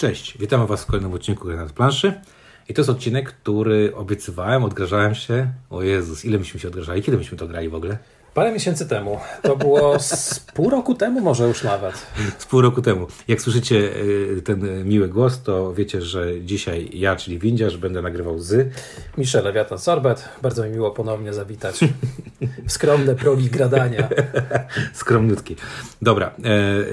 Cześć, 0.00 0.38
witamy 0.38 0.66
Was 0.66 0.82
w 0.82 0.86
kolejnym 0.86 1.12
odcinku 1.12 1.44
Gry 1.44 1.56
nad 1.56 1.72
planszy. 1.72 2.20
I 2.68 2.74
to 2.74 2.80
jest 2.80 2.90
odcinek, 2.90 3.32
który 3.32 3.92
obiecywałem, 3.94 4.64
odgrażałem 4.64 5.14
się. 5.14 5.52
O 5.70 5.82
Jezus, 5.82 6.24
ile 6.24 6.38
myśmy 6.38 6.60
się 6.60 6.68
odgrażali? 6.68 7.02
Kiedy 7.02 7.18
myśmy 7.18 7.38
to 7.38 7.46
grali 7.46 7.68
w 7.68 7.74
ogóle? 7.74 7.98
Parę 8.34 8.52
miesięcy 8.52 8.88
temu. 8.88 9.18
To 9.42 9.56
było 9.56 9.98
z 9.98 10.40
pół 10.40 10.70
roku 10.70 10.94
temu 10.94 11.20
może 11.20 11.48
już 11.48 11.62
nawet. 11.62 12.06
Z 12.38 12.46
pół 12.46 12.60
roku 12.60 12.82
temu. 12.82 13.06
Jak 13.28 13.40
słyszycie 13.40 13.76
y, 13.76 14.42
ten 14.44 14.88
miły 14.88 15.08
głos, 15.08 15.42
to 15.42 15.74
wiecie, 15.74 16.02
że 16.02 16.40
dzisiaj 16.40 16.90
ja, 16.92 17.16
czyli 17.16 17.38
Windziarz, 17.38 17.76
będę 17.76 18.02
nagrywał 18.02 18.38
z... 18.38 18.68
Michel 19.18 19.44
Lewiatan 19.44 19.78
Sorbet. 19.78 20.28
Bardzo 20.42 20.64
mi 20.64 20.70
miło 20.70 20.90
ponownie 20.90 21.32
zawitać 21.32 21.80
skromne 22.66 23.14
progi 23.14 23.50
gradania. 23.50 24.08
Skromniutki. 24.92 25.56
Dobra. 26.02 26.26
E, 26.26 26.48
e, 26.48 26.84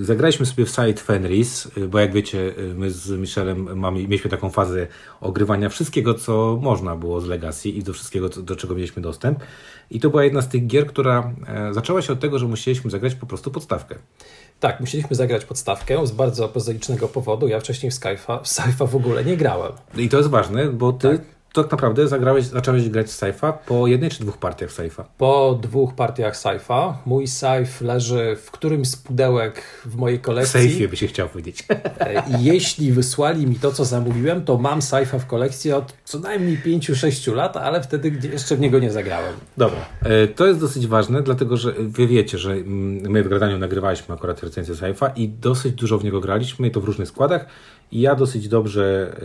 zagraliśmy 0.00 0.46
sobie 0.46 0.64
w 0.66 0.70
site 0.70 0.94
Fenris, 0.94 1.68
bo 1.88 1.98
jak 1.98 2.12
wiecie, 2.12 2.54
my 2.74 2.90
z 2.90 3.10
Michelem 3.10 3.78
mamy, 3.78 4.02
mieliśmy 4.02 4.30
taką 4.30 4.50
fazę 4.50 4.86
ogrywania 5.20 5.68
wszystkiego, 5.68 6.14
co 6.14 6.58
można 6.62 6.96
było 6.96 7.20
z 7.20 7.26
Legacy 7.26 7.68
i 7.68 7.82
do 7.82 7.92
wszystkiego, 7.92 8.28
do 8.28 8.56
czego 8.56 8.74
mieliśmy 8.74 9.02
dostęp. 9.02 9.40
I 9.90 10.00
to 10.00 10.10
była 10.10 10.24
jedna 10.24 10.42
z 10.42 10.48
tych 10.48 10.66
gier, 10.66 10.86
która 10.86 11.32
e, 11.46 11.74
zaczęła 11.74 12.02
się 12.02 12.12
od 12.12 12.20
tego, 12.20 12.38
że 12.38 12.46
musieliśmy 12.46 12.90
zagrać 12.90 13.14
po 13.14 13.26
prostu 13.26 13.50
podstawkę. 13.50 13.94
Tak, 14.60 14.80
musieliśmy 14.80 15.16
zagrać 15.16 15.44
podstawkę 15.44 16.06
z 16.06 16.10
bardzo 16.12 16.48
prozaicznego 16.48 17.08
powodu. 17.08 17.48
Ja 17.48 17.60
wcześniej 17.60 17.90
w 17.90 17.94
Skyfa, 17.94 18.40
w 18.78 18.90
w 18.90 18.96
ogóle 18.96 19.24
nie 19.24 19.36
grałem. 19.36 19.72
I 19.96 20.08
to 20.08 20.16
jest 20.16 20.28
ważne, 20.28 20.68
bo 20.68 20.92
ty 20.92 21.08
tak 21.08 21.39
tak 21.52 21.70
naprawdę 21.70 22.08
zagrałeś, 22.08 22.44
zacząłeś 22.44 22.88
grać 22.88 23.10
Saifa 23.10 23.52
po 23.52 23.86
jednej 23.86 24.10
czy 24.10 24.20
dwóch 24.20 24.38
partiach 24.38 24.72
Saifa? 24.72 25.04
Po 25.18 25.58
dwóch 25.62 25.94
partiach 25.94 26.36
Saifa. 26.36 26.98
Mój 27.06 27.26
Saif 27.26 27.80
leży 27.80 28.36
w 28.42 28.50
którymś 28.50 28.88
z 28.88 28.96
pudełek 28.96 29.62
w 29.84 29.96
mojej 29.96 30.20
kolekcji. 30.20 30.60
W 30.60 30.62
Saifie 30.62 30.88
by 30.88 30.96
się 30.96 31.06
chciał 31.06 31.28
powiedzieć. 31.28 31.64
E, 32.00 32.22
jeśli 32.38 32.92
wysłali 32.92 33.46
mi 33.46 33.56
to, 33.56 33.72
co 33.72 33.84
zamówiłem, 33.84 34.44
to 34.44 34.58
mam 34.58 34.82
Saifa 34.82 35.18
w 35.18 35.26
kolekcji 35.26 35.72
od 35.72 35.94
co 36.04 36.18
najmniej 36.18 36.58
5-6 36.58 37.34
lat, 37.34 37.56
ale 37.56 37.82
wtedy 37.82 38.28
jeszcze 38.32 38.56
w 38.56 38.60
niego 38.60 38.78
nie 38.78 38.90
zagrałem. 38.90 39.34
Dobra. 39.56 39.78
E, 40.02 40.28
to 40.28 40.46
jest 40.46 40.60
dosyć 40.60 40.86
ważne, 40.86 41.22
dlatego 41.22 41.56
że 41.56 41.72
wy 41.78 42.06
wiecie, 42.06 42.38
że 42.38 42.52
mm, 42.52 43.10
my 43.10 43.22
w 43.22 43.28
gradaniu 43.28 43.58
nagrywaliśmy 43.58 44.14
akurat 44.14 44.42
recenzję 44.42 44.74
Saifa 44.74 45.08
i 45.08 45.28
dosyć 45.28 45.72
dużo 45.72 45.98
w 45.98 46.04
niego 46.04 46.20
graliśmy 46.20 46.68
i 46.68 46.70
to 46.70 46.80
w 46.80 46.84
różnych 46.84 47.08
składach 47.08 47.46
i 47.92 48.00
ja 48.00 48.14
dosyć 48.14 48.48
dobrze 48.48 49.16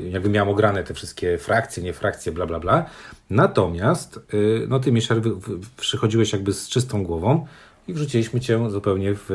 yy, 0.00 0.10
jakby 0.10 0.28
miałem 0.28 0.48
ograne 0.48 0.84
te 0.84 0.94
wszystkie 0.94 1.38
frakcje, 1.38 1.82
nie 1.82 1.92
frakcje, 1.92 2.32
bla, 2.32 2.46
bla, 2.46 2.60
bla. 2.60 2.84
Natomiast 3.30 4.20
yy, 4.32 4.66
no 4.68 4.80
ty, 4.80 4.92
Michel, 4.92 5.22
przychodziłeś 5.76 6.32
jakby 6.32 6.52
z 6.52 6.68
czystą 6.68 7.04
głową 7.04 7.46
i 7.88 7.94
wrzuciliśmy 7.94 8.40
cię 8.40 8.70
zupełnie 8.70 9.14
w 9.14 9.30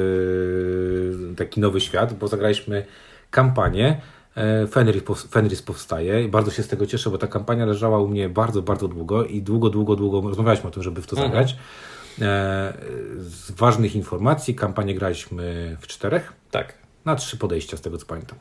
yy, 1.30 1.36
taki 1.36 1.60
nowy 1.60 1.82
świat, 1.82 2.14
bo 2.14 2.28
zagraliśmy 2.28 2.86
kampanię 3.32 4.02
Fenris, 4.72 5.04
Fenris 5.32 5.62
powstaje 5.62 6.24
i 6.24 6.28
bardzo 6.28 6.52
się 6.52 6.64
z 6.64 6.68
tego 6.68 6.86
cieszę, 6.86 7.10
bo 7.10 7.18
ta 7.18 7.28
kampania 7.28 7.66
leżała 7.66 8.00
u 8.00 8.08
mnie 8.08 8.30
bardzo, 8.30 8.62
bardzo 8.62 8.88
długo 8.88 9.26
i 9.26 9.42
długo, 9.42 9.70
długo, 9.70 9.96
długo 9.96 10.22
rozmawialiśmy 10.22 10.68
o 10.70 10.72
tym, 10.72 10.84
żeby 10.84 11.02
w 11.02 11.08
to 11.08 11.16
mhm. 11.16 11.32
zagrać. 11.32 11.58
Z 13.18 13.52
ważnych 13.52 13.96
informacji 13.96 14.56
kampanię 14.56 14.96
graliśmy 14.96 15.78
w 15.80 15.88
czterech. 15.88 16.34
Tak 16.52 16.85
na 17.06 17.16
trzy 17.16 17.38
podejścia, 17.38 17.78
z 17.78 17.82
tego 17.82 17.98
co 17.98 18.06
pamiętam. 18.06 18.38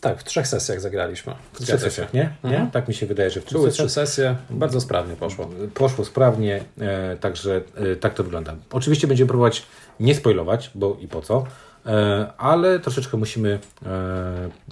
Tak, 0.00 0.20
w 0.20 0.24
trzech 0.24 0.46
sesjach 0.46 0.80
zagraliśmy. 0.80 1.34
W 1.52 1.62
trzech 1.62 1.80
sesjach, 1.80 2.14
nie? 2.14 2.20
nie? 2.44 2.50
Mhm. 2.50 2.70
Tak 2.70 2.88
mi 2.88 2.94
się 2.94 3.06
wydaje, 3.06 3.30
że 3.30 3.40
w 3.40 3.44
trzech 3.44 3.58
Były 3.58 3.70
trzy 3.70 3.88
sesje, 3.88 4.36
bardzo 4.50 4.80
sprawnie 4.80 5.16
poszło. 5.16 5.50
Poszło 5.74 6.04
sprawnie, 6.04 6.64
e, 6.80 7.16
także 7.16 7.62
e, 7.74 7.96
tak 7.96 8.14
to 8.14 8.24
wygląda. 8.24 8.54
Oczywiście 8.72 9.06
będziemy 9.06 9.28
próbować 9.28 9.62
nie 10.00 10.14
spoilować, 10.14 10.70
bo 10.74 10.96
i 11.00 11.08
po 11.08 11.22
co, 11.22 11.46
e, 11.86 12.26
ale 12.38 12.80
troszeczkę 12.80 13.16
musimy 13.16 13.58
e, 13.86 13.88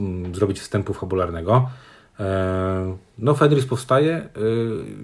m, 0.00 0.34
zrobić 0.34 0.60
wstępu 0.60 0.94
fabularnego. 0.94 1.70
E, 2.22 2.96
no, 3.18 3.34
Fenris 3.34 3.66
powstaje. 3.66 4.14
E, 4.14 4.28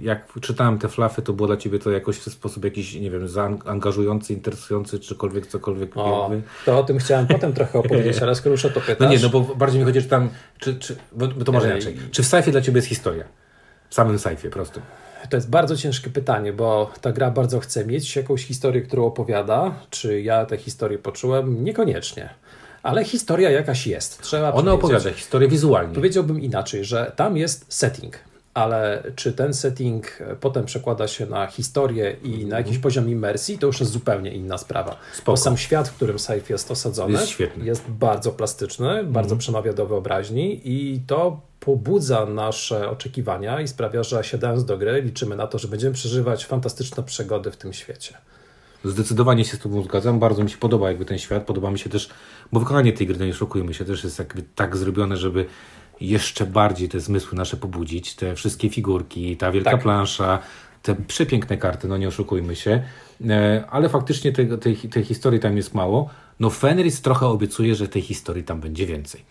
jak 0.01 0.33
czytałem 0.41 0.79
te 0.79 0.89
flafy, 0.89 1.23
to 1.23 1.33
było 1.33 1.47
dla 1.47 1.56
ciebie 1.56 1.79
to 1.79 1.91
jakoś 1.91 2.17
w 2.17 2.33
sposób 2.33 2.65
jakiś, 2.65 2.95
nie 2.95 3.11
wiem, 3.11 3.29
zaangażujący, 3.29 4.33
interesujący, 4.33 5.01
czykolwiek, 5.01 5.47
cokolwiek. 5.47 5.97
O, 5.97 6.31
to 6.67 6.78
o 6.78 6.83
tym 6.83 6.99
chciałem 6.99 7.27
potem 7.27 7.53
trochę 7.53 7.78
opowiedzieć, 7.78 8.23
ale 8.23 8.34
skoro 8.34 8.53
już 8.53 8.65
o 8.65 8.71
to 8.71 8.81
pytasz. 8.81 9.01
No 9.01 9.09
nie, 9.09 9.19
no 9.19 9.28
bo 9.28 9.41
bardziej 9.41 9.81
mi 9.81 9.87
chodzi, 9.87 10.01
że 10.01 10.09
tam, 10.09 10.28
czy, 10.59 10.78
czy, 10.78 10.97
bo 11.12 11.28
to 11.28 11.53
może 11.53 11.71
inaczej. 11.71 11.97
Czy 12.11 12.23
w 12.23 12.27
Saifie 12.27 12.53
dla 12.53 12.61
ciebie 12.61 12.78
jest 12.78 12.89
historia? 12.89 13.25
W 13.91 13.95
samym 13.95 14.19
Saifie, 14.19 14.51
prosto. 14.51 14.81
To 15.31 15.37
jest 15.37 15.51
bardzo 15.51 15.77
ciężkie 15.77 16.11
pytanie, 16.11 16.53
bo 16.53 16.91
ta 17.01 17.12
gra 17.12 17.31
bardzo 17.31 17.61
chce 17.61 17.87
mieć 17.87 18.17
jakąś 18.17 18.45
historię, 18.45 18.83
którą 18.83 19.07
opowiada. 19.07 19.75
Czy 19.91 20.21
ja 20.21 20.47
tę 20.47 20.57
historię 20.57 20.99
poczułem? 20.99 21.65
Niekoniecznie 21.65 22.28
ale 22.88 23.04
historia 23.04 23.50
jakaś 23.50 23.87
jest. 23.87 24.22
Trzeba 24.22 24.53
Ona 24.53 24.72
opowiada 24.72 25.10
historię 25.10 25.49
wizualnie. 25.49 25.94
Powiedziałbym 25.94 26.41
inaczej, 26.41 26.84
że 26.84 27.12
tam 27.16 27.37
jest 27.37 27.65
setting, 27.69 28.19
ale 28.54 29.03
czy 29.16 29.32
ten 29.32 29.54
setting 29.54 30.19
potem 30.41 30.65
przekłada 30.65 31.09
się 31.09 31.27
na 31.27 31.47
historię 31.47 32.16
i 32.22 32.47
na 32.47 32.59
jakiś 32.59 32.78
poziom 32.78 33.10
imersji, 33.10 33.59
to 33.59 33.66
już 33.66 33.81
jest 33.81 33.93
zupełnie 33.93 34.31
inna 34.31 34.59
sprawa. 34.59 34.97
Spoko. 35.12 35.32
Bo 35.32 35.37
sam 35.37 35.56
świat, 35.56 35.88
w 35.88 35.93
którym 35.93 36.19
Safe 36.19 36.43
jest 36.48 36.71
osadzony, 36.71 37.12
jest, 37.12 37.38
jest 37.62 37.88
bardzo 37.88 38.32
plastyczny, 38.32 38.88
mhm. 38.88 39.12
bardzo 39.12 39.37
przemawia 39.37 39.72
do 39.72 39.87
wyobraźni 39.87 40.60
i 40.65 41.00
to 41.06 41.41
pobudza 41.60 42.27
nasze 42.27 42.91
oczekiwania 42.91 43.60
i 43.60 43.69
sprawia, 43.69 44.03
że 44.03 44.25
siadając 44.25 44.65
do 44.65 44.78
gry 44.78 45.03
liczymy 45.03 45.37
na 45.37 45.47
to, 45.47 45.59
że 45.59 45.69
będziemy 45.69 45.94
przeżywać 45.94 46.47
fantastyczne 46.47 47.03
przygody 47.03 47.50
w 47.50 47.56
tym 47.56 47.72
świecie. 47.72 48.15
Zdecydowanie 48.84 49.44
się 49.44 49.56
z 49.56 49.61
Tobą 49.61 49.83
zgadzam. 49.83 50.19
Bardzo 50.19 50.44
mi 50.44 50.50
się 50.50 50.56
podoba 50.56 50.89
jakby 50.89 51.05
ten 51.05 51.19
świat. 51.19 51.47
Podoba 51.47 51.71
mi 51.71 51.78
się 51.78 51.91
też, 51.91 52.11
bo 52.53 52.61
wykonanie 52.61 52.93
tej 52.93 53.06
gry, 53.06 53.16
no 53.19 53.25
nie 53.25 53.34
szokujmy 53.34 53.75
się, 53.75 53.84
też 53.84 54.05
jest 54.05 54.19
jakby 54.19 54.43
tak 54.55 54.77
zrobione, 54.77 55.16
żeby 55.16 55.47
jeszcze 56.00 56.47
bardziej 56.47 56.89
te 56.89 57.00
zmysły 57.00 57.39
nasze 57.39 57.56
pobudzić. 57.56 58.15
Te 58.15 58.34
wszystkie 58.34 58.71
figurki, 58.71 59.37
ta 59.37 59.53
wielka 59.53 59.71
tak. 59.71 59.83
plansza, 59.83 60.39
te 60.83 60.94
przepiękne 60.94 61.56
karty, 61.56 61.89
no 61.89 61.97
nie 61.97 62.09
oszukujmy 62.09 62.56
się. 62.56 62.83
E, 63.28 63.65
ale 63.71 63.89
faktycznie 63.89 64.33
tej, 64.33 64.59
tej, 64.59 64.77
tej 64.77 65.05
historii 65.05 65.41
tam 65.41 65.56
jest 65.56 65.75
mało. 65.75 66.10
No 66.41 66.50
Fenris 66.50 67.00
trochę 67.00 67.27
obiecuje, 67.27 67.75
że 67.75 67.89
tej 67.89 68.03
historii 68.03 68.45
tam 68.45 68.60
będzie 68.60 68.87
więcej. 68.87 69.25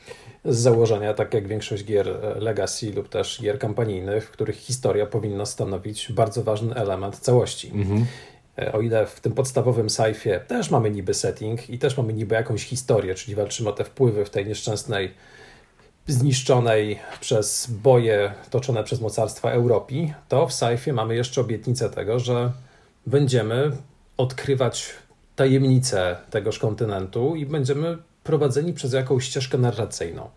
Z 0.45 0.57
założenia, 0.57 1.13
tak 1.13 1.33
jak 1.33 1.47
większość 1.47 1.85
gier 1.85 2.09
e, 2.09 2.39
Legacy 2.39 2.91
lub 2.93 3.09
też 3.09 3.41
gier 3.41 3.59
kampanijnych, 3.59 4.25
w 4.25 4.31
których 4.31 4.55
historia 4.55 5.05
powinna 5.05 5.45
stanowić 5.45 6.11
bardzo 6.11 6.43
ważny 6.43 6.75
element 6.75 7.17
całości. 7.17 7.71
Mhm. 7.73 8.05
E, 8.59 8.71
o 8.71 8.81
ile 8.81 9.05
w 9.05 9.19
tym 9.19 9.33
podstawowym 9.33 9.89
sajfie 9.89 10.39
też 10.47 10.71
mamy 10.71 10.91
niby 10.91 11.13
setting 11.13 11.69
i 11.69 11.79
też 11.79 11.97
mamy 11.97 12.13
niby 12.13 12.35
jakąś 12.35 12.63
historię, 12.63 13.15
czyli 13.15 13.35
walczymy 13.35 13.69
o 13.69 13.73
te 13.73 13.83
wpływy 13.83 14.25
w 14.25 14.29
tej 14.29 14.45
nieszczęsnej, 14.45 15.13
zniszczonej 16.07 16.99
przez 17.21 17.67
boje 17.83 18.33
toczone 18.49 18.83
przez 18.83 19.01
mocarstwa 19.01 19.51
Europii, 19.51 20.13
to 20.29 20.47
w 20.47 20.53
sajfie 20.53 20.93
mamy 20.93 21.15
jeszcze 21.15 21.41
obietnicę 21.41 21.89
tego, 21.89 22.19
że 22.19 22.51
będziemy 23.05 23.71
odkrywać 24.17 24.89
tajemnice 25.35 26.17
tegoż 26.29 26.59
kontynentu 26.59 27.35
i 27.35 27.45
będziemy 27.45 27.97
prowadzeni 28.23 28.73
przez 28.73 28.93
jakąś 28.93 29.25
ścieżkę 29.25 29.57
narracyjną. 29.57 30.29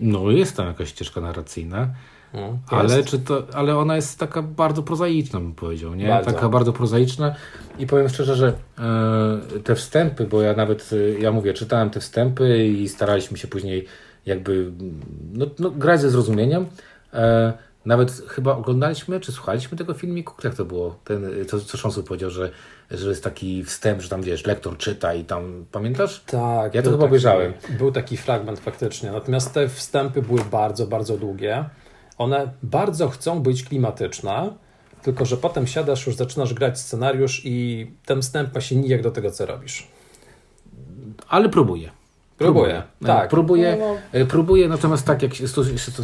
No, 0.00 0.30
jest 0.30 0.56
tam 0.56 0.66
jakaś 0.66 0.88
ścieżka 0.88 1.20
narracyjna. 1.20 1.94
No, 2.34 2.58
ale, 2.66 3.04
czy 3.04 3.18
to, 3.18 3.46
ale 3.52 3.76
ona 3.76 3.96
jest 3.96 4.18
taka 4.18 4.42
bardzo 4.42 4.82
prozaiczna, 4.82 5.40
bym 5.40 5.54
powiedział. 5.54 5.94
Nie? 5.94 6.08
Bardzo. 6.08 6.32
Taka 6.32 6.48
bardzo 6.48 6.72
prozaiczna. 6.72 7.34
I 7.78 7.86
powiem 7.86 8.08
szczerze, 8.08 8.36
że 8.36 8.52
e, 8.78 9.60
te 9.60 9.74
wstępy, 9.74 10.24
bo 10.24 10.42
ja 10.42 10.54
nawet, 10.54 10.90
e, 10.92 11.20
ja 11.20 11.32
mówię, 11.32 11.54
czytałem 11.54 11.90
te 11.90 12.00
wstępy 12.00 12.66
i 12.66 12.88
staraliśmy 12.88 13.38
się 13.38 13.48
później 13.48 13.86
jakby 14.26 14.72
no, 15.32 15.46
no, 15.58 15.70
grać 15.70 16.00
ze 16.00 16.10
zrozumieniem. 16.10 16.66
E, 17.12 17.52
nawet 17.86 18.22
chyba 18.28 18.56
oglądaliśmy, 18.56 19.20
czy 19.20 19.32
słuchaliśmy 19.32 19.78
tego 19.78 19.94
filmiku, 19.94 20.34
jak 20.44 20.54
to 20.54 20.64
było? 20.64 20.98
Ten, 21.04 21.26
co, 21.48 21.60
co 21.60 21.78
Szonsu 21.78 22.02
powiedział, 22.02 22.30
że, 22.30 22.50
że 22.90 23.08
jest 23.08 23.24
taki 23.24 23.64
wstęp, 23.64 24.02
że 24.02 24.08
tam 24.08 24.22
wiesz, 24.22 24.46
lektor 24.46 24.76
czyta 24.76 25.14
i 25.14 25.24
tam, 25.24 25.64
pamiętasz? 25.72 26.24
Tak. 26.26 26.74
Ja 26.74 26.82
to 26.82 26.90
chyba 26.90 27.02
taki, 27.02 27.08
obejrzałem. 27.08 27.52
Był 27.78 27.92
taki 27.92 28.16
fragment 28.16 28.60
faktycznie, 28.60 29.12
natomiast 29.12 29.52
te 29.52 29.68
wstępy 29.68 30.22
były 30.22 30.40
bardzo, 30.50 30.86
bardzo 30.86 31.16
długie. 31.16 31.64
One 32.18 32.52
bardzo 32.62 33.08
chcą 33.08 33.40
być 33.42 33.64
klimatyczne, 33.64 34.52
tylko 35.02 35.24
że 35.24 35.36
potem 35.36 35.66
siadasz, 35.66 36.06
już 36.06 36.16
zaczynasz 36.16 36.54
grać 36.54 36.80
scenariusz 36.80 37.42
i 37.44 37.86
ten 38.06 38.22
wstęp 38.22 38.54
ma 38.54 38.60
się 38.60 38.76
nijak 38.76 39.02
do 39.02 39.10
tego, 39.10 39.30
co 39.30 39.46
robisz. 39.46 39.88
Ale 41.28 41.48
próbuję. 41.48 41.90
Próbuję, 42.38 42.82
tak. 43.06 43.30
Próbuję, 43.30 43.76
no, 43.80 43.94
no. 43.94 44.20
E, 44.20 44.26
próbuję, 44.26 44.68
natomiast 44.68 45.06
tak 45.06 45.22
jak 45.22 45.34
się 45.34 45.48
z, 45.48 45.54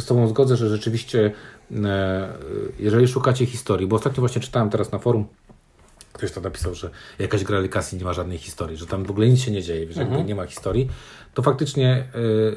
z 0.03 0.05
Tobą 0.05 0.27
zgodzę, 0.27 0.55
że 0.55 0.69
rzeczywiście 0.69 1.31
e, 1.85 2.27
jeżeli 2.79 3.07
szukacie 3.07 3.45
historii, 3.45 3.87
bo 3.87 3.95
ostatnio 3.95 4.19
właśnie 4.19 4.41
czytałem 4.41 4.69
teraz 4.69 4.91
na 4.91 4.99
forum, 4.99 5.27
ktoś 6.13 6.31
tam 6.31 6.43
napisał, 6.43 6.75
że 6.75 6.89
jakaś 7.19 7.43
gra 7.43 7.59
Legacy 7.59 7.97
nie 7.97 8.03
ma 8.03 8.13
żadnej 8.13 8.37
historii, 8.37 8.77
że 8.77 8.87
tam 8.87 9.03
w 9.03 9.11
ogóle 9.11 9.27
nic 9.27 9.39
się 9.39 9.51
nie 9.51 9.63
dzieje, 9.63 9.93
że 9.93 10.01
mhm. 10.01 10.27
nie 10.27 10.35
ma 10.35 10.45
historii, 10.45 10.89
to 11.33 11.41
faktycznie 11.41 12.07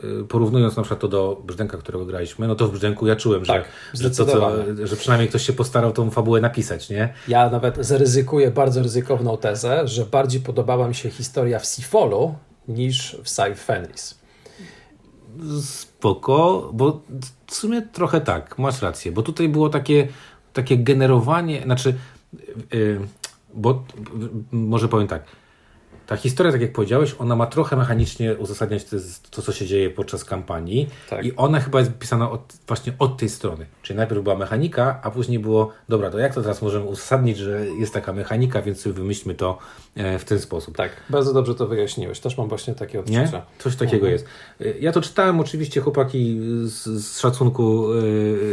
yy, 0.02 0.24
porównując 0.24 0.76
na 0.76 0.82
przykład 0.82 1.00
to 1.00 1.08
do 1.08 1.42
Brzdęka, 1.46 1.78
którego 1.78 2.06
graliśmy, 2.06 2.48
no 2.48 2.54
to 2.54 2.68
w 2.68 2.70
Brzdęku 2.70 3.06
ja 3.06 3.16
czułem, 3.16 3.44
tak, 3.44 3.64
że, 3.94 4.14
że, 4.14 4.26
to, 4.26 4.52
że 4.84 4.96
przynajmniej 4.96 5.28
ktoś 5.28 5.46
się 5.46 5.52
postarał 5.52 5.92
tą 5.92 6.10
fabułę 6.10 6.40
napisać, 6.40 6.90
nie? 6.90 7.14
Ja 7.28 7.50
nawet 7.50 7.86
zaryzykuję 7.86 8.50
bardzo 8.50 8.82
ryzykowną 8.82 9.36
tezę, 9.36 9.88
że 9.88 10.06
bardziej 10.06 10.40
podobała 10.40 10.88
mi 10.88 10.94
się 10.94 11.10
historia 11.10 11.58
w 11.58 11.66
Sifolu 11.66 12.34
niż 12.68 13.16
w 13.24 13.28
Sci 13.28 13.54
Fenris. 13.54 14.18
spoko, 15.62 16.70
bo 16.72 17.02
w 17.46 17.54
sumie 17.54 17.82
trochę 17.82 18.20
tak, 18.20 18.58
masz 18.58 18.82
rację, 18.82 19.12
bo 19.12 19.22
tutaj 19.22 19.48
było 19.48 19.68
takie, 19.68 20.08
takie 20.52 20.78
generowanie, 20.78 21.62
znaczy, 21.62 21.94
yy, 22.72 23.00
bo 23.54 23.84
może 24.52 24.88
powiem 24.88 25.08
tak, 25.08 25.24
ta 26.06 26.16
historia, 26.16 26.52
tak 26.52 26.60
jak 26.60 26.72
powiedziałeś, 26.72 27.14
ona 27.18 27.36
ma 27.36 27.46
trochę 27.46 27.76
mechanicznie 27.76 28.34
uzasadniać 28.34 28.84
to, 28.84 28.96
to 29.30 29.42
co 29.42 29.52
się 29.52 29.66
dzieje 29.66 29.90
podczas 29.90 30.24
kampanii 30.24 30.88
tak. 31.10 31.24
i 31.24 31.36
ona 31.36 31.60
chyba 31.60 31.78
jest 31.78 31.98
pisana 31.98 32.30
od, 32.30 32.52
właśnie 32.66 32.92
od 32.98 33.16
tej 33.16 33.28
strony. 33.28 33.66
Czyli 33.82 33.96
najpierw 33.96 34.22
była 34.22 34.36
mechanika, 34.36 35.00
a 35.02 35.10
później 35.10 35.38
było, 35.38 35.72
dobra, 35.88 36.10
to 36.10 36.18
jak 36.18 36.34
to 36.34 36.42
teraz 36.42 36.62
możemy 36.62 36.84
uzasadnić, 36.84 37.38
że 37.38 37.66
jest 37.66 37.94
taka 37.94 38.12
mechanika, 38.12 38.62
więc 38.62 38.88
wymyślmy 38.88 39.34
to 39.34 39.58
w 39.96 40.24
ten 40.24 40.40
sposób. 40.40 40.76
Tak, 40.76 40.90
bardzo 41.10 41.32
dobrze 41.32 41.54
to 41.54 41.66
wyjaśniłeś. 41.66 42.20
Też 42.20 42.38
mam 42.38 42.48
właśnie 42.48 42.74
takie 42.74 43.00
odczucia. 43.00 43.20
Nie? 43.20 43.42
Coś 43.58 43.76
takiego 43.76 44.06
mhm. 44.06 44.12
jest. 44.12 44.26
E, 44.60 44.78
ja 44.78 44.92
to 44.92 45.00
czytałem, 45.00 45.40
oczywiście 45.40 45.80
chłopaki 45.80 46.40
z, 46.64 46.84
z 46.84 47.20
szacunku 47.20 47.92
e, 47.92 48.02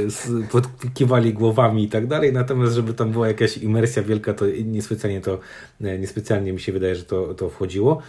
z, 0.09 0.29
podkiwali 0.51 1.33
głowami 1.33 1.83
i 1.83 1.89
tak 1.89 2.07
dalej, 2.07 2.33
natomiast 2.33 2.73
żeby 2.73 2.93
tam 2.93 3.11
była 3.11 3.27
jakaś 3.27 3.57
imersja 3.57 4.03
wielka, 4.03 4.33
to 4.33 4.45
niespecjalnie 4.65 5.21
to, 5.21 5.39
niespecjalnie 5.79 6.53
mi 6.53 6.59
się 6.59 6.71
wydaje, 6.71 6.95
że 6.95 7.03
to 7.03 7.33
to 7.33 7.49
wchodziło. 7.49 8.01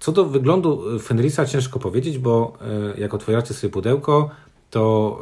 Co 0.00 0.12
do 0.12 0.24
wyglądu 0.24 0.98
Fenrisa 0.98 1.46
ciężko 1.46 1.78
powiedzieć, 1.78 2.18
bo 2.18 2.58
e, 2.96 3.00
jak 3.00 3.14
otwieracie 3.14 3.54
sobie 3.54 3.72
pudełko, 3.72 4.30
to 4.70 5.18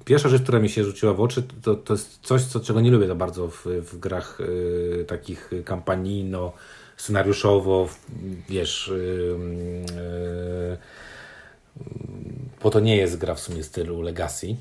y, 0.00 0.04
pierwsza 0.04 0.28
rzecz, 0.28 0.42
która 0.42 0.58
mi 0.58 0.68
się 0.68 0.84
rzuciła 0.84 1.14
w 1.14 1.20
oczy, 1.20 1.42
to, 1.62 1.74
to 1.74 1.94
jest 1.94 2.18
coś, 2.22 2.42
co, 2.42 2.60
czego 2.60 2.80
nie 2.80 2.90
lubię 2.90 3.06
za 3.06 3.14
bardzo 3.14 3.48
w, 3.48 3.66
w 3.66 3.98
grach 3.98 4.40
y, 4.40 5.04
takich 5.08 5.50
kampanijno, 5.64 6.52
scenariuszowo, 6.96 7.88
wiesz, 8.48 8.88
y, 8.88 9.36
bo 12.62 12.70
to 12.70 12.80
nie 12.80 12.96
jest 12.96 13.18
gra 13.18 13.34
w 13.34 13.40
sumie 13.40 13.62
stylu 13.62 14.02
Legacy. 14.02 14.56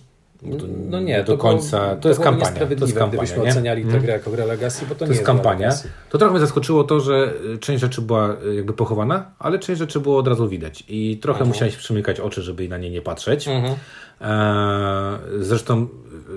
To, 0.60 0.66
no 0.90 1.00
nie, 1.00 1.24
do 1.24 1.38
końca. 1.38 1.80
Było, 1.80 1.96
to, 1.96 2.02
to, 2.02 2.10
jest 2.10 2.22
kampania. 2.22 2.60
To 2.60 2.86
jest 2.86 2.98
kampania. 2.98 3.08
Gdybyśmy 3.08 3.44
nie? 3.44 3.50
oceniali 3.50 3.86
tę 3.86 4.00
grę 4.00 4.14
jako 4.14 4.32
grę 4.32 4.46
Legacy, 4.46 4.86
bo 4.90 4.96
to, 4.96 5.00
to 5.00 5.06
nie 5.06 5.12
jest 5.12 5.26
kampania. 5.26 5.70
To 6.10 6.18
trochę 6.18 6.32
mnie 6.32 6.40
zaskoczyło 6.40 6.84
to, 6.84 7.00
że 7.00 7.34
część 7.60 7.82
rzeczy 7.82 8.02
była 8.02 8.36
jakby 8.56 8.74
pochowana, 8.74 9.32
ale 9.40 9.60
część 9.60 9.80
rzeczy 9.80 10.00
było 10.00 10.18
od 10.18 10.28
razu 10.28 10.50
widać. 10.50 10.84
I 10.88 11.18
trochę 11.18 11.40
mhm. 11.40 11.50
musiałeś 11.50 11.76
przymykać 11.76 12.20
oczy, 12.20 12.42
żeby 12.42 12.68
na 12.68 12.78
nie 12.78 12.90
nie 12.90 13.02
patrzeć. 13.02 13.48
Mhm. 13.48 13.76
E, 14.22 15.20
zresztą 15.40 15.88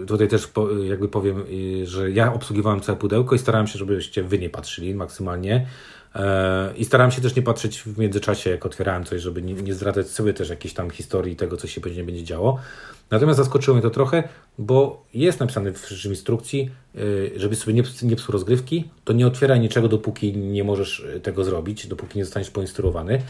tutaj 0.06 0.28
też 0.28 0.48
jakby 0.88 1.08
powiem, 1.08 1.44
że 1.84 2.10
ja 2.10 2.32
obsługiwałem 2.32 2.80
całe 2.80 2.98
pudełko 2.98 3.34
i 3.34 3.38
starałem 3.38 3.66
się, 3.66 3.78
żebyście 3.78 4.22
wy 4.22 4.38
nie 4.38 4.50
patrzyli 4.50 4.94
maksymalnie. 4.94 5.66
E, 6.14 6.72
I 6.76 6.84
starałem 6.84 7.10
się 7.10 7.20
też 7.20 7.36
nie 7.36 7.42
patrzeć 7.42 7.82
w 7.82 7.98
międzyczasie, 7.98 8.50
jak 8.50 8.66
otwierałem 8.66 9.04
coś, 9.04 9.22
żeby 9.22 9.42
nie, 9.42 9.54
nie 9.54 9.74
zdradzać 9.74 10.08
sobie 10.08 10.34
też 10.34 10.48
jakiejś 10.48 10.74
tam 10.74 10.90
historii 10.90 11.36
tego, 11.36 11.56
co 11.56 11.66
się 11.66 11.80
później 11.80 12.04
będzie 12.04 12.24
działo. 12.24 12.58
Natomiast 13.10 13.36
zaskoczyło 13.36 13.74
mnie 13.74 13.82
to 13.82 13.90
trochę, 13.90 14.28
bo 14.58 15.04
jest 15.14 15.40
napisane 15.40 15.72
w 15.72 16.04
instrukcji, 16.04 16.70
y, 16.96 17.32
żeby 17.36 17.56
sobie 17.56 17.74
nie, 17.74 17.82
nie 18.02 18.16
psuł 18.16 18.32
rozgrywki, 18.32 18.90
to 19.04 19.12
nie 19.12 19.26
otwieraj 19.26 19.60
niczego, 19.60 19.88
dopóki 19.88 20.36
nie 20.36 20.64
możesz 20.64 21.06
tego 21.22 21.44
zrobić, 21.44 21.86
dopóki 21.86 22.18
nie 22.18 22.24
zostaniesz 22.24 22.50
poinstruowany. 22.50 23.22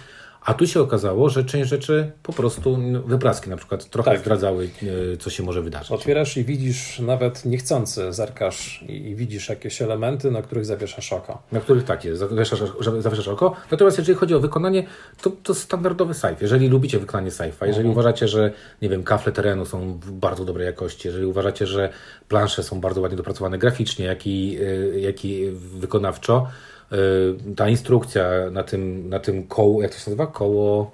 A 0.45 0.55
tu 0.55 0.67
się 0.67 0.81
okazało, 0.81 1.29
że 1.29 1.45
część 1.45 1.69
rzeczy 1.69 2.13
po 2.23 2.33
prostu, 2.33 2.77
no, 2.79 3.03
wypraski 3.03 3.51
na 3.51 3.57
przykład, 3.57 3.91
trochę 3.91 4.11
tak. 4.11 4.21
zdradzały, 4.21 4.69
e, 5.15 5.17
co 5.17 5.31
się 5.31 5.43
może 5.43 5.63
wydarzyć. 5.63 5.93
Otwierasz 5.93 6.37
i 6.37 6.45
widzisz, 6.45 6.99
nawet 6.99 7.45
niechcący 7.45 8.13
zerkasz 8.13 8.85
i 8.89 9.15
widzisz 9.15 9.49
jakieś 9.49 9.83
elementy, 9.83 10.31
na 10.31 10.43
których 10.43 10.67
zawieszasz 10.67 11.13
oko. 11.13 11.43
Na 11.53 11.61
których 11.61 11.85
tak 11.85 12.05
jest, 12.05 12.21
zawieszasz, 12.21 12.63
zawieszasz 12.99 13.29
oko. 13.29 13.57
Natomiast 13.71 13.99
jeżeli 13.99 14.19
chodzi 14.19 14.35
o 14.35 14.41
wykonanie, 14.41 14.87
to, 15.23 15.31
to 15.43 15.55
standardowy 15.55 16.15
sci 16.15 16.27
Jeżeli 16.41 16.69
lubicie 16.69 16.99
wykonanie 16.99 17.31
sci 17.31 17.43
jeżeli 17.43 17.69
mhm. 17.69 17.91
uważacie, 17.91 18.29
że 18.29 18.53
nie 18.83 18.89
wiem, 18.89 19.03
kafle 19.03 19.33
terenu 19.33 19.65
są 19.67 19.99
w 19.99 20.11
bardzo 20.11 20.45
dobrej 20.45 20.67
jakości, 20.67 21.09
jeżeli 21.09 21.27
uważacie, 21.27 21.67
że 21.67 21.93
plansze 22.29 22.63
są 22.63 22.81
bardzo 22.81 23.01
ładnie 23.01 23.17
dopracowane 23.17 23.59
graficznie, 23.59 24.05
jak 24.05 24.27
i, 24.27 24.59
e, 24.95 25.01
jak 25.01 25.25
i 25.25 25.51
wykonawczo, 25.53 26.47
ta 27.57 27.69
instrukcja 27.69 28.31
na 28.51 28.63
tym, 28.63 29.09
na 29.09 29.19
tym 29.19 29.47
koło, 29.47 29.83
jak 29.83 29.91
to 29.91 29.99
się 29.99 30.11
nazywa? 30.11 30.27
Koło, 30.27 30.91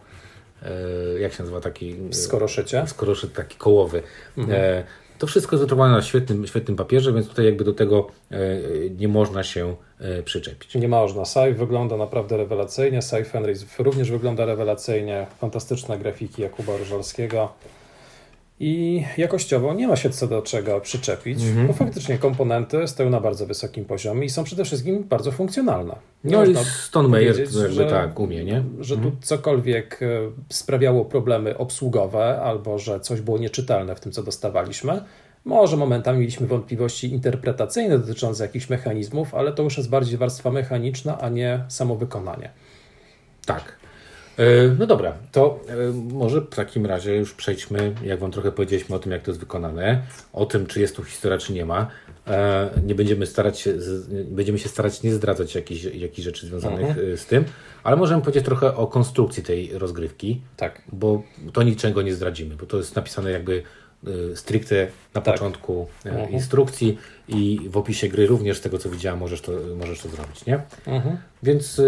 y, 1.16 1.20
jak 1.20 1.32
się 1.32 1.42
nazywa 1.42 1.60
taki? 1.60 1.96
Skoroszycie? 2.10 2.84
Skoroszyt 2.86 3.32
taki 3.32 3.56
kołowy. 3.56 4.02
Mhm. 4.36 4.60
E, 4.60 4.84
to 5.18 5.26
wszystko 5.26 5.56
jest 5.56 5.72
na 5.72 6.02
świetnym, 6.02 6.46
świetnym 6.46 6.76
papierze, 6.76 7.12
więc 7.12 7.28
tutaj 7.28 7.44
jakby 7.44 7.64
do 7.64 7.72
tego 7.72 8.06
e, 8.30 8.36
nie 8.90 9.08
można 9.08 9.42
się 9.42 9.76
e, 10.00 10.22
przyczepić. 10.22 10.74
Nie 10.74 10.88
można. 10.88 11.24
Safe 11.24 11.52
wygląda 11.52 11.96
naprawdę 11.96 12.36
rewelacyjnie. 12.36 13.02
Safe 13.02 13.24
Fenris 13.24 13.66
również 13.78 14.10
wygląda 14.10 14.44
rewelacyjnie. 14.44 15.26
Fantastyczne 15.38 15.98
grafiki 15.98 16.42
Jakuba 16.42 16.76
Różalskiego. 16.76 17.52
I 18.66 19.04
jakościowo 19.16 19.74
nie 19.74 19.88
ma 19.88 19.96
się 19.96 20.10
co 20.10 20.26
do 20.26 20.42
czego 20.42 20.80
przyczepić, 20.80 21.38
mm-hmm. 21.38 21.66
bo 21.66 21.72
faktycznie 21.72 22.18
komponenty 22.18 22.88
stoją 22.88 23.10
na 23.10 23.20
bardzo 23.20 23.46
wysokim 23.46 23.84
poziomie 23.84 24.26
i 24.26 24.30
są 24.30 24.44
przede 24.44 24.64
wszystkim 24.64 25.04
bardzo 25.04 25.32
funkcjonalne. 25.32 25.96
no 26.24 26.44
i 26.44 26.56
Stone 26.64 27.08
Meyer 27.08 27.38
jakby 27.38 27.84
tak 27.90 28.20
umie, 28.20 28.44
nie? 28.44 28.64
Że 28.80 28.94
tu 28.94 29.02
mhm. 29.02 29.22
cokolwiek 29.22 30.02
e, 30.02 30.06
sprawiało 30.48 31.04
problemy 31.04 31.58
obsługowe 31.58 32.40
albo 32.40 32.78
że 32.78 33.00
coś 33.00 33.20
było 33.20 33.38
nieczytelne 33.38 33.94
w 33.94 34.00
tym, 34.00 34.12
co 34.12 34.22
dostawaliśmy, 34.22 35.00
może 35.44 35.76
momentami 35.76 36.18
mieliśmy 36.18 36.46
wątpliwości 36.46 37.12
interpretacyjne 37.12 37.98
dotyczące 37.98 38.44
jakichś 38.44 38.68
mechanizmów, 38.68 39.34
ale 39.34 39.52
to 39.52 39.62
już 39.62 39.76
jest 39.76 39.90
bardziej 39.90 40.18
warstwa 40.18 40.50
mechaniczna, 40.50 41.18
a 41.20 41.28
nie 41.28 41.64
samo 41.68 41.96
wykonanie. 41.96 42.50
Tak. 43.46 43.83
E, 44.36 44.68
no 44.78 44.86
dobra, 44.86 45.14
to 45.32 45.60
e, 45.68 45.92
może 45.92 46.40
w 46.40 46.48
takim 46.48 46.86
razie 46.86 47.16
już 47.16 47.34
przejdźmy, 47.34 47.94
jak 48.02 48.20
Wam 48.20 48.30
trochę 48.30 48.52
powiedzieliśmy 48.52 48.96
o 48.96 48.98
tym, 48.98 49.12
jak 49.12 49.22
to 49.22 49.30
jest 49.30 49.40
wykonane, 49.40 50.02
o 50.32 50.46
tym, 50.46 50.66
czy 50.66 50.80
jest 50.80 50.96
tu 50.96 51.04
historia, 51.04 51.38
czy 51.38 51.52
nie 51.52 51.64
ma. 51.64 51.86
E, 52.26 52.70
nie 52.86 52.94
będziemy 52.94 53.26
starać 53.26 53.58
się, 53.58 53.74
będziemy 54.24 54.58
się 54.58 54.68
starać 54.68 55.02
nie 55.02 55.12
zdradzać 55.12 55.54
jakichś, 55.54 55.84
jakichś 55.84 56.24
rzeczy 56.24 56.46
związanych 56.46 56.88
mhm. 56.88 57.16
z 57.16 57.26
tym, 57.26 57.44
ale 57.82 57.96
możemy 57.96 58.22
powiedzieć 58.22 58.44
trochę 58.44 58.76
o 58.76 58.86
konstrukcji 58.86 59.42
tej 59.42 59.78
rozgrywki, 59.78 60.40
tak. 60.56 60.82
bo 60.92 61.22
to 61.52 61.62
niczego 61.62 62.02
nie 62.02 62.14
zdradzimy, 62.14 62.56
bo 62.56 62.66
to 62.66 62.76
jest 62.76 62.96
napisane 62.96 63.30
jakby 63.30 63.62
stricte 64.34 64.86
na 65.14 65.20
tak. 65.20 65.34
początku 65.34 65.86
mhm. 66.04 66.30
instrukcji 66.30 66.98
i 67.28 67.60
w 67.70 67.76
opisie 67.76 68.08
gry 68.08 68.26
również 68.26 68.58
z 68.58 68.60
tego 68.60 68.78
co 68.78 68.90
widziałem 68.90 69.20
możesz 69.20 69.40
to, 69.40 69.52
możesz 69.76 70.00
to 70.00 70.08
zrobić, 70.08 70.46
nie? 70.46 70.62
Mhm. 70.86 71.16
Więc 71.42 71.80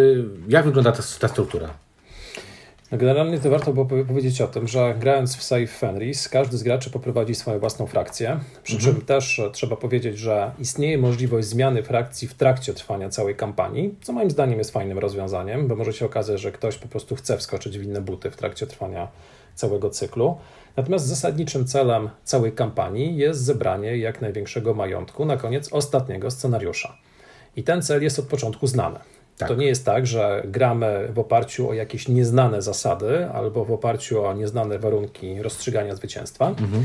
jak 0.49 0.65
wygląda 0.65 0.93
ta, 0.93 1.03
ta 1.21 1.29
struktura? 1.29 1.86
No 2.93 2.99
generalnie 2.99 3.39
to 3.39 3.51
warto 3.51 3.73
było 3.73 3.87
powiedzieć 3.87 4.41
o 4.41 4.47
tym, 4.47 4.69
że 4.69 4.95
grając 5.01 5.37
w 5.37 5.43
Save 5.43 5.71
Fenris, 5.71 6.29
każdy 6.29 6.59
z 6.59 6.63
graczy 6.63 6.91
poprowadzi 6.91 7.35
swoją 7.35 7.59
własną 7.59 7.87
frakcję. 7.87 8.41
Przy 8.63 8.77
mhm. 8.77 8.95
czym 8.95 9.05
też 9.05 9.39
e, 9.39 9.51
trzeba 9.51 9.77
powiedzieć, 9.77 10.19
że 10.19 10.51
istnieje 10.59 10.99
możliwość 10.99 11.49
zmiany 11.49 11.83
frakcji 11.83 12.29
w 12.29 12.35
trakcie 12.35 12.75
trwania 12.75 13.09
całej 13.09 13.35
kampanii, 13.35 13.95
co 14.03 14.13
moim 14.13 14.31
zdaniem 14.31 14.59
jest 14.59 14.71
fajnym 14.71 14.99
rozwiązaniem, 14.99 15.69
bo 15.69 15.77
może 15.77 15.93
się 15.93 16.07
okazać, 16.07 16.41
że 16.41 16.53
ktoś 16.53 16.79
po 16.79 16.89
prostu 16.89 17.17
chce 17.17 17.39
wskoczyć 17.39 17.79
w 17.79 17.83
inne 17.83 18.01
buty 18.01 18.31
w 18.31 18.37
trakcie 18.37 18.67
trwania 18.67 19.09
całego 19.55 19.91
cyklu. 19.91 20.37
Natomiast 20.77 21.07
zasadniczym 21.07 21.67
celem 21.67 22.11
całej 22.25 22.53
kampanii 22.53 23.17
jest 23.17 23.41
zebranie 23.41 23.97
jak 23.97 24.21
największego 24.21 24.75
majątku 24.75 25.25
na 25.25 25.37
koniec 25.37 25.73
ostatniego 25.73 26.31
scenariusza. 26.31 26.97
I 27.57 27.63
ten 27.63 27.83
cel 27.83 28.03
jest 28.03 28.19
od 28.19 28.27
początku 28.27 28.67
znany. 28.67 28.99
Tak. 29.39 29.49
To 29.49 29.55
nie 29.55 29.67
jest 29.67 29.85
tak, 29.85 30.07
że 30.07 30.43
gramy 30.45 31.09
w 31.13 31.19
oparciu 31.19 31.69
o 31.69 31.75
jakieś 31.75 32.09
nieznane 32.09 32.63
zasady 32.63 33.27
albo 33.27 33.65
w 33.65 33.73
oparciu 33.73 34.25
o 34.25 34.35
nieznane 34.35 34.79
warunki 34.79 35.43
rozstrzygania 35.43 35.95
zwycięstwa. 35.95 36.49
Mhm. 36.49 36.85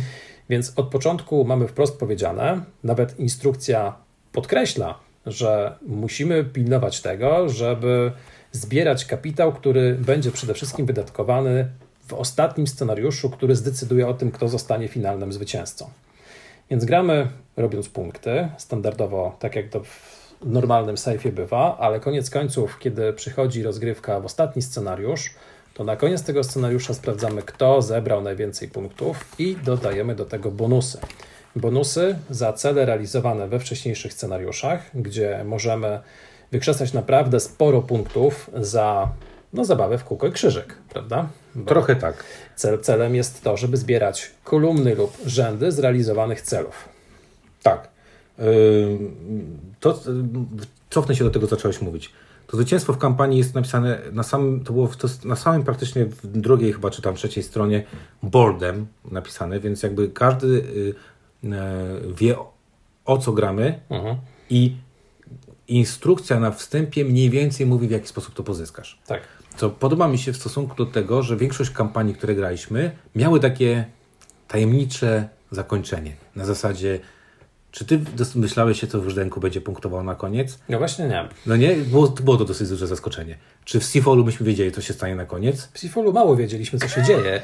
Więc 0.49 0.73
od 0.75 0.89
początku 0.89 1.45
mamy 1.45 1.67
wprost 1.67 1.99
powiedziane, 1.99 2.61
nawet 2.83 3.19
instrukcja 3.19 3.95
podkreśla, 4.31 4.99
że 5.25 5.75
musimy 5.87 6.43
pilnować 6.43 7.01
tego, 7.01 7.49
żeby 7.49 8.11
zbierać 8.51 9.05
kapitał, 9.05 9.53
który 9.53 9.95
będzie 9.95 10.31
przede 10.31 10.53
wszystkim 10.53 10.85
wydatkowany 10.85 11.67
w 12.07 12.13
ostatnim 12.13 12.67
scenariuszu, 12.67 13.29
który 13.29 13.55
zdecyduje 13.55 14.07
o 14.07 14.13
tym, 14.13 14.31
kto 14.31 14.47
zostanie 14.47 14.87
finalnym 14.87 15.33
zwycięzcą. 15.33 15.89
Więc 16.69 16.85
gramy 16.85 17.27
robiąc 17.57 17.89
punkty, 17.89 18.49
standardowo, 18.57 19.35
tak 19.39 19.55
jak 19.55 19.69
to 19.69 19.83
w 19.83 20.20
normalnym 20.43 20.97
sejfie 20.97 21.31
bywa, 21.31 21.77
ale 21.77 21.99
koniec 21.99 22.29
końców, 22.29 22.79
kiedy 22.79 23.13
przychodzi 23.13 23.63
rozgrywka 23.63 24.19
w 24.19 24.25
ostatni 24.25 24.61
scenariusz, 24.61 25.29
to 25.73 25.83
na 25.83 25.95
koniec 25.95 26.23
tego 26.23 26.43
scenariusza 26.43 26.93
sprawdzamy, 26.93 27.41
kto 27.41 27.81
zebrał 27.81 28.21
najwięcej 28.21 28.69
punktów 28.69 29.25
i 29.39 29.55
dodajemy 29.63 30.15
do 30.15 30.25
tego 30.25 30.51
bonusy. 30.51 30.97
Bonusy 31.55 32.15
za 32.29 32.53
cele 32.53 32.85
realizowane 32.85 33.47
we 33.47 33.59
wcześniejszych 33.59 34.13
scenariuszach, 34.13 34.89
gdzie 34.93 35.43
możemy 35.45 35.99
wykrzesać 36.51 36.93
naprawdę 36.93 37.39
sporo 37.39 37.81
punktów 37.81 38.49
za 38.53 39.09
no, 39.53 39.65
zabawę 39.65 39.97
w 39.97 40.03
kółko 40.03 40.27
i 40.27 40.31
krzyżyk, 40.31 40.77
prawda? 40.89 41.29
Bo 41.55 41.69
Trochę 41.69 41.95
tak. 41.95 42.23
Cel, 42.55 42.79
celem 42.79 43.15
jest 43.15 43.43
to, 43.43 43.57
żeby 43.57 43.77
zbierać 43.77 44.31
kolumny 44.43 44.95
lub 44.95 45.17
rzędy 45.25 45.71
zrealizowanych 45.71 46.41
celów. 46.41 46.89
Tak. 47.63 47.90
To 49.79 49.99
cofnę 50.89 51.15
się 51.15 51.23
do 51.23 51.29
tego, 51.29 51.47
co 51.47 51.55
zacząłeś 51.55 51.81
mówić. 51.81 52.11
To 52.47 52.57
zwycięstwo 52.57 52.93
w 52.93 52.97
kampanii 52.97 53.37
jest 53.37 53.55
napisane 53.55 53.99
na 54.11 54.23
samym, 54.23 54.63
to 54.63 54.73
było 54.73 54.87
to, 54.87 55.07
na 55.25 55.35
samym 55.35 55.63
praktycznie 55.63 56.05
w 56.05 56.27
drugiej 56.27 56.73
chyba 56.73 56.89
czy 56.89 57.01
tam 57.01 57.15
trzeciej 57.15 57.43
stronie 57.43 57.83
boardem 58.23 58.87
napisane, 59.11 59.59
więc 59.59 59.83
jakby 59.83 60.09
każdy 60.09 60.47
y, 60.47 60.95
y, 61.43 61.49
wie 62.17 62.35
o 63.05 63.17
co 63.17 63.31
gramy 63.31 63.79
Mhm. 63.89 64.17
i 64.49 64.75
instrukcja 65.67 66.39
na 66.39 66.51
wstępie 66.51 67.05
mniej 67.05 67.29
więcej 67.29 67.65
mówi 67.65 67.87
w 67.87 67.91
jaki 67.91 68.07
sposób 68.07 68.33
to 68.33 68.43
pozyskasz. 68.43 68.99
Tak. 69.07 69.21
Co 69.57 69.69
podoba 69.69 70.07
mi 70.07 70.17
się 70.17 70.33
w 70.33 70.37
stosunku 70.37 70.75
do 70.75 70.85
tego, 70.85 71.23
że 71.23 71.37
większość 71.37 71.71
kampanii, 71.71 72.13
które 72.15 72.35
graliśmy, 72.35 72.91
miały 73.15 73.39
takie 73.39 73.85
tajemnicze 74.47 75.29
zakończenie. 75.51 76.15
Na 76.35 76.45
zasadzie, 76.45 76.99
czy 77.71 77.85
ty 77.85 77.99
myślałeś 78.35 78.81
się, 78.81 78.87
co 78.87 79.01
w 79.01 79.09
Żdenku 79.09 79.39
będzie 79.39 79.61
punktował 79.61 80.03
na 80.03 80.15
koniec? 80.15 80.59
No 80.69 80.77
właśnie 80.77 81.07
nie. 81.07 81.29
No 81.45 81.55
nie, 81.55 81.75
było, 81.75 82.07
było 82.07 82.37
to 82.37 82.45
dosyć 82.45 82.69
duże 82.69 82.87
zaskoczenie. 82.87 83.37
Czy 83.65 83.79
w 83.79 83.85
Seafallu 83.85 84.23
byśmy 84.23 84.45
wiedzieli, 84.45 84.71
co 84.71 84.81
się 84.81 84.93
stanie 84.93 85.15
na 85.15 85.25
koniec? 85.25 85.69
W 85.73 85.79
Seafallu 85.79 86.13
mało 86.13 86.35
wiedzieliśmy, 86.35 86.79
co 86.79 86.87
się 86.87 87.03
dzieje, 87.03 87.41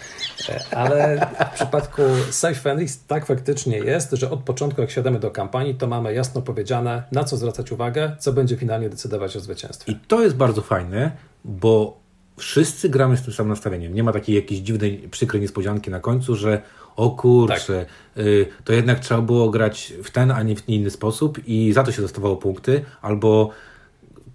e, 0.50 0.77
ale 0.77 1.27
w 1.51 1.55
przypadku 1.55 2.01
Safe 2.31 2.77
tak 3.07 3.25
faktycznie 3.25 3.77
jest, 3.77 4.12
że 4.12 4.31
od 4.31 4.39
początku, 4.39 4.81
jak 4.81 4.91
siadamy 4.91 5.19
do 5.19 5.31
kampanii, 5.31 5.75
to 5.75 5.88
mamy 5.88 6.13
jasno 6.13 6.41
powiedziane, 6.41 7.03
na 7.12 7.24
co 7.24 7.38
zwracać 7.38 7.72
uwagę, 7.72 8.15
co 8.19 8.34
będzie 8.34 8.57
finalnie 8.57 8.89
decydować 8.89 9.38
o 9.38 9.39
zwycięstwie. 9.39 9.91
I 9.91 9.96
to 10.07 10.22
jest 10.22 10.36
bardzo 10.36 10.62
fajne, 10.62 11.12
bo 11.46 12.00
wszyscy 12.38 12.89
gramy 12.89 13.17
z 13.17 13.22
tym 13.22 13.34
samym 13.34 13.50
nastawieniem. 13.50 13.93
Nie 13.93 14.03
ma 14.03 14.13
takiej 14.13 14.36
jakiejś 14.36 14.62
dziwnej, 14.62 15.07
przykrej 15.12 15.41
niespodzianki 15.41 15.91
na 15.91 16.00
końcu, 16.00 16.36
że 16.36 16.62
o 16.98 17.10
kurczę, 17.10 17.86
y, 18.18 18.46
to 18.63 18.74
jednak 18.74 19.00
trzeba 19.00 19.22
było 19.22 19.50
grać 19.50 19.94
w 20.04 20.12
ten, 20.12 20.32
a 20.32 20.44
nie 20.44 20.56
w 20.56 20.70
inny 20.70 20.89
sposób 20.89 21.39
i 21.48 21.74
za 21.74 21.84
to 21.84 21.92
się 21.92 22.01
dostawało 22.01 22.38
punkty, 22.38 22.86
albo 23.01 23.50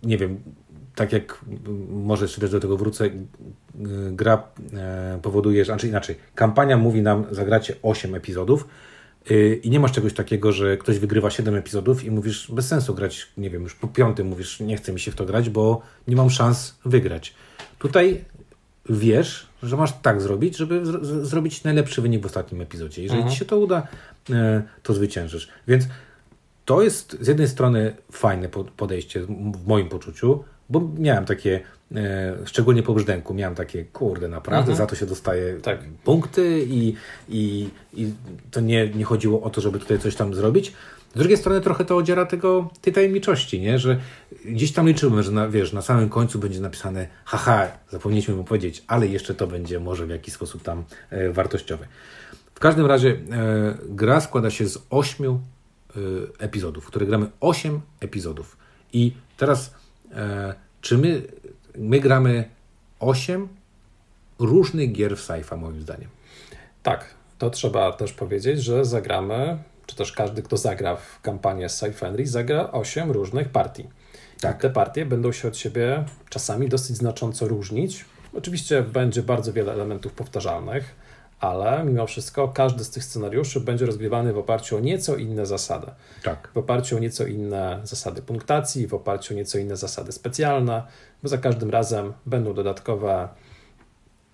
nie 0.03 0.19
wiem, 0.19 0.41
tak 0.95 1.13
jak 1.13 1.39
mm, 1.49 2.05
może 2.05 2.25
jeszcze 2.25 2.41
też 2.41 2.51
do 2.51 2.61
tego 2.61 2.77
wrócę, 2.77 3.05
y, 3.07 3.13
gra 4.13 4.43
e, 4.75 5.19
powoduje, 5.23 5.65
że, 5.65 5.73
znaczy 5.73 5.89
inaczej, 5.89 6.17
kampania 6.35 6.77
mówi 6.77 7.03
nam 7.03 7.25
zagracie 7.31 7.75
8 7.83 8.15
epizodów 8.15 8.69
y, 9.31 9.61
i 9.63 9.71
nie 9.71 9.81
masz 9.81 9.93
czegoś 9.93 10.15
takiego, 10.15 10.53
że 10.53 10.77
ktoś 10.77 10.99
wygrywa 10.99 11.31
7 11.31 11.55
epizodów 11.55 12.05
i 12.05 12.11
mówisz, 12.11 12.51
bez 12.53 12.69
sensu 12.69 12.95
grać, 12.95 13.29
nie 13.37 13.51
wiem, 13.51 13.63
już 13.63 13.75
po 13.75 13.89
piątym 13.89 14.27
mówisz, 14.27 14.61
nie 14.61 14.77
chce 14.77 14.93
mi 14.93 15.01
się 15.01 15.11
w 15.11 15.15
to 15.15 15.25
grać, 15.25 15.51
bo 15.51 15.83
nie 16.09 16.17
mam 16.17 16.31
szans 16.31 16.75
wygrać. 16.85 17.35
Tutaj 17.79 18.25
wiesz, 18.89 19.52
że 19.63 19.77
masz 19.77 19.93
tak 20.03 20.21
zrobić, 20.21 20.57
żeby 20.57 20.87
z- 20.87 21.29
zrobić 21.29 21.65
najlepszy 21.65 22.03
wynik 22.03 22.23
w 22.23 22.27
ostatnim 22.27 22.61
epizodzie. 22.61 23.03
Jeżeli 23.03 23.31
ci 23.31 23.37
się 23.37 23.45
to 23.45 23.59
uda, 23.59 23.87
e, 24.31 24.63
to 24.83 24.95
zwyciężysz. 24.95 25.49
Więc 25.69 25.85
to 26.65 26.83
jest 26.83 27.17
z 27.21 27.27
jednej 27.29 27.49
strony 27.49 27.97
fajne 28.13 28.49
po- 28.49 28.65
podejście 28.65 29.21
w 29.21 29.67
moim 29.67 29.89
poczuciu, 29.89 30.45
bo 30.71 30.91
miałem 30.99 31.25
takie, 31.25 31.61
e, 31.95 32.37
szczególnie 32.45 32.83
po 32.83 32.95
brzdęku, 32.95 33.35
miałem 33.35 33.55
takie, 33.55 33.85
kurde, 33.85 34.29
naprawdę 34.29 34.77
za 34.77 34.87
to 34.87 34.97
się 34.97 35.07
dostaje 35.07 35.55
Tak. 35.61 35.79
punkty 36.05 36.65
i, 36.69 36.95
i, 37.29 37.69
i 37.95 38.13
to 38.51 38.61
nie, 38.61 38.89
nie 38.89 39.05
chodziło 39.05 39.43
o 39.43 39.51
to, 39.51 39.61
żeby 39.61 39.79
tutaj 39.79 39.99
coś 39.99 40.17
tam 40.17 40.35
zrobić. 40.35 40.73
Z 41.15 41.19
drugiej 41.19 41.37
strony 41.37 41.61
trochę 41.61 41.85
to 41.85 41.97
odziera 41.97 42.27
tego, 42.27 42.71
tej 42.81 42.93
tajemniczości, 42.93 43.61
nie? 43.61 43.79
że 43.79 44.01
gdzieś 44.45 44.73
tam 44.73 44.89
liczymy, 44.89 45.23
że 45.23 45.33
na, 45.33 45.49
wiesz, 45.49 45.73
na 45.73 45.83
samym 45.83 46.09
końcu 46.09 46.39
będzie 46.39 46.61
napisane 46.61 47.07
haha, 47.25 47.69
zapomnieliśmy 47.91 48.35
mu 48.35 48.45
powiedzieć, 48.45 48.85
ale 48.87 49.07
jeszcze 49.07 49.35
to 49.35 49.47
będzie 49.47 49.81
może 49.81 50.07
w 50.07 50.11
jakiś 50.11 50.35
sposób 50.35 50.63
tam 50.63 50.85
e, 51.11 51.31
wartościowe. 51.31 51.87
W 52.55 52.61
każdym 52.61 52.87
razie 52.87 53.11
e, 53.11 53.19
gra 53.89 54.21
składa 54.21 54.51
się 54.51 54.69
z 54.69 54.79
ośmiu 54.91 55.41
e, 55.97 56.01
epizodów, 56.39 56.87
które 56.87 57.07
gramy 57.07 57.27
osiem 57.41 57.81
epizodów. 58.01 58.57
I 58.93 59.13
teraz, 59.37 59.75
e, 60.13 60.55
czy 60.81 60.99
my, 60.99 61.23
my 61.79 62.01
gramy 62.01 62.49
osiem 63.01 63.49
różnych 64.39 64.93
gier 64.93 65.17
w 65.17 65.21
sci-fi, 65.21 65.59
moim 65.59 65.81
zdaniem. 65.81 66.09
Tak, 66.83 67.15
to 67.39 67.51
trzeba 67.51 67.93
też 67.93 68.13
powiedzieć, 68.13 68.63
że 68.63 68.85
zagramy, 68.85 69.59
czy 69.87 69.97
też 69.97 70.13
każdy, 70.13 70.43
kto 70.43 70.57
zagra 70.57 70.97
w 70.97 71.21
kampanię 71.21 71.69
Safe 71.69 71.93
Fenris, 71.93 72.31
zagra 72.31 72.73
8 72.73 73.11
różnych 73.11 73.49
partii. 73.49 73.89
Tak. 74.41 74.61
Te 74.61 74.71
partie 74.71 75.07
będą 75.07 75.33
się 75.33 75.49
od 75.49 75.57
siebie 75.57 76.05
czasami 76.29 76.69
dosyć 76.69 76.97
znacząco 76.97 77.49
różnić. 77.49 78.05
Oczywiście 78.35 78.83
będzie 78.83 79.23
bardzo 79.23 79.53
wiele 79.53 79.73
elementów 79.73 80.13
powtarzalnych, 80.13 80.95
ale 81.41 81.85
mimo 81.85 82.07
wszystko 82.07 82.49
każdy 82.49 82.85
z 82.85 82.91
tych 82.91 83.05
scenariuszy 83.05 83.61
będzie 83.61 83.87
rozgrywany 83.87 84.33
w 84.33 84.39
oparciu 84.39 84.77
o 84.77 84.81
nieco 84.81 85.17
inne 85.17 85.47
zasady. 85.47 85.87
Tak. 86.23 86.49
W 86.55 86.59
oparciu 86.59 86.97
o 86.97 86.99
nieco 86.99 87.27
inne 87.27 87.81
zasady 87.85 88.23
punktacji, 88.23 88.87
w 88.87 88.95
oparciu 88.95 89.35
o 89.35 89.37
nieco 89.37 89.59
inne 89.59 89.77
zasady 89.77 90.13
specjalne, 90.13 90.83
bo 91.23 91.29
za 91.29 91.39
każdym 91.39 91.71
razem 91.71 92.13
będą 92.27 92.55
dodatkowe 92.55 93.29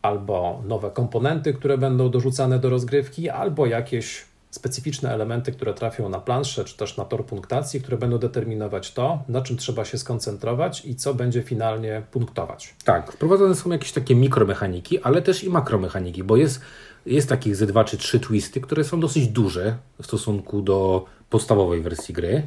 albo 0.03 0.63
nowe 0.67 0.91
komponenty, 0.91 1.55
które 1.55 1.79
będą 1.79 2.11
dorzucane 2.11 2.59
do 2.59 2.71
rozgrywki, 2.71 3.31
albo 3.31 3.67
jakieś 3.67 4.25
specyficzne 4.59 5.15
elementy, 5.15 5.53
które 5.53 5.75
trafią 5.75 6.09
na 6.09 6.21
planszę, 6.21 6.65
czy 6.65 6.77
też 6.77 6.97
na 6.97 7.05
tor 7.05 7.27
punktacji, 7.27 7.81
które 7.81 7.97
będą 7.97 8.19
determinować 8.19 8.93
to, 8.93 9.23
na 9.29 9.43
czym 9.43 9.57
trzeba 9.57 9.85
się 9.85 9.99
skoncentrować 9.99 10.85
i 10.85 10.97
co 10.97 11.15
będzie 11.15 11.43
finalnie 11.43 12.03
punktować. 12.11 12.75
Tak, 12.85 13.13
wprowadzone 13.13 13.55
są 13.55 13.71
jakieś 13.71 13.93
takie 13.93 14.15
mikromechaniki, 14.15 15.03
ale 15.03 15.23
też 15.23 15.45
i 15.45 15.51
makromechaniki, 15.51 16.25
bo 16.25 16.37
jest, 16.37 16.61
jest 17.07 17.29
takich 17.29 17.57
ze 17.57 17.67
dwa 17.67 17.85
czy 17.85 17.99
trzy 17.99 18.21
twisty, 18.21 18.61
które 18.61 18.85
są 18.85 19.01
dosyć 19.01 19.29
duże 19.29 19.77
w 20.03 20.07
stosunku 20.07 20.63
do 20.63 21.05
podstawowej 21.31 21.83
wersji 21.83 22.15
gry, 22.15 22.43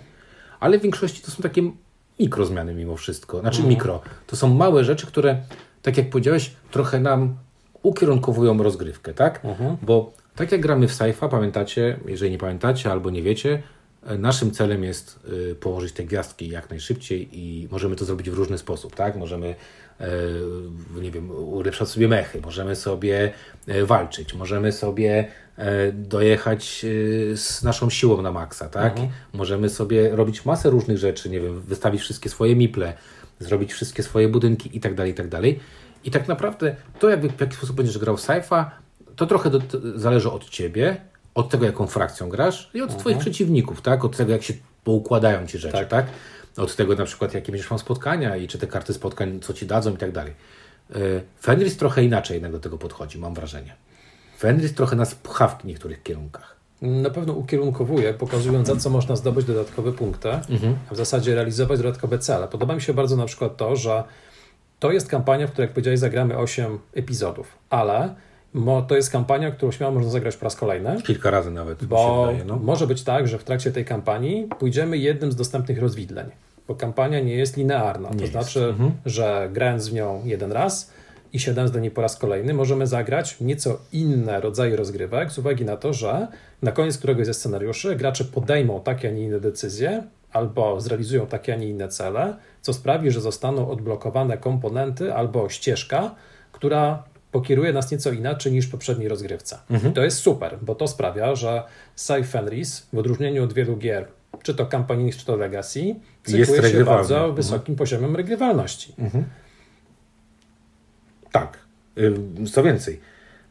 ale 0.59 0.79
w 0.79 0.81
większości 0.81 1.21
to 1.21 1.31
są 1.31 1.43
takie 1.43 1.71
mikrozmiany 2.19 2.73
mimo 2.73 2.97
wszystko. 2.97 3.39
Znaczy 3.39 3.63
mikro. 3.63 4.01
To 4.27 4.35
są 4.35 4.53
małe 4.53 4.83
rzeczy, 4.83 5.07
które, 5.07 5.41
tak 5.81 5.97
jak 5.97 6.09
powiedziałeś, 6.09 6.51
trochę 6.71 6.99
nam 6.99 7.35
ukierunkowują 7.83 8.63
rozgrywkę, 8.63 9.13
tak? 9.13 9.41
Bo 9.81 10.13
tak 10.35 10.51
jak 10.51 10.61
gramy 10.61 10.87
w 10.87 10.93
Saifa, 10.93 11.27
pamiętacie, 11.27 11.99
jeżeli 12.05 12.31
nie 12.31 12.37
pamiętacie 12.37 12.91
albo 12.91 13.09
nie 13.09 13.21
wiecie, 13.21 13.63
e, 14.05 14.17
naszym 14.17 14.51
celem 14.51 14.83
jest 14.83 15.19
y, 15.51 15.55
położyć 15.55 15.93
te 15.93 16.03
gwiazdki 16.03 16.49
jak 16.49 16.69
najszybciej 16.69 17.29
i 17.31 17.67
możemy 17.71 17.95
to 17.95 18.05
zrobić 18.05 18.29
w 18.29 18.33
różny 18.33 18.57
sposób, 18.57 18.95
tak? 18.95 19.15
Możemy, 19.15 19.55
e, 19.99 20.07
nie 21.01 21.11
wiem, 21.11 21.31
ulepszać 21.31 21.89
sobie 21.89 22.07
mechy, 22.07 22.41
możemy 22.41 22.75
sobie 22.75 23.31
e, 23.67 23.85
walczyć, 23.85 24.33
możemy 24.33 24.71
sobie 24.71 25.27
e, 25.57 25.91
dojechać 25.91 26.85
e, 27.33 27.37
z 27.37 27.63
naszą 27.63 27.89
siłą 27.89 28.21
na 28.21 28.31
maksa, 28.31 28.69
tak? 28.69 28.95
Możemy 29.33 29.69
sobie 29.69 30.15
robić 30.15 30.45
masę 30.45 30.69
różnych 30.69 30.97
rzeczy, 30.97 31.29
nie 31.29 31.39
wiem, 31.39 31.61
wystawić 31.61 32.01
wszystkie 32.01 32.29
swoje 32.29 32.55
miple, 32.55 32.93
zrobić 33.39 33.73
wszystkie 33.73 34.03
swoje 34.03 34.27
budynki 34.27 34.77
i 34.77 34.79
tak 34.79 34.95
dalej, 34.95 35.11
i 35.11 35.15
tak 35.15 35.27
dalej. 35.27 35.59
I 36.03 36.11
tak 36.11 36.27
naprawdę 36.27 36.75
to, 36.99 37.09
jak, 37.09 37.27
w 37.27 37.41
jaki 37.41 37.55
sposób 37.55 37.75
będziesz 37.75 37.97
grał 37.97 38.17
w 38.17 38.21
Saifa, 38.21 38.71
to 39.15 39.25
trochę 39.25 39.49
do, 39.49 39.59
to 39.59 39.77
zależy 39.95 40.31
od 40.31 40.49
ciebie, 40.49 41.01
od 41.35 41.49
tego, 41.49 41.65
jaką 41.65 41.87
frakcją 41.87 42.29
grasz 42.29 42.71
i 42.73 42.81
od 42.81 42.97
twoich 42.97 43.17
przeciwników, 43.17 43.81
tak? 43.81 44.05
Od 44.05 44.17
tego, 44.17 44.31
jak 44.31 44.43
się 44.43 44.53
poukładają 44.83 45.47
ci 45.47 45.57
rzeczy, 45.57 45.77
Tak. 45.77 45.87
tak? 45.87 46.05
Od 46.57 46.75
tego 46.75 46.95
na 46.95 47.05
przykład, 47.05 47.33
jakie 47.33 47.51
będziesz 47.51 47.71
miał 47.71 47.79
spotkania 47.79 48.35
i 48.35 48.47
czy 48.47 48.57
te 48.57 48.67
karty 48.67 48.93
spotkań, 48.93 49.39
co 49.39 49.53
ci 49.53 49.65
dadzą 49.65 49.93
i 49.93 49.97
tak 49.97 50.11
dalej. 50.11 50.33
E, 50.91 50.95
Fenris 51.41 51.77
trochę 51.77 52.03
inaczej 52.03 52.35
jednak 52.35 52.51
do 52.51 52.59
tego 52.59 52.77
podchodzi, 52.77 53.19
mam 53.19 53.33
wrażenie. 53.33 53.75
Fenris 54.39 54.73
trochę 54.73 54.95
nas 54.95 55.15
pcha 55.15 55.47
w 55.47 55.65
niektórych 55.65 56.03
kierunkach. 56.03 56.55
Na 56.81 57.09
pewno 57.09 57.33
ukierunkowuje, 57.33 58.13
pokazując 58.13 58.67
za 58.67 58.75
co 58.75 58.89
można 58.89 59.15
zdobyć 59.15 59.45
dodatkowe 59.45 59.91
punkty, 59.91 60.29
a 60.89 60.93
w 60.93 60.97
zasadzie 60.97 61.35
realizować 61.35 61.79
dodatkowe 61.79 62.19
cele. 62.19 62.47
Podoba 62.47 62.75
mi 62.75 62.81
się 62.81 62.93
bardzo 62.93 63.15
na 63.15 63.25
przykład 63.25 63.57
to, 63.57 63.75
że 63.75 64.03
to 64.79 64.91
jest 64.91 65.07
kampania, 65.07 65.47
w 65.47 65.51
której, 65.51 65.65
jak 65.65 65.73
powiedziałeś, 65.73 65.99
zagramy 65.99 66.37
8 66.37 66.79
epizodów, 66.93 67.47
ale 67.69 68.15
mo, 68.53 68.81
to 68.81 68.95
jest 68.95 69.09
kampania, 69.11 69.51
którą 69.51 69.71
śmiało 69.71 69.93
można 69.93 70.09
zagrać 70.11 70.37
po 70.37 70.43
raz 70.43 70.55
kolejny, 70.55 71.01
Kilka 71.01 71.31
razy 71.31 71.51
nawet, 71.51 71.85
bo 71.85 72.25
wydaje. 72.25 72.45
No. 72.45 72.55
może 72.55 72.87
być 72.87 73.03
tak, 73.03 73.27
że 73.27 73.37
w 73.39 73.43
trakcie 73.43 73.71
tej 73.71 73.85
kampanii 73.85 74.47
pójdziemy 74.59 74.97
jednym 74.97 75.31
z 75.31 75.35
dostępnych 75.35 75.79
rozwidleń, 75.79 76.27
bo 76.67 76.75
kampania 76.75 77.19
nie 77.19 77.35
jest 77.35 77.57
linearna. 77.57 78.09
To 78.09 78.15
Nie 78.15 78.21
jest. 78.21 78.31
znaczy, 78.31 78.75
że 79.05 79.49
grając 79.53 79.89
w 79.89 79.93
nią 79.93 80.21
jeden 80.25 80.51
raz 80.51 80.91
i 81.33 81.39
siadając 81.39 81.71
do 81.71 81.79
niej 81.79 81.91
po 81.91 82.01
raz 82.01 82.17
kolejny, 82.17 82.53
możemy 82.53 82.87
zagrać 82.87 83.37
nieco 83.41 83.79
inne 83.93 84.41
rodzaje 84.41 84.75
rozgrywek 84.75 85.31
z 85.31 85.37
uwagi 85.37 85.65
na 85.65 85.77
to, 85.77 85.93
że 85.93 86.27
na 86.61 86.71
koniec 86.71 86.97
któregoś 86.97 87.25
ze 87.25 87.33
scenariuszy 87.33 87.95
gracze 87.95 88.25
podejmą 88.25 88.81
takie, 88.81 89.07
a 89.07 89.11
nie 89.11 89.23
inne 89.23 89.39
decyzje 89.39 90.03
albo 90.33 90.81
zrealizują 90.81 91.27
takie, 91.27 91.53
a 91.53 91.55
nie 91.55 91.69
inne 91.69 91.87
cele, 91.87 92.35
co 92.61 92.73
sprawi, 92.73 93.11
że 93.11 93.21
zostaną 93.21 93.69
odblokowane 93.69 94.37
komponenty 94.37 95.13
albo 95.13 95.49
ścieżka, 95.49 96.15
która 96.51 97.03
pokieruje 97.31 97.73
nas 97.73 97.91
nieco 97.91 98.11
inaczej 98.11 98.51
niż 98.51 98.65
w 98.67 98.71
poprzedniej 98.71 99.07
rozgrywce. 99.09 99.59
I 99.89 99.93
to 99.93 100.03
jest 100.03 100.17
super, 100.17 100.57
bo 100.61 100.75
to 100.75 100.87
sprawia, 100.87 101.35
że 101.35 101.63
Sci 101.95 102.23
Fenris 102.23 102.87
w 102.93 102.97
odróżnieniu 102.97 103.43
od 103.43 103.53
wielu 103.53 103.77
gier, 103.77 104.07
czy 104.43 104.55
to 104.55 104.65
kampanijnych, 104.65 105.17
czy 105.17 105.25
to 105.25 105.35
Legacy, 105.35 105.95
cechuje 106.23 106.63
się 106.71 106.83
bardzo 106.83 107.15
Mhm. 107.17 107.35
wysokim 107.35 107.75
poziomem 107.75 108.15
regrywalności. 108.15 108.95
Tak. 111.31 111.57
Ym, 111.97 112.47
Co 112.47 112.63
więcej, 112.63 112.99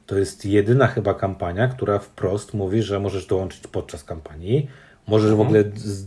to 0.06 0.18
jest 0.18 0.44
jedyna 0.46 0.86
chyba 0.86 1.14
kampania, 1.14 1.68
która 1.68 1.98
wprost 1.98 2.54
mówi, 2.54 2.82
że 2.82 3.00
możesz 3.00 3.26
dołączyć 3.26 3.66
podczas 3.66 4.04
kampanii, 4.04 4.70
możesz 5.06 5.34
w 5.34 5.40
ogóle 5.40 5.64
z, 5.74 6.06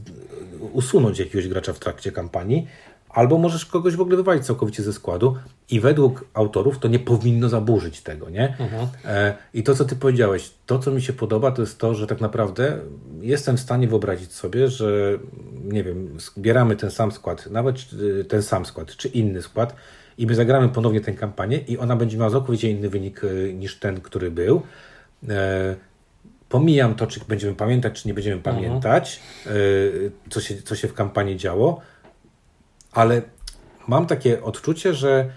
usunąć 0.71 1.19
jakiegoś 1.19 1.47
gracza 1.47 1.73
w 1.73 1.79
trakcie 1.79 2.11
kampanii, 2.11 2.67
albo 3.13 3.37
możesz 3.37 3.65
kogoś 3.65 3.95
w 3.95 4.01
ogóle 4.01 4.17
wywalić 4.17 4.45
całkowicie 4.45 4.83
ze 4.83 4.93
składu 4.93 5.35
i 5.69 5.79
według 5.79 6.25
autorów 6.33 6.79
to 6.79 6.87
nie 6.87 6.99
powinno 6.99 7.49
zaburzyć 7.49 8.01
tego, 8.01 8.29
nie? 8.29 8.57
Mhm. 8.59 8.87
E, 9.05 9.37
I 9.53 9.63
to, 9.63 9.75
co 9.75 9.85
ty 9.85 9.95
powiedziałeś, 9.95 10.51
to, 10.65 10.79
co 10.79 10.91
mi 10.91 11.01
się 11.01 11.13
podoba, 11.13 11.51
to 11.51 11.61
jest 11.61 11.79
to, 11.79 11.93
że 11.93 12.07
tak 12.07 12.21
naprawdę 12.21 12.79
jestem 13.21 13.57
w 13.57 13.59
stanie 13.59 13.87
wyobrazić 13.87 14.33
sobie, 14.33 14.67
że 14.67 15.19
nie 15.63 15.83
wiem, 15.83 16.19
zbieramy 16.19 16.75
ten 16.75 16.91
sam 16.91 17.11
skład, 17.11 17.51
nawet 17.51 17.77
y, 17.93 18.25
ten 18.25 18.43
sam 18.43 18.65
skład, 18.65 18.95
czy 18.95 19.07
inny 19.07 19.41
skład 19.41 19.75
i 20.17 20.27
my 20.27 20.35
zagramy 20.35 20.69
ponownie 20.69 21.01
tę 21.01 21.13
kampanię 21.13 21.57
i 21.57 21.77
ona 21.77 21.95
będzie 21.95 22.17
miała 22.17 22.31
całkowicie 22.31 22.69
inny 22.69 22.89
wynik 22.89 23.23
y, 23.23 23.53
niż 23.57 23.79
ten, 23.79 24.01
który 24.01 24.31
był. 24.31 24.61
E, 25.29 25.75
Pomijam 26.49 26.95
to, 26.95 27.07
czy 27.07 27.19
będziemy 27.27 27.55
pamiętać, 27.55 28.01
czy 28.01 28.07
nie 28.07 28.13
będziemy 28.13 28.41
pamiętać, 28.41 29.19
y, 29.47 30.11
co, 30.29 30.41
się, 30.41 30.61
co 30.61 30.75
się 30.75 30.87
w 30.87 30.93
kampanii 30.93 31.37
działo, 31.37 31.81
ale 32.93 33.21
mam 33.87 34.05
takie 34.05 34.43
odczucie, 34.43 34.93
że 34.93 35.29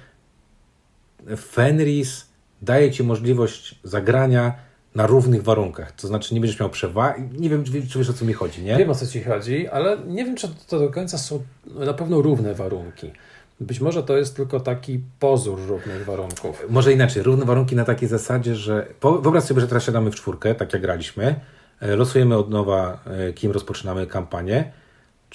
Fenris 1.36 2.26
daje 2.62 2.90
ci 2.90 3.04
możliwość 3.04 3.80
zagrania 3.84 4.54
na 4.94 5.06
równych 5.06 5.42
warunkach. 5.42 5.92
To 5.92 6.08
znaczy, 6.08 6.34
nie 6.34 6.40
będziesz 6.40 6.60
miał 6.60 6.70
przewagi. 6.70 7.22
Nie 7.32 7.50
wiem, 7.50 7.64
czy, 7.64 7.72
wiesz 7.72 8.10
o 8.10 8.12
co 8.12 8.24
mi 8.24 8.32
chodzi, 8.32 8.62
nie? 8.62 8.76
Wiem 8.76 8.90
o 8.90 8.94
co 8.94 9.06
ci 9.06 9.22
chodzi, 9.22 9.68
ale 9.68 9.98
nie 10.06 10.24
wiem, 10.24 10.36
czy 10.36 10.48
to 10.68 10.78
do 10.78 10.90
końca 10.90 11.18
są 11.18 11.42
na 11.66 11.94
pewno 11.94 12.22
równe 12.22 12.54
warunki. 12.54 13.12
Być 13.60 13.80
może 13.80 14.02
to 14.02 14.16
jest 14.16 14.36
tylko 14.36 14.60
taki 14.60 15.00
pozór 15.20 15.58
równych 15.68 16.04
warunków. 16.04 16.66
Może 16.70 16.92
inaczej, 16.92 17.22
równe 17.22 17.44
warunki 17.44 17.76
na 17.76 17.84
takiej 17.84 18.08
zasadzie, 18.08 18.56
że 18.56 18.86
wyobraź 19.02 19.44
sobie, 19.44 19.60
że 19.60 19.68
teraz 19.68 19.84
siadamy 19.84 20.10
w 20.10 20.14
czwórkę, 20.14 20.54
tak 20.54 20.72
jak 20.72 20.82
graliśmy, 20.82 21.40
e, 21.80 21.96
losujemy 21.96 22.36
od 22.36 22.50
nowa, 22.50 23.00
e, 23.06 23.32
kim 23.32 23.52
rozpoczynamy 23.52 24.06
kampanię. 24.06 24.72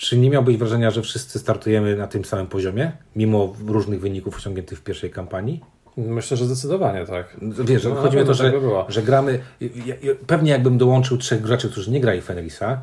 Czy 0.01 0.17
nie 0.17 0.29
miałbyś 0.29 0.58
wrażenia, 0.58 0.91
że 0.91 1.01
wszyscy 1.01 1.39
startujemy 1.39 1.96
na 1.96 2.08
tym 2.08 2.25
samym 2.25 2.48
poziomie, 2.48 2.91
mimo 3.15 3.53
różnych 3.67 4.00
wyników 4.00 4.36
osiągniętych 4.36 4.79
w 4.79 4.84
pierwszej 4.84 5.12
kampanii? 5.12 5.62
Myślę, 5.98 6.38
że 6.38 6.46
zdecydowanie 6.46 7.05
tak. 7.05 7.38
Wiesz, 7.41 7.84
No, 7.84 7.96
chodzi 7.96 8.17
mi 8.17 8.24
o 8.24 8.25
to, 8.25 8.34
że, 8.34 8.51
tak 8.51 8.62
że 8.88 9.01
gramy. 9.01 9.39
Ja, 9.62 9.96
ja, 10.01 10.13
pewnie 10.27 10.51
jakbym 10.51 10.77
dołączył 10.77 11.17
trzech 11.17 11.41
graczy, 11.41 11.70
którzy 11.70 11.91
nie 11.91 12.01
grali 12.01 12.22
Fenrisa, 12.22 12.81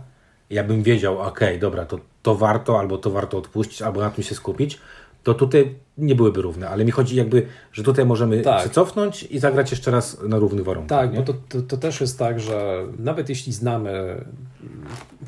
ja 0.51 0.65
bym 0.65 0.83
wiedział, 0.83 1.19
okej, 1.19 1.59
dobra, 1.59 1.87
to, 1.87 1.99
to 2.23 2.35
warto, 2.35 2.79
albo 2.79 2.99
to 2.99 3.11
warto 3.11 3.39
odpuścić, 3.39 3.83
albo 3.83 4.01
na 4.01 4.11
tym 4.11 4.25
się 4.25 4.35
skupić, 4.35 4.79
to 5.23 5.35
tutaj 5.35 5.75
nie 5.99 6.15
byłyby 6.15 6.43
równe. 6.43 6.69
Ale 6.69 6.85
mi 6.85 6.91
chodzi 6.91 7.17
jakby, 7.17 7.47
że 7.73 7.83
tutaj 7.83 8.07
możemy 8.07 8.41
Tak. 8.41 8.63
się 8.63 8.71
cofnąć 8.71 9.23
i 9.23 9.39
zagrać 9.39 9.71
jeszcze 9.71 9.91
raz 9.91 10.23
na 10.29 10.39
równych 10.39 10.65
warunkach. 10.65 11.01
Tak, 11.01 11.13
nie? 11.13 11.19
bo 11.19 11.23
to, 11.23 11.35
to, 11.49 11.63
to 11.63 11.77
też 11.77 12.01
jest 12.01 12.19
tak, 12.19 12.41
że 12.41 12.87
nawet 12.99 13.29
jeśli 13.29 13.53
znamy 13.53 14.25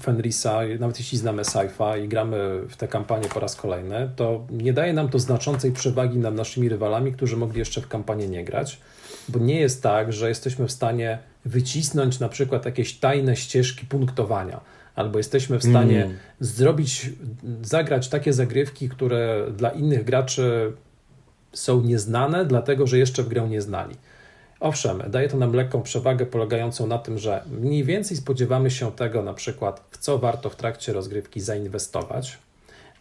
Fenrisa, 0.00 0.60
nawet 0.80 0.98
jeśli 0.98 1.18
znamy 1.18 1.44
Saifa 1.44 1.96
i 1.96 2.08
gramy 2.08 2.60
w 2.68 2.76
tę 2.76 2.88
kampanię 2.88 3.28
po 3.34 3.40
raz 3.40 3.56
kolejny, 3.56 4.10
to 4.16 4.46
nie 4.50 4.72
daje 4.72 4.92
nam 4.92 5.08
to 5.08 5.18
znaczącej 5.18 5.72
przewagi 5.72 6.18
nad 6.18 6.34
naszymi 6.34 6.68
rywalami, 6.68 7.12
którzy 7.12 7.36
mogli 7.36 7.58
jeszcze 7.58 7.80
w 7.80 7.88
kampanię 7.88 8.28
nie 8.28 8.44
grać, 8.44 8.80
bo 9.28 9.38
nie 9.38 9.60
jest 9.60 9.82
tak, 9.82 10.12
że 10.12 10.28
jesteśmy 10.28 10.66
w 10.66 10.72
stanie 10.72 11.18
wycisnąć 11.44 12.20
na 12.20 12.28
przykład 12.28 12.64
jakieś 12.64 12.98
tajne 12.98 13.36
ścieżki 13.36 13.86
punktowania, 13.86 14.60
albo 14.94 15.18
jesteśmy 15.18 15.58
w 15.58 15.64
stanie 15.64 16.04
Mm. 16.04 16.16
zrobić, 16.40 17.10
zagrać 17.62 18.08
takie 18.08 18.32
zagrywki, 18.32 18.88
które 18.88 19.46
dla 19.56 19.70
innych 19.70 20.04
graczy 20.04 20.72
są 21.52 21.82
nieznane, 21.82 22.44
dlatego 22.44 22.86
że 22.86 22.98
jeszcze 22.98 23.22
w 23.22 23.28
grę 23.28 23.48
nie 23.48 23.60
znali. 23.60 23.94
Owszem, 24.60 25.02
daje 25.08 25.28
to 25.28 25.36
nam 25.36 25.52
lekką 25.52 25.82
przewagę 25.82 26.26
polegającą 26.26 26.86
na 26.86 26.98
tym, 26.98 27.18
że 27.18 27.42
mniej 27.50 27.84
więcej 27.84 28.16
spodziewamy 28.16 28.70
się 28.70 28.92
tego, 28.92 29.22
na 29.22 29.34
przykład, 29.34 29.82
w 29.90 29.98
co 29.98 30.18
warto 30.18 30.50
w 30.50 30.56
trakcie 30.56 30.92
rozgrywki 30.92 31.40
zainwestować, 31.40 32.38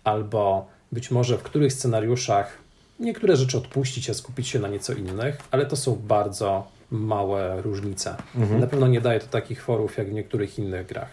albo 0.03 0.67
być 0.91 1.11
może 1.11 1.37
w 1.37 1.43
których 1.43 1.73
scenariuszach 1.73 2.57
niektóre 2.99 3.35
rzeczy 3.35 3.57
odpuścić, 3.57 4.09
a 4.09 4.13
skupić 4.13 4.47
się 4.47 4.59
na 4.59 4.67
nieco 4.67 4.93
innych, 4.93 5.37
ale 5.51 5.65
to 5.65 5.75
są 5.75 5.95
bardzo 5.95 6.67
małe 6.91 7.61
różnice. 7.61 8.15
Na 8.59 8.67
pewno 8.67 8.87
nie 8.87 9.01
daje 9.01 9.19
to 9.19 9.27
takich 9.27 9.63
forów 9.63 9.97
jak 9.97 10.09
w 10.09 10.13
niektórych 10.13 10.59
innych 10.59 10.87
grach. 10.87 11.09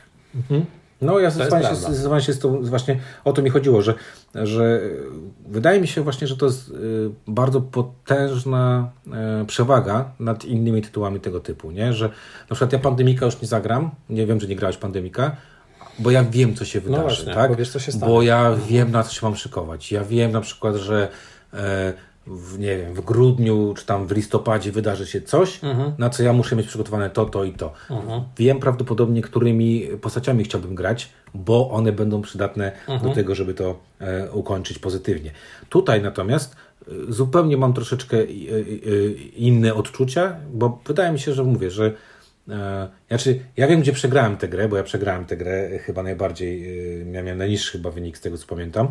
No 1.02 1.18
ja 1.18 1.30
zdecydowanie 1.30 1.68
się, 1.68 1.74
zdecydowanie 1.74 2.22
się 2.22 2.32
z 2.32 2.38
tą, 2.38 2.62
właśnie 2.62 2.98
o 3.24 3.32
to 3.32 3.42
mi 3.42 3.50
chodziło, 3.50 3.82
że, 3.82 3.94
że 4.34 4.80
wydaje 5.48 5.80
mi 5.80 5.88
się 5.88 6.02
właśnie, 6.02 6.26
że 6.26 6.36
to 6.36 6.46
jest 6.46 6.68
y, 6.68 6.74
bardzo 7.26 7.60
potężna 7.60 8.90
y, 9.42 9.46
przewaga 9.46 10.10
nad 10.20 10.44
innymi 10.44 10.82
tytułami 10.82 11.20
tego 11.20 11.40
typu, 11.40 11.70
nie? 11.70 11.92
Że 11.92 12.04
na 12.50 12.56
przykład 12.56 12.72
ja 12.72 12.78
Pandemika 12.78 13.26
już 13.26 13.40
nie 13.40 13.48
zagram, 13.48 13.90
nie 14.10 14.26
wiem, 14.26 14.40
że 14.40 14.46
nie 14.46 14.56
grałeś 14.56 14.76
Pandemika, 14.76 15.36
bo 15.98 16.10
ja 16.10 16.24
wiem, 16.24 16.54
co 16.54 16.64
się 16.64 16.80
wydarzy, 16.80 17.02
No 17.02 17.08
właśnie, 17.08 17.34
tak? 17.34 17.50
bo 17.50 17.56
wiesz, 17.56 17.70
co 17.70 17.78
się 17.78 17.92
stanie. 17.92 18.12
Bo 18.12 18.22
ja 18.22 18.54
wiem, 18.68 18.90
na 18.90 19.02
co 19.02 19.14
się 19.14 19.26
mam 19.26 19.36
szykować. 19.36 19.92
Ja 19.92 20.04
wiem 20.04 20.32
na 20.32 20.40
przykład, 20.40 20.76
że 20.76 21.08
e, 21.54 21.92
w, 22.26 22.58
nie 22.58 22.76
wiem, 22.78 22.94
w 22.94 23.00
grudniu 23.00 23.74
czy 23.76 23.86
tam 23.86 24.06
w 24.06 24.10
listopadzie 24.12 24.72
wydarzy 24.72 25.06
się 25.06 25.20
coś, 25.22 25.64
Mhm. 25.64 25.92
na 25.98 26.10
co 26.10 26.22
ja 26.22 26.32
muszę 26.32 26.56
mieć 26.56 26.66
przygotowane 26.66 27.10
to, 27.10 27.24
to 27.24 27.44
i 27.44 27.52
to. 27.52 27.72
Wiem 28.38 28.60
prawdopodobnie, 28.60 29.22
którymi 29.22 29.86
postaciami 30.00 30.44
chciałbym 30.44 30.74
grać, 30.74 31.08
bo 31.34 31.70
one 31.70 31.92
będą 31.92 32.22
przydatne 32.22 32.72
Mhm. 32.88 33.00
do 33.10 33.14
tego, 33.14 33.34
żeby 33.34 33.54
to 33.54 33.78
e, 34.00 34.30
ukończyć 34.32 34.78
pozytywnie. 34.78 35.30
Tutaj 35.68 36.02
natomiast 36.02 36.56
e, 36.88 36.92
zupełnie 37.08 37.56
mam 37.56 37.72
troszeczkę 37.72 38.16
e, 38.16 38.22
e, 38.22 38.24
inne 39.36 39.74
odczucia, 39.74 40.36
bo 40.52 40.80
wydaje 40.86 41.12
mi 41.12 41.18
się, 41.18 41.32
że 41.32 41.44
mówię, 41.44 41.70
że 41.70 41.92
e, 42.48 42.88
znaczy, 43.08 43.40
ja 43.56 43.66
wiem, 43.68 43.80
gdzie 43.80 43.92
przegrałem 43.92 44.36
tę 44.36 44.48
grę, 44.48 44.68
bo 44.68 44.76
ja 44.76 44.82
przegrałem 44.82 45.24
tę 45.24 45.36
grę 45.36 45.78
chyba 45.78 46.02
najbardziej, 46.02 46.66
miałem 47.04 47.38
najniższy 47.38 47.72
chyba 47.72 47.90
wynik 47.90 48.18
z 48.18 48.20
tego, 48.20 48.38
co 48.38 48.46
pamiętam. 48.46 48.88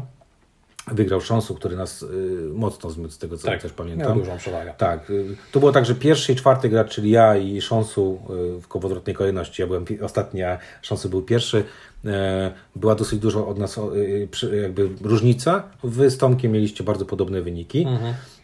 Wygrał 0.92 1.22
Szonsu, 1.22 1.56
który 1.56 1.76
nas 1.76 2.04
e, 2.04 2.06
mocno 2.54 2.90
zmiótł 2.90 3.14
z 3.14 3.18
tego, 3.18 3.38
co 3.38 3.48
Tak, 3.48 3.62
też 3.62 3.72
miał 3.72 3.78
pamiętam. 3.78 4.20
dużą 4.20 4.38
przewagę. 4.38 4.74
Tak, 4.78 5.10
y, 5.10 5.38
to 5.52 5.60
było 5.60 5.72
tak, 5.72 5.86
że 5.86 5.96
pierwszy 5.96 6.34
i 6.34 6.36
czwarty 6.36 6.70
gracz, 6.70 6.96
czyli 6.96 7.10
ja 7.12 7.38
i 7.38 7.62
Szonsu 7.62 8.20
y, 8.58 8.62
w 8.62 8.68
kowodrotnej 8.68 9.16
kolejności, 9.16 9.62
ja 9.62 9.68
byłem 9.68 9.86
ostatni, 10.02 10.44
a 10.44 10.58
Szonsu 10.82 11.10
był 11.10 11.22
pierwszy, 11.22 11.64
e, 12.06 12.52
była 12.76 12.96
dosyć 12.96 13.20
dużo 13.20 13.48
od 13.48 13.58
nas 13.60 13.78
y, 13.78 14.62
jakby 14.62 14.90
różnica. 15.02 15.64
Wy 15.84 16.10
z 16.10 16.18
Tomkiem 16.18 16.52
mieliście 16.52 16.84
bardzo 16.84 17.06
podobne 17.06 17.42
wyniki 17.42 17.88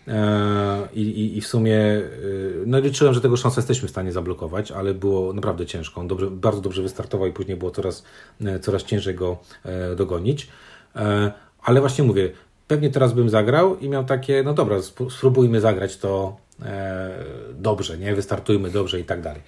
E, 0.07 0.87
i, 0.93 1.01
i, 1.01 1.37
i 1.37 1.41
w 1.41 1.47
sumie 1.47 1.77
y, 1.77 2.63
no 2.65 2.79
liczyłem, 2.79 3.13
że 3.13 3.21
tego 3.21 3.37
Szonsa 3.37 3.61
jesteśmy 3.61 3.87
w 3.87 3.91
stanie 3.91 4.11
zablokować, 4.11 4.71
ale 4.71 4.93
było 4.93 5.33
naprawdę 5.33 5.65
ciężko. 5.65 6.01
On 6.01 6.07
dobrze, 6.07 6.31
bardzo 6.31 6.61
dobrze 6.61 6.81
wystartował 6.81 7.27
i 7.27 7.31
później 7.31 7.57
było 7.57 7.71
coraz, 7.71 8.03
e, 8.45 8.59
coraz 8.59 8.83
ciężej 8.83 9.15
go 9.15 9.37
e, 9.65 9.95
dogonić. 9.95 10.47
Ale 11.63 11.79
właśnie 11.79 12.03
mówię, 12.03 12.31
pewnie 12.67 12.89
teraz 12.89 13.13
bym 13.13 13.29
zagrał 13.29 13.79
i 13.79 13.89
miał 13.89 14.03
takie, 14.03 14.43
no 14.43 14.53
dobra, 14.53 14.77
sp- 14.89 15.11
spróbujmy 15.11 15.61
zagrać 15.61 15.97
to 15.97 16.37
e, 16.65 17.09
dobrze, 17.53 17.97
nie? 17.97 18.15
Wystartujmy 18.15 18.69
dobrze 18.69 18.99
i 18.99 19.03
tak 19.03 19.21
dalej. 19.21 19.41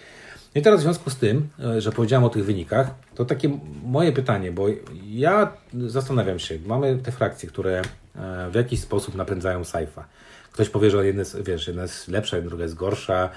No 0.56 0.60
I 0.60 0.62
teraz 0.62 0.80
w 0.80 0.84
związku 0.84 1.10
z 1.10 1.16
tym, 1.16 1.48
e, 1.60 1.82
że 1.82 1.92
powiedziałem 1.92 2.24
o 2.24 2.30
tych 2.30 2.46
wynikach, 2.46 2.92
to 3.16 3.26
takie 3.26 3.60
moje 3.86 4.12
pytanie, 4.12 4.52
bo 4.52 4.66
ja 5.12 5.54
zastanawiam 5.88 6.40
się, 6.40 6.60
mamy 6.66 6.98
te 6.98 7.12
frakcje, 7.12 7.50
które 7.50 7.82
e, 8.16 8.50
w 8.52 8.56
jakiś 8.56 8.80
sposób 8.80 9.16
napędzają 9.16 9.64
Saifa. 9.64 10.06
Ktoś 10.52 10.70
powie, 10.70 10.90
że 10.90 11.06
jedna 11.06 11.20
jest, 11.20 11.44
wiesz, 11.44 11.68
jedna 11.68 11.82
jest 11.82 12.08
lepsza, 12.08 12.42
druga 12.42 12.64
jest 12.64 12.76
gorsza 12.76 13.30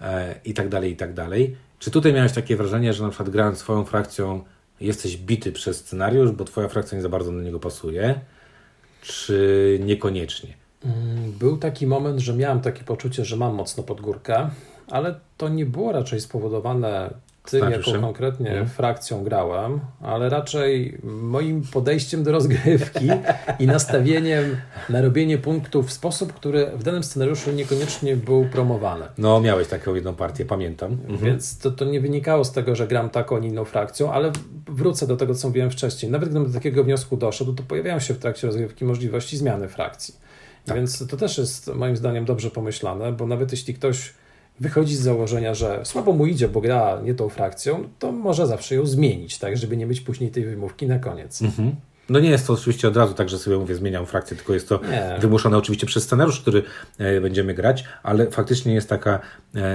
e, 0.00 0.34
i 0.44 0.54
tak 0.54 0.68
dalej, 0.68 0.92
i 0.92 0.96
tak 0.96 1.14
dalej. 1.14 1.56
Czy 1.78 1.90
tutaj 1.90 2.12
miałeś 2.12 2.32
takie 2.32 2.56
wrażenie, 2.56 2.92
że 2.92 3.02
na 3.02 3.08
przykład 3.08 3.30
grając 3.30 3.58
swoją 3.58 3.84
frakcją 3.84 4.44
jesteś 4.82 5.16
bity 5.16 5.52
przez 5.52 5.76
scenariusz, 5.76 6.30
bo 6.30 6.44
twoja 6.44 6.68
frakcja 6.68 6.96
nie 6.96 7.02
za 7.02 7.08
bardzo 7.08 7.32
do 7.32 7.40
niego 7.42 7.60
pasuje, 7.60 8.20
czy 9.02 9.78
niekoniecznie? 9.84 10.54
Mm, 10.84 11.32
Był 11.32 11.56
taki 11.56 11.86
moment, 11.86 12.20
że 12.20 12.34
miałem 12.34 12.60
takie 12.60 12.84
poczucie, 12.84 13.24
że 13.24 13.36
mam 13.36 13.54
mocno 13.54 13.82
pod 13.82 14.00
górkę, 14.00 14.50
ale 14.88 15.20
to 15.36 15.48
nie 15.48 15.66
było 15.66 15.92
raczej 15.92 16.20
spowodowane 16.20 17.14
tym, 17.50 17.60
jaką 17.60 17.70
Scenariuszem? 17.72 18.02
konkretnie 18.02 18.50
Mhm. 18.50 18.68
frakcją 18.68 19.24
grałem, 19.24 19.80
ale 20.00 20.28
raczej 20.28 20.98
moim 21.04 21.62
podejściem 21.72 22.22
do 22.22 22.32
rozgrywki 22.32 23.10
i 23.60 23.66
nastawieniem 23.66 24.56
na 24.88 25.02
robienie 25.02 25.38
punktów 25.38 25.86
w 25.88 25.92
sposób, 25.92 26.32
który 26.32 26.66
w 26.66 26.82
danym 26.82 27.04
scenariuszu 27.04 27.52
niekoniecznie 27.52 28.16
był 28.16 28.44
promowany. 28.44 29.04
No, 29.18 29.40
miałeś 29.40 29.68
taką 29.68 29.94
jedną 29.94 30.14
partię, 30.14 30.44
pamiętam. 30.44 30.98
Więc 31.22 31.58
to, 31.58 31.70
to 31.70 31.84
nie 31.84 32.00
wynikało 32.00 32.44
z 32.44 32.52
tego, 32.52 32.76
że 32.76 32.86
gram 32.86 33.10
taką, 33.10 33.36
a 33.36 33.38
nie 33.38 33.48
inną 33.48 33.64
frakcją, 33.64 34.12
ale 34.12 34.32
wrócę 34.66 35.06
do 35.06 35.16
tego, 35.16 35.34
co 35.34 35.48
mówiłem 35.48 35.70
wcześniej. 35.70 36.12
Nawet 36.12 36.28
gdybym 36.28 36.48
do 36.48 36.54
takiego 36.54 36.84
wniosku 36.84 37.16
doszedł, 37.16 37.52
to 37.52 37.62
pojawiają 37.62 38.00
się 38.00 38.14
w 38.14 38.18
trakcie 38.18 38.46
rozgrywki 38.46 38.84
możliwości 38.84 39.36
zmiany 39.36 39.68
frakcji. 39.68 40.14
Więc 40.74 41.06
to 41.06 41.16
też 41.16 41.38
jest 41.38 41.74
moim 41.74 41.96
zdaniem 41.96 42.24
dobrze 42.24 42.50
pomyślane, 42.50 43.12
bo 43.12 43.26
nawet 43.26 43.50
jeśli 43.50 43.74
ktoś 43.74 44.14
wychodzi 44.62 44.96
z 44.96 45.00
założenia, 45.00 45.54
że 45.54 45.80
słabo 45.84 46.12
mu 46.12 46.26
idzie, 46.26 46.48
bo 46.48 46.60
gra 46.60 47.00
nie 47.04 47.14
tą 47.14 47.28
frakcją, 47.28 47.88
to 47.98 48.12
może 48.12 48.46
zawsze 48.46 48.74
ją 48.74 48.86
zmienić, 48.86 49.38
tak, 49.38 49.56
żeby 49.56 49.76
nie 49.76 49.86
mieć 49.86 50.00
później 50.00 50.30
tej 50.30 50.44
wymówki 50.44 50.86
na 50.86 50.98
koniec. 50.98 51.42
Mhm. 51.42 51.76
No 52.08 52.20
nie 52.20 52.30
jest 52.30 52.46
to 52.46 52.52
oczywiście 52.52 52.88
od 52.88 52.96
razu 52.96 53.14
tak, 53.14 53.28
że 53.28 53.38
sobie 53.38 53.58
mówię, 53.58 53.74
zmieniam 53.74 54.06
frakcję, 54.06 54.36
tylko 54.36 54.54
jest 54.54 54.68
to 54.68 54.80
Nie. 54.90 55.18
wymuszone 55.20 55.56
oczywiście 55.56 55.86
przez 55.86 56.04
scenariusz, 56.04 56.40
który 56.40 56.62
e, 56.98 57.20
będziemy 57.20 57.54
grać, 57.54 57.84
ale 58.02 58.30
faktycznie 58.30 58.74
jest 58.74 58.88
taka 58.88 59.20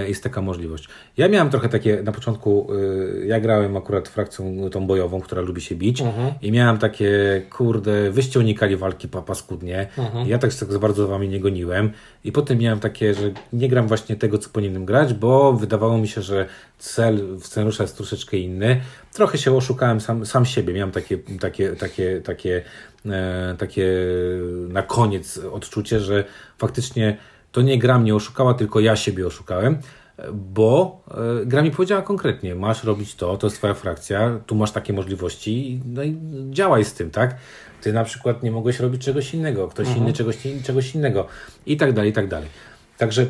jest 0.08 0.24
taka 0.24 0.42
możliwość. 0.42 0.88
Ja 1.18 1.28
miałem 1.30 1.50
trochę 1.50 1.70
takie, 1.70 2.04
na 2.04 2.12
początku, 2.12 2.68
y, 2.74 3.26
ja 3.26 3.40
grałem 3.40 3.78
akurat 3.78 4.08
frakcją 4.10 4.70
tą 4.72 4.88
bojową, 4.88 5.22
która 5.22 5.42
lubi 5.42 5.62
się 5.62 5.76
bić 5.76 6.02
Mhm. 6.02 6.34
i 6.42 6.52
miałem 6.52 6.78
takie, 6.78 7.42
kurde, 7.50 8.12
wyście 8.12 8.40
unikali 8.40 8.78
walki 8.78 9.08
pa- 9.08 9.22
paskudnie. 9.22 9.88
Mhm. 9.98 10.28
Ja 10.28 10.38
tak 10.38 10.54
tak 10.54 10.72
za 10.72 10.80
bardzo 10.80 11.04
za 11.04 11.10
wami 11.12 11.30
nie 11.30 11.40
goniłem 11.40 11.92
i 12.24 12.32
potem 12.32 12.58
miałem 12.58 12.80
takie, 12.80 13.14
że 13.14 13.32
nie 13.54 13.70
gram 13.70 13.88
właśnie 13.88 14.16
tego, 14.16 14.38
co 14.38 14.50
powinienem 14.50 14.86
grać, 14.86 15.14
bo 15.14 15.54
wydawało 15.54 15.98
mi 15.98 16.08
się, 16.08 16.22
że 16.22 16.46
cel 16.80 17.38
w 17.38 17.46
scenariusza 17.48 17.84
jest 17.84 17.98
troszeczkę 17.98 18.38
inny. 18.38 18.82
Trochę 19.14 19.38
się 19.38 19.56
oszukałem 19.56 20.02
sam, 20.02 20.26
sam 20.26 20.46
siebie. 20.46 20.74
Miałem 20.74 20.92
takie, 20.92 21.18
takie, 21.40 21.70
takie, 21.70 22.22
takie, 22.22 22.62
e, 23.06 23.56
takie 23.58 23.88
na 24.70 24.82
koniec 24.82 25.38
odczucie, 25.52 26.00
że 26.00 26.24
faktycznie 26.58 27.18
to 27.58 27.62
nie 27.62 27.80
gra 27.80 28.00
mnie 28.00 28.16
oszukała, 28.16 28.54
tylko 28.54 28.80
ja 28.80 28.96
siebie 28.96 29.28
oszukałem. 29.28 29.78
Bo 30.34 31.02
e, 31.42 31.46
gra 31.46 31.62
mi 31.62 31.72
powiedziała 31.72 32.02
konkretnie, 32.02 32.56
masz 32.56 32.84
robić 32.84 33.16
to, 33.16 33.38
to 33.38 33.48
jest 33.48 33.58
twoja 33.58 33.74
frakcja, 33.74 34.40
tu 34.46 34.56
masz 34.56 34.72
takie 34.72 34.94
możliwości, 34.94 35.82
no 35.86 36.04
i 36.04 36.18
działaj 36.50 36.86
z 36.86 36.94
tym, 36.94 37.12
tak? 37.12 37.36
Ty 37.82 37.94
na 37.94 38.04
przykład 38.04 38.44
nie 38.44 38.52
mogłeś 38.52 38.80
robić 38.80 39.02
czegoś 39.06 39.34
innego, 39.34 39.68
ktoś 39.68 39.96
inny 39.96 40.14
czegoś, 40.14 40.38
czegoś 40.64 40.96
innego 40.96 41.28
i 41.66 41.78
tak 41.78 41.94
dalej, 41.94 42.12
i 42.12 42.14
tak 42.14 42.28
dalej. 42.28 42.50
Także 42.98 43.22
e, 43.22 43.28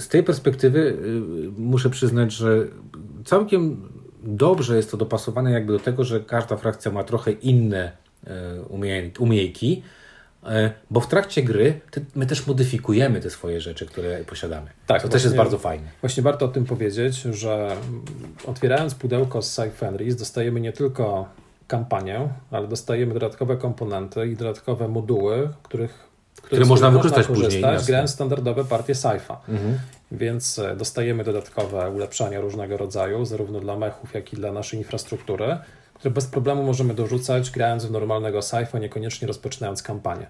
z 0.00 0.08
tej 0.08 0.22
perspektywy 0.22 0.96
e, 1.56 1.60
muszę 1.60 1.90
przyznać, 1.90 2.32
że 2.32 2.66
całkiem 3.24 3.88
dobrze 4.22 4.76
jest 4.76 4.90
to 4.90 4.96
dopasowane 4.96 5.50
jakby 5.50 5.72
do 5.72 5.78
tego, 5.78 6.04
że 6.04 6.20
każda 6.20 6.56
frakcja 6.56 6.92
ma 6.92 7.04
trochę 7.04 7.32
inne 7.32 7.92
e, 8.26 8.60
umie- 8.68 9.18
umiejki, 9.18 9.82
bo 10.90 11.00
w 11.00 11.06
trakcie 11.06 11.42
gry 11.42 11.80
ty, 11.90 12.04
my 12.14 12.26
też 12.26 12.46
modyfikujemy 12.46 13.20
te 13.20 13.30
swoje 13.30 13.60
rzeczy, 13.60 13.86
które 13.86 14.24
posiadamy. 14.24 14.70
Tak, 14.86 15.02
to 15.02 15.08
też 15.08 15.14
jest 15.14 15.34
właśnie- 15.34 15.36
bardzo 15.36 15.58
fajne. 15.58 15.88
Właśnie 16.00 16.22
warto 16.22 16.46
o 16.46 16.48
tym 16.48 16.64
powiedzieć, 16.64 17.14
że 17.16 17.76
otwierając 18.46 18.94
pudełko 18.94 19.42
z 19.42 19.52
Sci 19.54 19.70
Fenris 19.70 20.16
dostajemy 20.16 20.60
nie 20.60 20.72
tylko 20.72 21.28
kampanię, 21.66 22.28
ale 22.50 22.68
dostajemy 22.68 23.14
dodatkowe 23.14 23.56
komponenty 23.56 24.26
i 24.26 24.36
dodatkowe 24.36 24.88
moduły, 24.88 25.48
których, 25.62 26.08
których 26.42 26.66
z 26.66 26.68
można 26.68 26.90
wykorzystać 26.90 27.26
później, 27.26 27.46
korzystać, 27.46 27.86
grając 27.86 28.10
standardowe 28.10 28.64
partie 28.64 28.94
sci-fi. 28.94 29.36
Mhm. 29.48 29.78
Więc 30.12 30.58
e, 30.58 30.76
dostajemy 30.76 31.24
dodatkowe 31.24 31.90
ulepszenia 31.90 32.40
różnego 32.40 32.76
rodzaju, 32.76 33.24
zarówno 33.24 33.60
dla 33.60 33.76
mechów, 33.76 34.14
jak 34.14 34.32
i 34.32 34.36
dla 34.36 34.52
naszej 34.52 34.78
infrastruktury, 34.78 35.58
które 36.00 36.14
bez 36.14 36.26
problemu 36.26 36.62
możemy 36.62 36.94
dorzucać 36.94 37.50
grając 37.50 37.84
w 37.84 37.90
normalnego 37.90 38.38
sci-fi, 38.38 38.80
niekoniecznie 38.80 39.28
rozpoczynając 39.28 39.82
kampanię. 39.82 40.26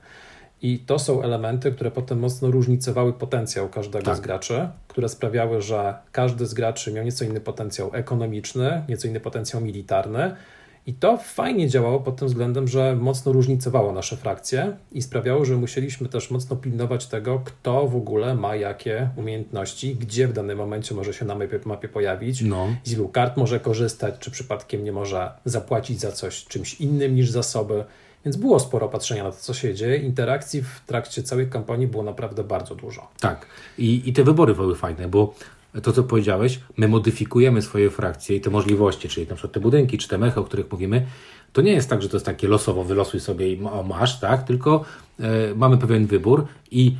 I 0.63 0.79
to 0.79 0.99
są 0.99 1.23
elementy, 1.23 1.73
które 1.73 1.91
potem 1.91 2.19
mocno 2.19 2.51
różnicowały 2.51 3.13
potencjał 3.13 3.69
każdego 3.69 4.05
Tak. 4.05 4.17
z 4.17 4.21
graczy, 4.21 4.69
które 4.89 5.09
sprawiały, 5.09 5.63
że 5.63 5.95
każdy 6.13 6.47
z 6.47 6.55
graczy 6.55 6.93
miał 6.93 7.05
nieco 7.05 7.25
inny 7.25 7.41
potencjał 7.41 7.91
ekonomiczny, 7.93 8.83
nieco 8.89 9.09
inny 9.09 9.21
potencjał 9.21 9.63
militarny. 9.63 10.37
I 10.87 10.95
to 10.95 11.16
fajnie 11.16 11.69
działało 11.69 12.01
pod 12.01 12.16
tym 12.16 12.29
względem, 12.29 12.69
że 12.69 12.97
mocno 12.97 13.33
różnicowało 13.33 13.93
nasze 13.93 14.16
frakcje 14.16 14.77
i 14.93 15.03
sprawiało, 15.03 15.45
że 15.45 15.57
musieliśmy 15.57 16.09
też 16.09 16.31
mocno 16.31 16.57
pilnować 16.57 17.07
tego, 17.07 17.43
kto 17.45 17.88
w 17.88 17.97
ogóle 17.97 18.35
ma 18.35 18.57
jakie 18.57 19.09
umiejętności, 19.16 19.95
gdzie 19.97 20.29
w 20.29 20.33
danym 20.33 20.59
momencie 20.59 20.95
może 20.95 21.14
się 21.14 21.25
na 21.25 21.35
mapie, 21.35 21.61
mapie 21.64 21.88
pojawić, 21.88 22.43
No. 22.43 22.66
z 22.85 22.93
ilu 22.93 23.09
kart 23.09 23.37
może 23.37 23.61
korzystać, 23.61 24.14
czy 24.19 24.31
przypadkiem 24.31 24.85
nie 24.85 24.93
może 24.93 25.31
zapłacić 25.45 26.01
za 26.01 26.12
coś 26.12 26.45
czymś 26.45 26.75
innym 26.81 27.14
niż 27.14 27.31
zasoby. 27.31 27.85
Więc 28.25 28.37
było 28.37 28.61
sporo 28.61 28.88
patrzenia 28.88 29.25
na 29.25 29.31
to, 29.31 29.37
co 29.37 29.55
się 29.55 29.75
dzieje. 29.75 29.97
Interakcji 29.97 30.62
w 30.62 30.81
trakcie 30.87 31.23
całej 31.23 31.49
kampanii 31.49 31.87
było 31.87 32.03
naprawdę 32.03 32.45
bardzo 32.45 32.75
dużo. 32.75 33.09
Tak. 33.21 33.47
I, 33.79 34.03
I 34.09 34.12
te 34.12 34.25
wybory 34.25 34.55
były 34.55 34.77
fajne, 34.77 35.09
bo 35.09 35.35
to, 35.83 35.93
co 35.93 36.03
powiedziałeś, 36.03 36.61
my 36.77 36.89
modyfikujemy 36.89 37.63
swoje 37.63 37.91
frakcje 37.91 38.37
i 38.37 38.41
te 38.41 38.51
możliwości, 38.51 39.09
czyli 39.09 39.27
na 39.27 39.35
przykład 39.35 39.53
te 39.53 39.61
budynki, 39.61 39.99
czy 39.99 40.09
te 40.09 40.19
mechy, 40.19 40.41
o 40.41 40.45
których 40.45 40.73
mówimy, 40.73 41.07
to 41.53 41.63
nie 41.63 41.73
jest 41.73 41.91
tak, 41.91 42.03
że 42.03 42.09
to 42.09 42.17
jest 42.17 42.27
takie 42.27 42.49
losowo, 42.49 42.85
wylosuj 42.85 43.21
sobie 43.21 43.53
i 43.53 43.61
masz, 43.85 44.21
tak? 44.21 44.43
Tylko 44.43 44.85
e, 45.21 45.55
mamy 45.55 45.79
pewien 45.79 46.07
wybór 46.07 46.47
i, 46.71 46.97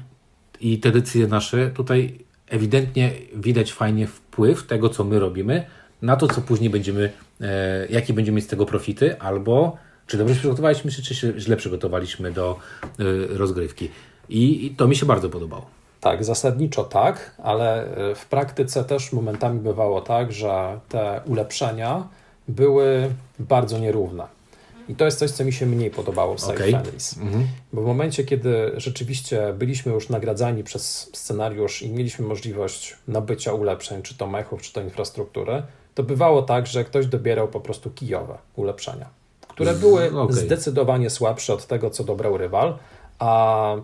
i 0.61 0.79
te 0.79 0.91
decyzje 0.91 1.27
nasze 1.27 1.71
tutaj 1.71 2.19
ewidentnie 2.49 3.13
widać 3.35 3.73
fajnie 3.73 4.07
wpływ 4.07 4.67
tego, 4.67 4.89
co 4.89 5.05
my 5.05 5.19
robimy, 5.19 5.65
na 6.03 6.17
to, 6.17 6.29
co 6.29 6.41
później 6.41 6.71
będziemy, 6.71 7.13
e, 7.41 7.87
jakie 7.87 8.13
będziemy 8.13 8.37
mieć 8.37 8.45
z 8.45 8.49
tego 8.49 8.67
profity, 8.67 9.19
albo 9.19 9.77
czy 10.07 10.19
dobrze 10.19 10.35
się 10.35 10.39
przygotowaliśmy, 10.39 10.91
czy, 10.91 11.03
czy 11.03 11.15
się 11.15 11.33
źle 11.41 11.57
przygotowaliśmy 11.57 12.33
do 12.33 12.59
e, 12.85 13.05
rozgrywki. 13.39 13.89
I, 14.29 14.67
I 14.67 14.71
to 14.71 14.89
mi 14.89 14.97
się 14.97 15.07
bardzo 15.07 15.31
podobało. 15.31 15.80
Tak, 16.01 16.25
zasadniczo 16.25 16.85
tak, 16.85 17.35
ale 17.43 17.85
y, 18.11 18.15
w 18.15 18.27
praktyce 18.27 18.85
też 18.85 19.13
momentami 19.13 19.61
bywało 19.61 20.01
tak, 20.01 20.33
że 20.33 20.81
te 20.89 21.21
ulepszenia 21.27 22.09
były 22.49 23.11
bardzo 23.39 23.79
nierówne. 23.79 24.41
I 24.89 24.95
to 24.95 25.05
jest 25.05 25.19
coś, 25.19 25.31
co 25.31 25.45
mi 25.45 25.53
się 25.53 25.67
mniej 25.67 25.91
podobało 25.91 26.35
w 26.35 26.41
Sci 26.41 26.51
Okej. 26.51 26.73
Fenris. 26.73 27.19
Mhm. 27.19 27.47
Bo 27.73 27.83
w 27.83 27.87
momencie, 27.87 28.25
kiedy 28.25 28.73
rzeczywiście 28.77 29.55
byliśmy 29.59 29.93
już 29.93 30.09
nagradzani 30.09 30.65
przez 30.65 31.11
scenariusz 31.15 31.83
i 31.83 31.91
mieliśmy 31.91 32.27
możliwość 32.27 32.97
nabycia 33.09 33.53
ulepszeń, 33.53 34.03
czy 34.03 34.17
to 34.17 34.27
mechów, 34.27 34.63
czy 34.63 34.73
to 34.73 34.81
infrastruktury, 34.81 35.63
to 35.95 36.03
bywało 36.03 36.43
tak, 36.43 36.67
że 36.67 36.85
ktoś 36.85 37.07
dobierał 37.07 37.49
po 37.49 37.61
prostu 37.61 37.91
kijowe 37.91 38.39
ulepszenia, 38.57 39.09
które 39.49 39.75
były 39.75 40.21
okej. 40.21 40.37
zdecydowanie 40.37 41.11
słabsze 41.11 41.55
od 41.55 41.67
tego, 41.67 41.91
co 41.91 42.05
dobrał 42.05 42.37
rywal, 42.39 42.79
a 43.19 43.77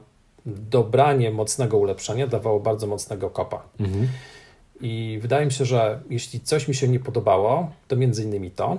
dobranie 0.46 1.30
mocnego 1.30 1.78
ulepszenia 1.78 2.26
dawało 2.26 2.60
bardzo 2.60 2.86
mocnego 2.86 3.30
kopa. 3.30 3.62
Mhm. 3.80 4.08
I 4.80 5.18
wydaje 5.22 5.46
mi 5.46 5.52
się, 5.52 5.64
że 5.64 6.00
jeśli 6.10 6.40
coś 6.40 6.68
mi 6.68 6.74
się 6.74 6.88
nie 6.88 7.00
podobało, 7.00 7.70
to 7.88 7.96
między 7.96 8.24
innymi 8.24 8.50
to. 8.50 8.76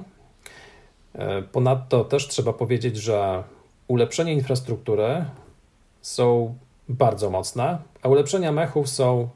E, 1.14 1.42
Ponadto 1.42 2.04
też 2.04 2.28
trzeba 2.28 2.54
powiedzieć, 2.54 2.98
że 2.98 3.44
ulepszenia 3.88 4.32
infrastruktury 4.32 5.26
są 6.02 6.56
bardzo 6.90 7.30
mocne, 7.30 7.78
a 8.02 8.10
ulepszenia 8.10 8.52
mechów 8.52 8.90
są 8.90 9.30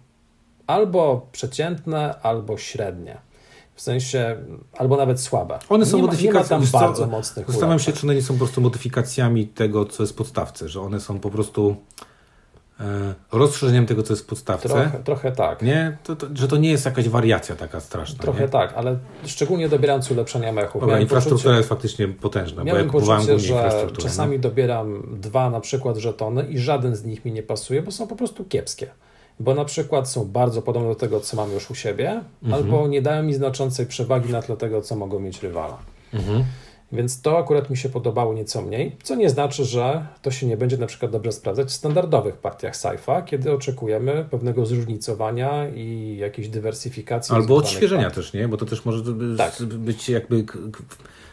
albo 0.67 1.28
przeciętne, 1.32 2.22
albo 2.22 2.58
średnie. 2.58 3.17
W 3.76 3.82
sensie, 3.82 4.38
albo 4.78 4.98
nawet 4.98 5.22
słabe. 5.22 5.60
One 5.70 5.86
są 5.86 5.98
modyfikacjami. 5.98 6.67
bardzo 6.67 7.08
mocnych 7.08 7.48
Zastanawiam 7.48 7.80
się, 7.80 7.94
czy 7.94 8.08
one 8.08 8.15
nie 8.15 8.22
są 8.22 8.34
po 8.34 8.38
prostu 8.38 8.62
modyfikacjami 8.62 9.48
tego, 9.48 9.86
co 9.86 10.04
jest 10.04 10.13
w 10.13 10.15
podstawce, 10.15 10.70
że 10.70 10.82
one 10.82 11.00
są 11.00 11.20
po 11.20 11.30
prostu 11.30 11.76
rozszerzeniem 13.32 13.86
tego, 13.86 14.04
co 14.04 14.13
jest 14.13 14.24
w 14.24 14.26
podstawce. 14.26 14.70
Trochę, 14.70 15.04
trochę 15.04 15.32
tak. 15.32 15.62
Nie? 15.62 15.98
To, 16.04 16.15
to, 16.15 16.28
że 16.36 16.48
to 16.48 16.58
nie 16.58 16.72
jest 16.72 16.86
jakaś 16.86 17.10
wariacja 17.10 17.56
taka 17.56 17.80
straszna. 17.80 18.20
Trochę 18.24 18.41
nie? 18.41 18.50
tak, 18.50 18.74
ale 18.76 18.98
szczególnie 19.26 19.70
dobierając 19.70 20.12
ulepszenia 20.12 20.52
mechów. 20.52 20.74
Dobra, 20.74 20.88
miałem 20.88 21.02
infrastruktura 21.02 21.44
poczucie- 21.44 21.58
jest 21.58 21.70
faktycznie 21.70 22.08
potężna, 22.08 22.62
bo 22.62 22.67
ja 22.67 22.74
Miałem 22.74 22.89
poczucie, 22.89 23.39
że 23.39 23.88
czasami 23.98 24.36
no. 24.38 24.41
dobieram 24.41 25.04
dwa 25.22 25.50
na 25.50 25.60
przykład 25.60 25.98
żetony 25.98 26.44
i 26.50 26.60
żaden 26.60 26.96
z 26.96 27.04
nich 27.06 27.26
mi 27.26 27.32
nie 27.32 27.44
pasuje, 27.44 27.82
bo 27.82 27.91
są 27.91 28.08
po 28.08 28.15
prostu 28.15 28.44
kiepskie. 28.46 28.88
Bo 29.39 29.56
na 29.56 29.65
przykład 29.65 30.10
są 30.10 30.26
bardzo 30.26 30.62
podobne 30.62 30.89
do 30.89 30.96
tego, 30.96 31.20
co 31.20 31.38
mam 31.38 31.52
już 31.52 31.72
u 31.72 31.76
siebie, 31.76 32.22
Mhm. 32.44 32.63
albo 32.63 32.88
nie 32.88 33.02
dają 33.02 33.24
mi 33.24 33.34
znaczącej 33.34 33.86
przewagi 33.86 34.32
na 34.34 34.41
tle 34.41 34.58
tego, 34.58 34.82
co 34.82 34.96
mogą 34.96 35.20
mieć 35.20 35.44
rywala. 35.44 35.78
Mhm. 36.13 36.44
Więc 36.93 37.21
to 37.21 37.38
akurat 37.38 37.69
mi 37.69 37.77
się 37.77 37.89
podobało 37.89 38.34
nieco 38.34 38.62
mniej, 38.62 38.95
co 39.04 39.15
nie 39.15 39.30
znaczy, 39.30 39.65
że 39.65 40.06
to 40.21 40.32
się 40.32 40.47
nie 40.47 40.58
będzie 40.58 40.77
na 40.77 40.88
przykład 40.88 41.12
dobrze 41.12 41.32
sprawdzać 41.32 41.67
w 41.67 41.71
standardowych 41.71 42.38
partiach 42.38 42.73
sci-fi, 42.75 43.23
kiedy 43.25 43.51
oczekujemy 43.54 44.25
pewnego 44.32 44.65
zróżnicowania 44.65 45.69
i 45.69 46.17
jakiejś 46.19 46.49
dywersyfikacji. 46.49 47.36
Albo 47.36 47.56
odświeżenia 47.56 48.12
też, 48.12 48.34
nie? 48.34 48.47
Bo 48.47 48.58
to 48.58 48.65
też 48.65 48.86
może 48.86 49.04
Tak. 49.38 49.63
być 49.63 50.10
jakby 50.10 50.45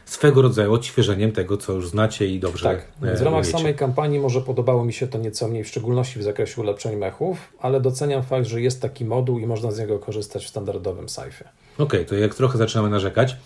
swego 0.04 0.42
rodzaju 0.42 0.72
odświeżeniem 0.72 1.32
tego, 1.32 1.56
co 1.56 1.72
już 1.72 1.88
znacie 1.88 2.26
i 2.26 2.40
dobrze 2.40 2.64
Tak, 2.64 2.86
więc 3.02 3.18
w 3.18 3.22
e, 3.22 3.24
ramach 3.24 3.40
umiecie. 3.44 3.58
samej 3.58 3.74
kampanii 3.74 4.20
może 4.20 4.40
podobało 4.40 4.84
mi 4.84 4.92
się 4.92 5.06
to 5.06 5.18
nieco 5.18 5.48
mniej, 5.48 5.64
w 5.64 5.68
szczególności 5.68 6.18
w 6.18 6.22
zakresie 6.22 6.60
ulepszeń 6.62 6.96
mechów, 6.96 7.38
ale 7.60 7.80
doceniam 7.80 8.22
fakt, 8.22 8.46
że 8.46 8.60
jest 8.60 8.82
taki 8.82 9.04
moduł 9.04 9.38
i 9.38 9.46
można 9.46 9.70
z 9.70 9.78
niego 9.78 9.98
korzystać 9.98 10.44
w 10.44 10.48
standardowym 10.48 11.06
sci-fi. 11.06 11.44
Okej, 11.78 12.06
to 12.06 12.14
jak 12.14 12.34
trochę 12.34 12.58
zaczynamy 12.58 12.90
narzekać, 12.90 13.36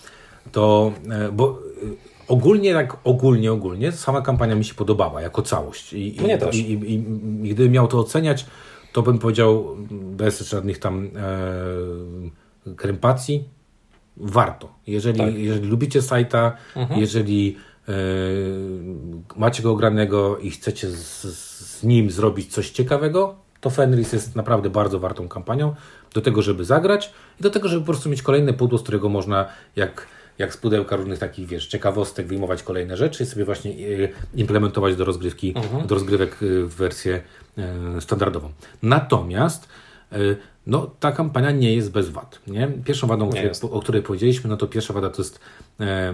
to 0.53 0.93
e, 1.11 1.33
bo 1.33 1.59
ogólnie, 2.29 2.75
tak 2.75 2.97
ogólnie, 3.05 3.53
ogólnie, 3.53 3.93
sama 3.93 4.23
kampania 4.23 4.55
mi 4.55 4.65
się 4.65 4.75
podobała 4.75 5.23
jako 5.23 5.43
całość. 5.43 5.93
I, 5.93 6.17
i, 6.17 6.21
Mnie 6.21 6.39
też. 6.39 6.57
I, 6.57 6.73
i, 6.73 6.95
i, 6.95 6.95
I 7.49 7.51
gdybym 7.55 7.73
miał 7.73 7.89
to 7.89 7.99
oceniać, 7.99 8.47
to 8.93 9.03
bym 9.03 9.19
powiedział 9.19 9.77
bez 9.91 10.41
żadnych 10.41 10.79
tam 10.79 11.11
e, 12.67 12.75
krępacji, 12.77 13.45
warto. 14.17 14.69
Jeżeli, 14.87 15.19
Tak. 15.19 15.35
jeżeli 15.35 15.69
lubicie 15.69 16.03
sajta, 16.03 16.57
Mhm. 16.77 17.01
jeżeli 17.01 17.57
e, 17.89 17.93
macie 19.37 19.63
go 19.63 19.71
ogranego 19.73 20.39
i 20.39 20.51
chcecie 20.51 20.91
z, 20.91 21.23
z 21.79 21.83
nim 21.85 22.11
zrobić 22.11 22.53
coś 22.53 22.71
ciekawego, 22.71 23.35
to 23.61 23.71
Fenris 23.71 24.13
jest 24.13 24.37
naprawdę 24.37 24.71
bardzo 24.71 24.99
wartą 25.01 25.29
kampanią 25.29 25.75
do 26.15 26.21
tego, 26.21 26.43
żeby 26.43 26.65
zagrać 26.65 27.13
i 27.41 27.43
do 27.43 27.51
tego, 27.51 27.69
żeby 27.69 27.81
po 27.81 27.87
prostu 27.87 28.09
mieć 28.09 28.23
kolejne 28.23 28.53
pudło, 28.53 28.79
z 28.79 28.83
którego 28.83 29.09
można 29.09 29.47
jak, 29.77 30.07
jak 30.39 30.55
z 30.55 30.57
pudełka 30.57 30.97
różnych 30.97 31.19
takich, 31.19 31.47
wiesz, 31.47 31.67
ciekawostek 31.67 32.27
wyjmować 32.27 32.63
kolejne 32.63 32.97
rzeczy 32.97 33.23
i 33.23 33.27
sobie 33.27 33.45
właśnie 33.45 33.71
e, 33.71 33.77
implementować 34.35 34.97
do 34.97 35.05
rozgrywki, 35.05 35.55
do 35.87 35.95
rozgrywek 35.95 36.33
e, 36.33 36.47
w 36.63 36.75
wersję 36.75 37.23
e, 37.59 38.01
standardową. 38.01 38.51
Natomiast 38.83 39.69
no 40.67 40.91
ta 41.01 41.13
kampania 41.13 41.51
nie 41.51 41.75
jest 41.75 41.91
bez 41.93 42.11
wad. 42.11 42.39
Nie? 42.47 42.69
Pierwszą 42.85 43.07
wadą, 43.07 43.29
o 43.29 43.31
której, 43.31 43.51
o 43.63 43.81
której, 43.81 44.03
powiedzieliśmy, 44.03 44.51
no 44.51 44.57
to 44.57 44.67
pierwsza 44.67 44.95
wada 44.95 45.11
to 45.11 45.23
jest 45.23 45.41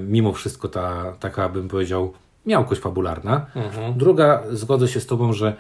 mimo 0.01 0.33
wszystko 0.33 0.69
ta 0.69 1.17
taka, 1.21 1.49
bym 1.49 1.69
powiedział, 1.69 2.13
miałkość 2.47 2.81
fabularna. 2.81 3.47
Mhm. 3.55 3.99
Druga, 3.99 4.43
zgodzę 4.51 4.89
się 4.89 5.01
z 5.01 5.07
Tobą, 5.07 5.33
że 5.33 5.57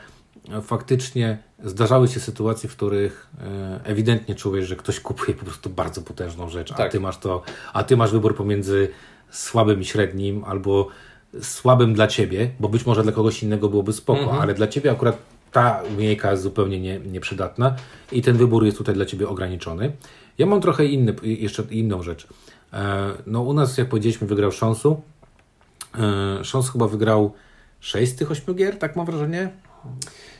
faktycznie 0.62 1.38
zdarzały 1.64 2.08
się 2.08 2.20
sytuacje, 2.20 2.68
w 2.68 2.76
których 2.76 3.30
e, 3.40 3.80
ewidentnie 3.84 4.34
czułeś, 4.34 4.66
że 4.66 4.76
ktoś 4.76 5.00
kupuje 5.00 5.34
po 5.34 5.44
prostu 5.44 5.70
bardzo 5.70 6.02
potężną 6.02 6.48
rzecz, 6.48 6.68
tak. 6.68 6.80
a 6.80 6.88
ty 6.88 7.00
masz 7.00 7.18
to, 7.18 7.42
a 7.72 7.84
ty 7.84 7.96
masz 7.96 8.12
wybór 8.12 8.36
pomiędzy 8.36 8.88
słabym 9.30 9.80
i 9.80 9.84
średnim, 9.84 10.44
albo 10.44 10.88
słabym 11.42 11.94
dla 11.94 12.06
ciebie, 12.06 12.50
bo 12.60 12.68
być 12.68 12.86
może 12.86 13.02
dla 13.02 13.12
kogoś 13.12 13.42
innego 13.42 13.68
byłoby 13.68 13.92
spoko, 13.92 14.20
mhm. 14.20 14.42
ale 14.42 14.54
dla 14.54 14.66
ciebie 14.66 14.90
akurat 14.90 15.18
ta 15.52 15.82
umiejka 15.94 16.30
jest 16.30 16.42
zupełnie 16.42 16.80
nie, 16.80 16.98
nieprzydatna 16.98 17.76
i 18.12 18.22
ten 18.22 18.36
wybór 18.36 18.64
jest 18.64 18.78
tutaj 18.78 18.94
dla 18.94 19.04
ciebie 19.04 19.28
ograniczony. 19.28 19.92
Ja 20.38 20.46
mam 20.46 20.60
trochę 20.60 20.84
inny, 20.84 21.14
jeszcze 21.22 21.62
inną 21.70 22.02
rzecz. 22.02 22.26
E, 22.72 23.10
no 23.26 23.42
u 23.42 23.52
nas, 23.52 23.78
jak 23.78 23.88
powiedzieliśmy, 23.88 24.26
wygrał 24.26 24.52
Szonsu. 24.52 25.00
E, 25.98 26.44
Szons 26.44 26.70
chyba 26.70 26.88
wygrał 26.88 27.32
6 27.80 28.12
z 28.12 28.16
tych 28.16 28.30
8 28.30 28.54
gier, 28.54 28.78
tak 28.78 28.96
mam 28.96 29.06
wrażenie. 29.06 29.52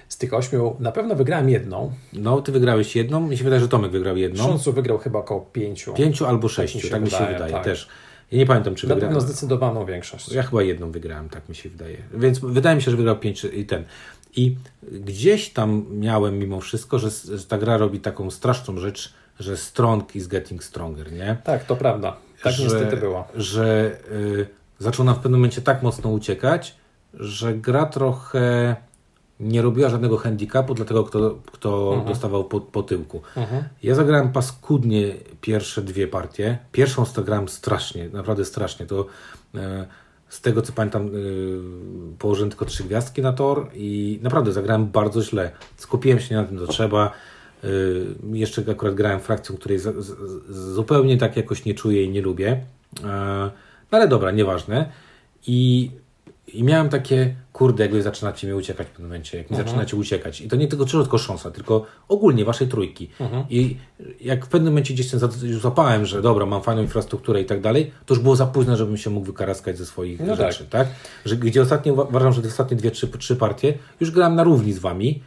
Z 0.09 0.16
tych 0.18 0.35
ośmiu 0.35 0.77
na 0.81 0.92
pewno 0.92 1.14
wygrałem 1.14 1.49
jedną. 1.49 1.92
No, 2.12 2.40
ty 2.40 2.53
wygrałeś 2.53 2.97
jedną. 2.97 3.21
Mi 3.21 3.37
się 3.38 3.44
wydaje, 3.44 3.61
że 3.61 3.68
Tomek 3.68 3.90
wygrał 3.90 4.16
jedną. 4.16 4.44
Szonsu 4.44 4.73
wygrał 4.73 4.99
chyba 4.99 5.18
około 5.18 5.40
pięciu. 5.40 5.94
Pięciu 5.94 6.27
albo 6.27 6.49
sześciu, 6.49 6.81
tak, 6.81 6.90
tak 6.90 7.03
mi 7.03 7.11
się 7.11 7.16
wydaje, 7.16 7.33
wydaje 7.33 7.53
tak. 7.53 7.64
też. 7.64 7.88
Ja 8.33 8.38
nie 8.38 8.47
pamiętam, 8.47 8.75
czy 8.75 8.88
na 8.88 8.94
wygrałem. 8.94 9.14
Na 9.14 9.21
pewno 9.21 9.33
zdecydowaną 9.33 9.87
większość. 9.87 10.33
Ja 10.33 10.42
chyba 10.42 10.62
jedną 10.62 10.90
wygrałem, 10.90 11.29
tak 11.29 11.49
mi 11.49 11.55
się 11.55 11.68
wydaje. 11.68 11.97
Więc 12.14 12.38
wydaje 12.38 12.77
mi 12.77 12.83
się, 12.83 12.90
że 12.90 12.97
wygrał 12.97 13.18
pięć 13.18 13.44
i 13.44 13.66
ten. 13.66 13.85
I 14.37 14.57
gdzieś 14.92 15.51
tam 15.51 15.87
miałem 15.90 16.38
mimo 16.38 16.61
wszystko, 16.61 16.99
że, 16.99 17.11
że 17.11 17.44
ta 17.44 17.59
gra 17.59 17.77
robi 17.77 18.01
taką 18.01 18.31
straszną 18.31 18.79
rzecz, 18.79 19.14
że 19.40 19.57
strong 19.57 20.16
is 20.16 20.27
getting 20.27 20.64
stronger, 20.64 21.12
nie? 21.12 21.37
Tak, 21.44 21.64
to 21.64 21.77
prawda. 21.77 22.16
Tak 22.42 22.53
że, 22.53 22.62
niestety 22.62 22.97
było. 22.97 23.29
Że 23.35 23.97
y, 24.12 24.47
zaczął 24.79 25.07
nam 25.07 25.14
w 25.14 25.18
pewnym 25.18 25.40
momencie 25.40 25.62
tak 25.62 25.83
mocno 25.83 26.11
uciekać, 26.11 26.75
że 27.14 27.55
gra 27.55 27.87
trochę 27.87 28.77
nie 29.40 29.62
robiła 29.62 29.88
żadnego 29.88 30.16
handicapu 30.16 30.74
dla 30.74 30.85
tego, 30.85 31.05
kto, 31.05 31.38
kto 31.53 31.88
mhm. 31.88 32.09
dostawał 32.09 32.44
po, 32.44 32.61
po 32.61 32.83
tyłku. 32.83 33.22
Mhm. 33.37 33.64
Ja 33.83 33.94
zagrałem 33.94 34.33
paskudnie 34.33 35.14
pierwsze 35.40 35.83
dwie 35.83 36.09
partie. 36.09 36.59
Pierwszą 36.72 37.05
zagrałem 37.05 37.48
strasznie, 37.48 38.09
naprawdę 38.09 38.44
strasznie. 38.44 38.87
To 38.87 39.07
e, 39.55 39.87
z 40.29 40.40
tego 40.40 40.62
co 40.62 40.72
pamiętam, 40.72 41.07
e, 41.07 41.11
położyłem 42.18 42.51
tylko 42.51 42.64
trzy 42.64 42.85
gwiazdki 42.85 43.22
na 43.22 43.33
tor 43.33 43.70
i 43.74 44.18
naprawdę 44.22 44.53
zagrałem 44.53 44.87
bardzo 44.87 45.22
źle. 45.22 45.51
Skupiłem 45.77 46.20
się 46.20 46.35
na 46.35 46.44
tym, 46.44 46.59
co 46.59 46.66
trzeba. 46.66 47.12
E, 47.64 47.68
jeszcze 48.33 48.62
akurat 48.70 48.94
grałem 48.94 49.20
frakcją, 49.20 49.57
której 49.57 49.79
z, 49.79 50.05
z, 50.05 50.74
zupełnie 50.74 51.18
tak 51.18 51.37
jakoś 51.37 51.64
nie 51.64 51.74
czuję 51.74 52.05
i 52.05 52.11
nie 52.11 52.22
lubię. 52.22 52.61
E, 53.05 53.51
no 53.92 53.98
ale 53.98 54.09
dobra, 54.09 54.31
nieważne. 54.31 54.92
I 55.46 55.90
i 56.52 56.64
miałem 56.64 56.88
takie, 56.88 57.34
kurde, 57.52 57.82
jak 57.82 57.92
wy 57.92 58.02
zaczynacie 58.02 58.46
mi 58.46 58.52
uciekać 58.52 58.87
w 58.87 58.90
pewnym 58.90 59.08
momencie, 59.08 59.38
jak 59.38 59.50
mi 59.50 59.56
mhm. 59.56 59.68
zaczynacie 59.68 59.96
uciekać. 59.96 60.40
I 60.40 60.48
to 60.48 60.56
nie 60.56 60.68
tylko 60.68 60.84
tylko 60.84 61.18
szansa, 61.18 61.50
tylko 61.50 61.87
ogólnie 62.08 62.44
waszej 62.44 62.68
trójki. 62.68 63.11
Mhm. 63.20 63.44
I 63.50 63.76
jak 64.20 64.46
w 64.46 64.48
pewnym 64.48 64.72
momencie 64.72 64.94
gdzieś 64.94 65.11
ten 65.11 65.20
złapałem, 65.61 66.06
że 66.06 66.22
dobra, 66.22 66.46
mam 66.46 66.62
fajną 66.62 66.82
infrastrukturę 66.82 67.40
i 67.40 67.44
tak 67.44 67.61
dalej, 67.61 67.90
to 68.06 68.14
już 68.14 68.22
było 68.22 68.37
za 68.37 68.46
późno, 68.46 68.76
żebym 68.76 68.96
się 68.96 69.11
mógł 69.11 69.26
wykaraskać 69.26 69.78
ze 69.78 69.87
swoich 69.87 70.20
no 70.20 70.37
rzeczy, 70.37 70.66
tak. 70.66 70.88
tak? 70.88 70.88
Że 71.24 71.37
gdzie 71.37 71.62
ostatnio, 71.62 71.92
uważam, 71.92 72.32
że 72.32 72.42
te 72.42 72.48
ostatnie 72.48 72.76
dwie, 72.76 72.90
trzy, 72.90 73.08
trzy 73.08 73.37
partie 73.37 73.74
już 74.00 74.11
grałem 74.11 74.34
na 74.34 74.42
równi 74.42 74.72
z 74.72 74.78
wami, 74.78 75.22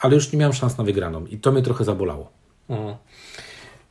ale 0.00 0.14
już 0.14 0.32
nie 0.32 0.38
miałem 0.38 0.52
szans 0.52 0.78
na 0.78 0.84
wygraną. 0.84 1.26
I 1.26 1.38
to 1.38 1.52
mnie 1.52 1.62
trochę 1.62 1.84
zabolało. 1.84 2.30
Mhm. 2.68 2.96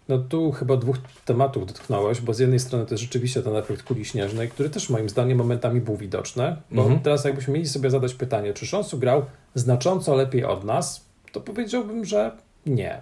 No 0.09 0.17
tu 0.17 0.51
chyba 0.51 0.77
dwóch 0.77 0.97
tematów 1.25 1.65
dotknąłeś, 1.65 2.21
bo 2.21 2.33
z 2.33 2.39
jednej 2.39 2.59
strony 2.59 2.85
to 2.85 2.93
jest 2.93 3.03
rzeczywiście 3.03 3.41
ten 3.41 3.55
efekt 3.55 3.83
kuli 3.83 4.05
śnieżnej, 4.05 4.49
który 4.49 4.69
też 4.69 4.89
moim 4.89 5.09
zdaniem 5.09 5.37
momentami 5.37 5.81
był 5.81 5.95
widoczny, 5.95 6.55
bo 6.71 6.81
mhm. 6.81 6.99
teraz 6.99 7.25
jakbyśmy 7.25 7.53
mieli 7.53 7.67
sobie 7.67 7.89
zadać 7.89 8.13
pytanie, 8.13 8.53
czy 8.53 8.65
Szonsu 8.65 8.97
grał 8.97 9.25
znacząco 9.55 10.15
lepiej 10.15 10.45
od 10.45 10.63
nas, 10.63 11.05
to 11.31 11.41
powiedziałbym, 11.41 12.05
że 12.05 12.31
nie. 12.65 13.01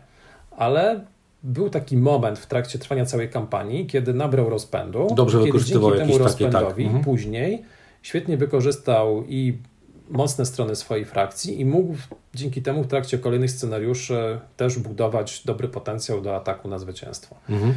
Ale 0.57 1.05
był 1.43 1.69
taki 1.69 1.97
moment 1.97 2.39
w 2.39 2.45
trakcie 2.45 2.79
trwania 2.79 3.05
całej 3.05 3.29
kampanii, 3.29 3.85
kiedy 3.85 4.13
nabrał 4.13 4.49
rozpędu. 4.49 5.07
Dobrze 5.15 5.37
kiedy 5.37 5.45
wykorzystywał 5.45 5.91
dzięki 5.91 6.07
temu 6.07 6.23
rozpędowi 6.23 6.65
takie, 6.65 6.75
tak. 6.75 6.85
mhm. 6.85 7.03
później 7.03 7.63
świetnie 8.01 8.37
wykorzystał 8.37 9.23
i 9.27 9.57
mocne 10.09 10.45
strony 10.45 10.75
swojej 10.75 11.05
frakcji 11.05 11.61
i 11.61 11.65
mógł 11.65 11.95
dzięki 12.35 12.61
temu 12.61 12.83
w 12.83 12.87
trakcie 12.87 13.17
kolejnych 13.17 13.51
scenariuszy 13.51 14.39
też 14.57 14.79
budować 14.79 15.43
dobry 15.45 15.67
potencjał 15.67 16.21
do 16.21 16.35
ataku 16.35 16.67
na 16.67 16.79
zwycięstwo. 16.79 17.35
Mhm. 17.49 17.73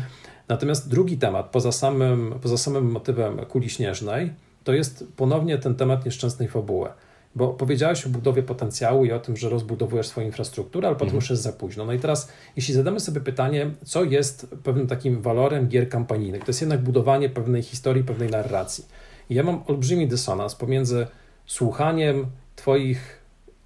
Natomiast 0.49 0.89
drugi 0.89 1.19
temat, 1.19 1.51
poza 1.51 1.73
samym, 1.73 2.35
poza 2.43 2.59
samym 2.59 2.91
motywem 2.91 3.39
kuli 3.39 3.71
śnieżnej, 3.71 4.33
to 4.65 4.73
jest 4.73 5.05
ponownie 5.17 5.59
ten 5.59 5.75
temat 5.75 6.05
nieszczęsnej 6.05 6.49
fabuły. 6.49 6.89
Bo 7.35 7.49
powiedziałeś 7.49 8.07
o 8.07 8.09
budowie 8.09 8.43
potencjału 8.43 9.05
i 9.05 9.13
o 9.13 9.21
tym, 9.21 9.37
że 9.37 9.49
rozbudowujesz 9.49 10.07
swoją 10.07 10.27
infrastrukturę, 10.27 10.89
ale 10.89 10.97
potem 10.97 11.09
mhm. 11.09 11.17
już 11.17 11.31
jest 11.31 11.43
za 11.43 11.53
późno. 11.53 11.85
No 11.85 11.93
i 11.93 11.99
teraz, 11.99 12.29
jeśli 12.57 12.75
zadamy 12.75 13.01
sobie 13.01 13.21
pytanie, 13.21 13.71
co 13.85 14.05
jest 14.05 14.47
pewnym 14.63 14.87
takim 14.87 15.23
walorem 15.23 15.69
gier 15.69 15.89
kampanijnych, 15.89 16.45
to 16.45 16.51
jest 16.51 16.61
jednak 16.61 16.81
budowanie 16.81 17.29
pewnej 17.29 17.63
historii, 17.63 18.05
pewnej 18.05 18.31
narracji. 18.31 18.85
I 19.31 19.35
ja 19.35 19.43
mam 19.43 19.63
olbrzymi 19.67 20.09
dysonans 20.09 20.55
pomiędzy 20.55 21.07
słuchaniem 21.51 22.27
Twoich 22.57 23.21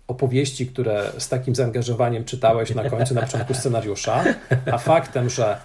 opowieści, 0.08 0.66
które 0.66 1.12
z 1.18 1.28
takim 1.28 1.54
zaangażowaniem 1.54 2.24
czytałeś 2.24 2.74
na 2.74 2.90
końcu, 2.90 3.14
na 3.14 3.20
początku 3.20 3.54
scenariusza, 3.54 4.24
a 4.72 4.78
faktem, 4.78 5.30
że 5.30 5.60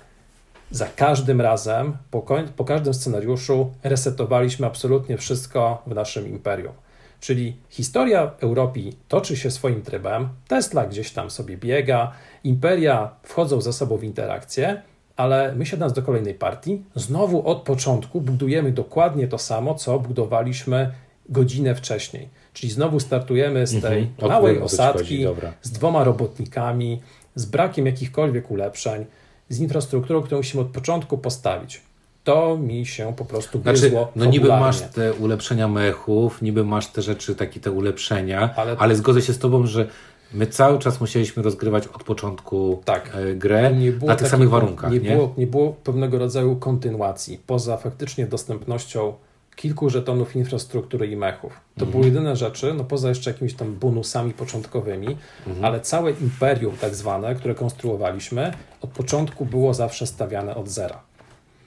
za 0.72 0.86
każdym 0.86 1.42
razem, 1.42 1.98
po, 2.12 2.26
po 2.56 2.66
każdym 2.66 2.94
scenariuszu 2.94 3.74
resetowaliśmy 3.84 4.68
absolutnie 4.68 5.18
wszystko 5.18 5.84
w 5.88 5.96
naszym 5.96 6.28
imperium. 6.28 6.74
Czyli 7.20 7.58
historia 7.70 8.32
Europy 8.40 8.80
toczy 9.08 9.38
się 9.38 9.52
swoim 9.52 9.82
trybem, 9.82 10.30
Tesla 10.48 10.86
gdzieś 10.86 11.12
tam 11.12 11.30
sobie 11.30 11.58
biega, 11.58 12.12
imperia 12.44 13.12
wchodzą 13.24 13.62
ze 13.62 13.74
sobą 13.74 13.98
w 13.98 14.04
interakcję, 14.04 14.82
ale 15.16 15.56
my 15.56 15.66
siadając 15.66 15.94
do 15.94 16.02
kolejnej 16.02 16.34
partii, 16.34 16.84
znowu 16.96 17.48
od 17.48 17.62
początku 17.62 18.22
budujemy 18.22 18.72
dokładnie 18.72 19.28
to 19.28 19.38
samo, 19.38 19.76
co 19.76 20.00
budowaliśmy 20.00 20.92
godzinę 21.30 21.76
wcześniej. 21.76 22.30
Czyli 22.54 22.72
znowu 22.72 23.00
startujemy 23.00 23.68
z 23.68 23.82
tej 23.82 24.00
mhm. 24.00 24.32
małej 24.32 24.62
osadki, 24.62 25.26
z 25.62 25.72
dwoma 25.72 26.04
robotnikami, 26.04 27.02
z 27.36 27.46
brakiem 27.46 27.86
jakichkolwiek 27.86 28.52
ulepszeń, 28.52 29.06
z 29.50 29.60
infrastrukturą, 29.60 30.22
którą 30.22 30.38
musimy 30.38 30.62
od 30.62 30.68
początku 30.68 31.18
postawić. 31.18 31.82
To 32.24 32.58
mi 32.58 32.86
się 32.86 33.14
po 33.18 33.26
prostu 33.26 33.60
gryzło 33.60 33.90
znaczy, 33.90 34.12
No 34.16 34.26
niby 34.26 34.48
masz 34.48 34.82
te 34.82 35.14
ulepszenia 35.14 35.68
mechów, 35.68 36.42
niby 36.42 36.64
masz 36.64 36.88
te 36.88 37.02
rzeczy, 37.02 37.36
takie 37.36 37.60
te 37.60 37.72
ulepszenia, 37.72 38.54
ale, 38.56 38.76
ale 38.80 38.96
zgodzę 38.96 39.22
się 39.22 39.34
z 39.34 39.40
Tobą, 39.40 39.68
że 39.68 39.88
My 40.34 40.48
cały 40.48 40.80
czas 40.80 41.02
musieliśmy 41.02 41.44
rozgrywać 41.44 41.88
od 41.88 42.04
początku 42.04 42.82
tak. 42.86 43.16
E, 43.16 43.36
grę 43.36 43.72
na 44.02 44.16
tych 44.16 44.28
samych 44.28 44.50
warunkach. 44.50 44.92
Nie, 44.92 45.00
nie, 45.00 45.12
Było, 45.12 45.34
nie 45.38 45.48
było 45.48 45.74
pewnego 45.74 46.20
rodzaju 46.20 46.56
kontynuacji, 46.56 47.40
poza 47.48 47.78
faktycznie 47.78 48.26
dostępnością 48.28 49.14
kilku 49.60 49.90
żetonów 49.90 50.36
infrastruktury 50.36 51.08
i 51.08 51.16
mechów. 51.16 51.52
To 51.78 51.86
mhm. 51.86 51.92
były 51.92 52.06
jedyne 52.06 52.36
rzeczy, 52.36 52.74
no 52.74 52.84
poza 52.84 53.10
jeszcze 53.10 53.32
jakimiś 53.32 53.54
tam 53.54 53.76
bonusami 53.76 54.34
początkowymi, 54.34 55.08
mhm. 55.48 55.66
ale 55.66 55.82
całe 55.82 56.12
imperium 56.12 56.78
tak 56.78 56.96
zwane, 56.96 57.36
które 57.36 57.56
konstruowaliśmy, 57.56 58.54
od 58.82 58.90
początku 58.90 59.46
było 59.46 59.74
zawsze 59.74 60.08
stawiane 60.08 60.56
od 60.56 60.70
zera. 60.70 61.02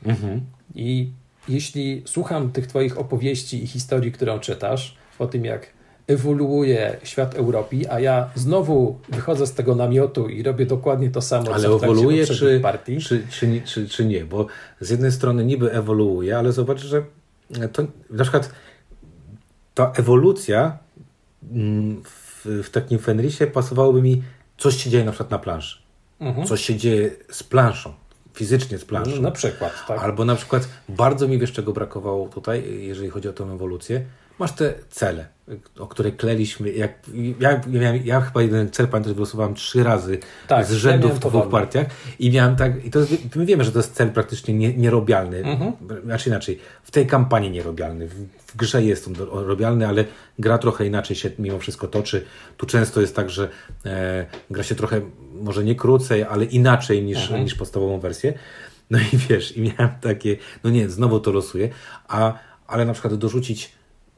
Mhm. 0.07 0.41
I 0.75 1.11
jeśli 1.49 2.03
słucham 2.07 2.53
tych 2.53 2.67
Twoich 2.67 2.99
opowieści 2.99 3.65
i 3.65 3.67
historii, 3.67 4.13
którą 4.13 4.39
czytasz, 4.39 4.97
o 5.19 5.27
tym 5.27 5.45
jak 5.45 5.67
ewoluuje 6.07 6.97
świat 7.03 7.35
Europy, 7.35 7.91
a 7.91 8.01
ja 8.01 8.31
znowu 8.35 8.99
wychodzę 9.09 9.47
z 9.47 9.53
tego 9.55 9.75
namiotu 9.75 10.29
i 10.29 10.43
robię 10.43 10.67
dokładnie 10.67 11.11
to 11.11 11.21
samo, 11.21 11.55
ale 11.55 11.63
co 11.63 11.77
ewoluuje 11.77 12.27
czy, 12.27 12.61
partii. 12.61 12.99
Czy, 12.99 13.27
czy, 13.31 13.63
czy, 13.65 13.89
czy 13.89 14.05
nie? 14.05 14.25
Bo 14.25 14.47
z 14.81 14.91
jednej 14.91 15.13
strony 15.13 15.45
niby 15.45 15.73
ewoluuje, 15.73 16.39
ale 16.39 16.53
zobacz, 16.53 16.81
że 16.81 17.03
to 17.73 17.83
na 18.11 18.23
przykład 18.23 18.53
ta 19.75 19.93
ewolucja 19.97 20.79
mm, 21.53 22.03
w, 22.05 22.47
w 22.65 22.71
takim 22.71 22.99
Fenrisie 22.99 23.47
pasowałoby 23.47 24.03
mi, 24.03 24.23
coś 24.59 24.77
się 24.77 24.91
dzieje 24.91 25.05
na 25.05 25.11
przykład 25.11 25.31
na 25.31 25.39
planszy. 25.39 25.83
Mhm. 26.21 26.47
Coś 26.47 26.65
się 26.65 26.77
dzieje 26.77 27.11
z 27.31 27.43
planszą, 27.43 27.93
fizycznie 28.35 28.79
z 28.79 28.85
planszą. 28.85 29.11
No, 29.17 29.23
na 29.23 29.31
przykład, 29.31 29.73
tak. 29.89 29.99
Albo 29.99 30.25
na 30.25 30.35
przykład 30.35 30.69
bardzo 30.89 31.29
mi 31.29 31.39
wiesz 31.39 31.53
czego 31.53 31.73
brakowało 31.73 32.29
tutaj, 32.29 32.85
jeżeli 32.87 33.11
chodzi 33.11 33.29
o 33.29 33.33
tę 33.33 33.45
ewolucję. 33.45 34.05
Masz 34.43 34.53
te 34.53 34.75
cele, 34.91 35.27
o 35.79 35.87
które 35.87 36.13
kleliśmy. 36.13 36.71
Jak, 36.71 36.93
ja, 37.41 37.61
ja, 37.71 37.95
ja 38.05 38.21
chyba 38.21 38.43
jeden 38.43 38.71
cel 38.71 38.89
pamiętam, 38.89 39.15
wylosowałem 39.15 39.55
trzy 39.55 39.83
razy 39.85 40.19
Tak, 40.49 40.67
z 40.67 40.73
ja 40.73 40.79
rzędu 40.79 41.07
miałem 41.09 41.21
w 41.21 41.25
dwóch 41.25 41.49
partiach 41.49 41.87
i 42.19 42.31
miałem 42.31 42.57
tak, 42.57 42.85
i 42.85 42.91
to 42.91 42.99
jest, 43.01 43.13
my 43.37 43.47
wiemy, 43.47 43.65
że 43.65 43.73
to 43.73 43.79
jest 43.79 43.95
cel 43.95 44.11
praktycznie 44.11 44.55
nie, 44.55 44.75
nierobialny, 44.75 45.37
Mhm. 45.39 45.73
znaczy 46.05 46.29
inaczej, 46.29 46.59
w 46.83 46.91
tej 46.91 47.07
kampanii 47.07 47.51
nierobialny, 47.51 48.09
w, 48.09 48.15
w 48.47 48.57
grze 48.57 48.83
jest 48.83 49.09
on 49.09 49.15
robialny, 49.31 49.89
ale 49.89 50.05
gra 50.39 50.59
trochę 50.59 50.87
inaczej 50.87 51.17
się 51.17 51.31
mimo 51.39 51.59
wszystko 51.59 51.89
toczy. 51.89 52.25
Tu 52.57 52.67
często 52.67 53.01
jest 53.01 53.17
tak, 53.17 53.31
że 53.31 53.49
e, 53.87 54.27
gra 54.51 54.63
się 54.63 54.75
trochę, 54.75 55.01
może 55.43 55.65
nie 55.65 55.75
krócej, 55.75 56.23
ale 56.25 56.45
inaczej 56.45 57.03
niż, 57.03 57.19
Mhm. 57.23 57.45
niż 57.45 57.55
podstawową 57.55 58.01
wersję. 58.01 58.33
No 58.91 58.99
i 59.13 59.17
wiesz, 59.17 59.57
i 59.57 59.61
miałem 59.63 59.91
takie, 60.01 60.37
no 60.65 60.71
nie, 60.71 60.89
znowu 60.89 61.21
to 61.21 61.33
losuję, 61.33 61.69
a, 62.09 62.39
ale 62.67 62.85
na 62.85 62.93
przykład 62.93 63.15
dorzucić 63.15 63.73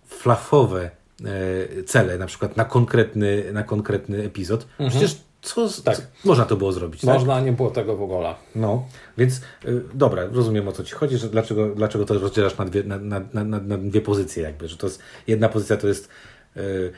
flafowe 0.06 0.90
e, 1.24 1.82
cele, 1.82 2.18
na 2.18 2.26
przykład 2.26 2.56
na 2.56 2.64
konkretny, 2.64 3.52
na 3.52 3.62
konkretny 3.62 4.22
epizod, 4.22 4.66
przecież 4.88 5.16
co, 5.44 5.68
Tak. 5.84 5.96
co 5.96 6.02
można 6.24 6.44
to 6.44 6.56
było 6.56 6.72
zrobić, 6.72 7.00
tak? 7.00 7.14
Można, 7.14 7.40
nie 7.40 7.52
było 7.52 7.70
tego 7.70 7.96
w 7.96 8.02
ogóle. 8.02 8.34
No, 8.54 8.86
więc 9.18 9.40
y, 9.64 9.82
dobra, 9.94 10.26
rozumiem 10.32 10.68
o 10.68 10.72
co 10.72 10.84
ci 10.84 10.94
chodzi, 10.94 11.18
że 11.18 11.28
dlaczego, 11.28 11.74
dlaczego 11.74 12.04
to 12.04 12.18
rozdzielasz 12.18 12.58
na 12.58 12.64
dwie, 12.64 12.82
na, 12.82 12.98
na, 12.98 13.20
na, 13.32 13.44
na, 13.44 13.78
dwie 13.78 14.00
pozycje 14.00 14.42
jakby, 14.42 14.68
że 14.68 14.76
to 14.76 14.86
jest, 14.86 15.02
jedna 15.26 15.48
pozycja 15.48 15.76
to 15.76 15.88
jest 15.88 16.08
y, 16.56 16.92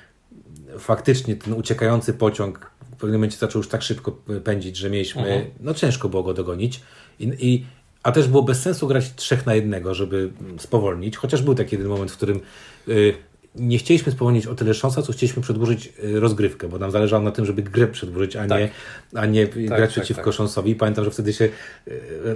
faktycznie 0.79 1.37
ten 1.37 1.55
uciekający 1.55 2.15
pociąg 2.15 2.71
w 2.97 2.99
pewnym 2.99 3.21
momencie 3.21 3.37
zaczął 3.37 3.59
już 3.59 3.69
tak 3.69 3.83
szybko 3.83 4.13
pędzić, 4.45 4.77
że 4.77 4.91
mieliśmy, 4.91 5.51
no 5.61 5.75
ciężko 5.75 6.09
było 6.09 6.23
go 6.23 6.35
dogonić 6.35 6.83
i, 7.21 7.33
i 7.39 7.67
a 8.07 8.13
też 8.13 8.29
było 8.29 8.43
bez 8.43 8.63
sensu 8.63 8.87
grać 8.87 9.15
trzech 9.15 9.47
na 9.47 9.55
jednego, 9.55 9.95
żeby 9.95 10.31
spowolnić, 10.59 11.17
chociaż 11.17 11.43
był 11.43 11.55
taki 11.55 11.75
jeden 11.75 11.89
moment, 11.89 12.11
w 12.11 12.17
którym 12.17 12.41
y, 12.89 13.15
nie 13.55 13.79
chcieliśmy 13.79 14.13
spowolnić 14.13 14.47
o 14.47 14.55
tyle 14.55 14.75
szansa, 14.75 15.03
co 15.03 15.13
chcieliśmy 15.13 15.43
przedłużyć 15.43 15.93
y, 16.05 16.21
rozgrywkę, 16.21 16.69
bo 16.69 16.79
nam 16.79 16.91
zależało 16.91 17.23
na 17.23 17.31
tym, 17.31 17.47
żeby 17.47 17.63
grę 17.63 17.87
przedłużyć, 17.87 18.37
a 18.37 18.47
Tak. 18.47 18.61
nie, 18.61 18.71
a 19.15 19.27
nie 19.27 19.47
grać 19.47 19.81
tak, 19.81 19.91
przeciwko 19.91 20.25
tak. 20.25 20.35
Szonsowi. 20.35 20.75
Pamiętam, 20.75 21.05
że 21.05 21.11
wtedy 21.11 21.33
się 21.33 21.45
y, 21.45 21.51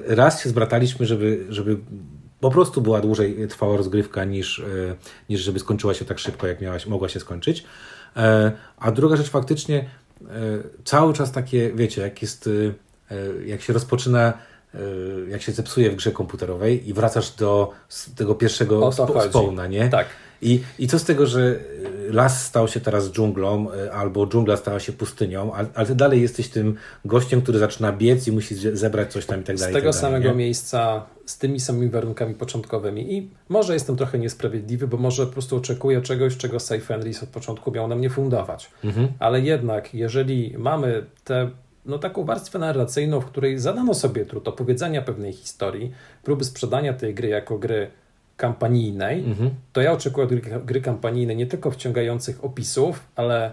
raz 0.07 0.43
się 0.43 0.49
zbrataliśmy, 0.49 1.07
żeby, 1.07 1.47
żeby 1.49 1.77
po 2.41 2.51
prostu 2.51 2.81
była 2.81 3.01
dłużej 3.01 3.49
trwała 3.49 3.77
rozgrywka 3.77 4.25
niż, 4.25 4.63
niż 5.29 5.41
żeby 5.41 5.59
skończyła 5.59 5.95
się 5.95 6.05
tak 6.05 6.19
szybko, 6.19 6.47
jak 6.47 6.61
miała, 6.61 6.77
mogła 6.87 7.09
się 7.09 7.21
skończyć. 7.21 7.65
E, 8.17 8.53
A 8.77 8.93
druga 8.93 9.17
rzecz 9.17 9.29
faktycznie 9.29 9.79
e, 9.79 10.25
cały 10.85 11.13
czas 11.13 11.33
takie, 11.33 11.73
wiecie, 11.75 12.03
jak 12.03 12.23
jest, 12.23 12.49
e, 13.11 13.47
jak 13.47 13.63
się 13.63 13.73
rozpoczyna 13.73 14.33
jak 15.29 15.43
się 15.43 15.53
zepsuje 15.53 15.91
w 15.91 15.97
grze 15.97 16.13
komputerowej 16.13 16.89
i 16.89 16.93
wracasz 16.93 17.31
do 17.31 17.73
tego 18.17 18.35
pierwszego 18.35 18.91
chodzi. 18.91 19.29
spawna, 19.31 19.67
nie? 19.67 19.89
Tak. 19.89 20.07
I, 20.43 20.61
I 20.79 20.89
co 20.89 20.99
z 20.99 21.05
tego, 21.05 21.27
że 21.27 21.41
y, 21.41 22.13
las 22.13 22.47
stał 22.47 22.69
się 22.69 22.81
teraz 22.81 23.11
dżunglą, 23.11 23.73
y, 23.75 23.93
albo 23.93 24.27
dżungla 24.27 24.57
stała 24.57 24.81
się 24.81 24.93
pustynią, 24.93 25.53
ale, 25.55 25.69
ale 25.75 25.87
ty 25.87 25.95
dalej 25.95 26.23
jesteś 26.23 26.49
tym 26.49 26.75
gościem, 27.05 27.43
który 27.43 27.59
zaczyna 27.59 27.93
biec 27.93 28.29
i 28.29 28.33
musi 28.33 28.55
ze- 28.55 28.77
zebrać 28.77 29.13
coś 29.13 29.27
tam 29.27 29.41
i 29.41 29.45
tak 29.45 29.57
Z 29.57 29.61
dalej. 29.61 29.75
tego 29.75 29.89
i 29.89 29.93
tak 29.93 30.01
dalej, 30.03 30.13
samego 30.15 30.31
nie? 30.31 30.37
miejsca, 30.45 31.07
z 31.27 31.39
tymi 31.39 31.61
samymi 31.61 31.91
warunkami 31.91 32.35
początkowymi. 32.35 33.15
I 33.15 33.31
może 33.49 33.75
jestem 33.75 33.97
trochę 33.97 34.19
niesprawiedliwy, 34.19 34.89
bo 34.89 34.97
może 34.97 35.27
po 35.27 35.33
prostu 35.33 35.57
oczekuję 35.57 36.01
czegoś, 36.03 36.37
czego 36.37 36.61
Safe 36.61 36.81
Fenris 36.81 37.23
od 37.23 37.29
początku 37.29 37.71
miał 37.73 37.89
nam 37.89 38.01
nie 38.01 38.11
fundować. 38.11 38.71
Mhm. 38.85 39.09
Ale 39.19 39.41
jednak, 39.41 39.95
jeżeli 39.95 40.55
mamy 40.59 41.05
tę 41.25 41.51
no, 41.87 41.99
taką 41.99 42.25
warstwę 42.25 42.59
narracyjną, 42.59 43.21
w 43.21 43.25
której 43.27 43.59
zadano 43.59 43.95
sobie 43.95 44.25
trud 44.27 44.49
opowiedzenia 44.49 45.03
pewnej 45.03 45.33
historii, 45.33 45.93
próby 46.23 46.45
sprzedania 46.45 46.93
tej 46.93 47.15
gry 47.15 47.29
jako 47.29 47.59
gry 47.59 47.91
kampanijnej, 48.37 49.25
Mhm. 49.25 49.51
to 49.73 49.81
ja 49.81 49.93
oczekuję 49.93 50.27
od 50.27 50.35
gry, 50.35 50.61
gry 50.65 50.81
kampanijnej 50.81 51.37
nie 51.37 51.47
tylko 51.47 51.71
wciągających 51.71 52.45
opisów, 52.45 53.01
ale 53.17 53.53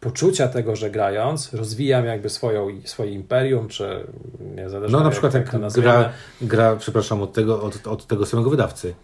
poczucia 0.00 0.48
tego, 0.48 0.76
że 0.76 0.90
grając, 0.90 1.54
rozwijam 1.54 2.04
jakby 2.04 2.28
swoją, 2.28 2.68
swoje 2.84 3.12
imperium, 3.12 3.68
czy 3.68 4.06
niezależnie 4.56 4.98
No 4.98 5.04
na 5.04 5.10
przykład 5.10 5.34
jak, 5.34 5.50
gra, 5.74 6.12
gra, 6.42 6.76
przepraszam, 6.76 7.22
od 7.22 7.32
tego, 7.32 7.62
od, 7.62 7.86
od 7.86 8.06
tego 8.06 8.26
samego 8.26 8.50
wydawcy, 8.50 8.94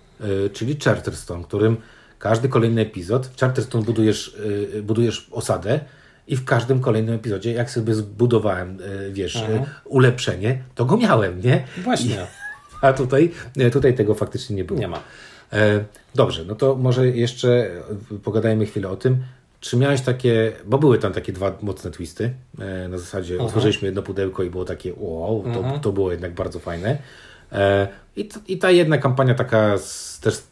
y, 0.47 0.51
czyli 0.51 0.77
Charterstone, 0.85 1.45
którym 1.45 1.77
każdy 2.19 2.49
kolejny 2.49 2.81
epizod, 2.81 3.27
w 3.27 3.41
Charterstone 3.41 3.85
budujesz, 3.85 4.37
y, 4.75 4.83
budujesz 4.83 5.29
osadę 5.31 5.81
i 6.29 6.37
w 6.37 6.45
każdym 6.45 6.81
kolejnym 6.81 7.15
epizodzie, 7.15 7.53
jak 7.53 7.71
sobie 7.71 7.95
zbudowałem, 7.95 8.79
y, 8.81 9.13
wiesz, 9.13 9.37
Mhm. 9.37 9.63
y, 9.63 9.67
ulepszenie, 9.85 10.59
to 10.75 10.85
go 10.85 10.97
miałem, 10.97 11.41
nie? 11.41 11.65
Właśnie, 11.85 12.27
A 12.81 12.93
tutaj, 12.93 13.31
e, 13.59 13.71
tutaj 13.71 13.95
tego 13.95 14.15
faktycznie 14.15 14.57
nie 14.57 14.65
było. 14.65 14.81
nie 14.81 14.89
ma. 14.89 15.01
E, 15.53 15.85
dobrze, 16.15 16.45
no 16.45 16.55
to 16.55 16.75
może 16.77 17.09
jeszcze 17.09 17.49
e, 18.13 18.19
pogadajmy 18.25 18.67
chwilę 18.67 18.89
o 18.89 18.97
tym. 18.97 19.17
Czy 19.61 19.77
miałeś 19.77 20.01
takie, 20.01 20.53
bo 20.67 20.79
były 20.79 20.99
tam 20.99 21.13
takie 21.13 21.33
dwa 21.33 21.59
mocne 21.63 21.91
twisty, 21.91 22.31
e, 22.59 22.89
na 22.89 22.99
zasadzie 22.99 23.39
otworzyliśmy 23.43 23.87
jedno 23.87 24.03
pudełko 24.03 24.43
i 24.43 24.51
było 24.51 24.65
takie 24.65 24.93
wow, 24.97 25.45
to, 25.55 25.79
to 25.79 25.93
było 25.93 26.11
jednak 26.11 26.35
bardzo 26.35 26.59
fajne. 26.59 26.99
E, 27.55 27.89
i, 28.17 28.29
I 28.49 28.59
ta 28.59 28.71
jedna 28.71 28.99
kampania 28.99 29.35
taka, 29.35 29.77
też 30.21 30.43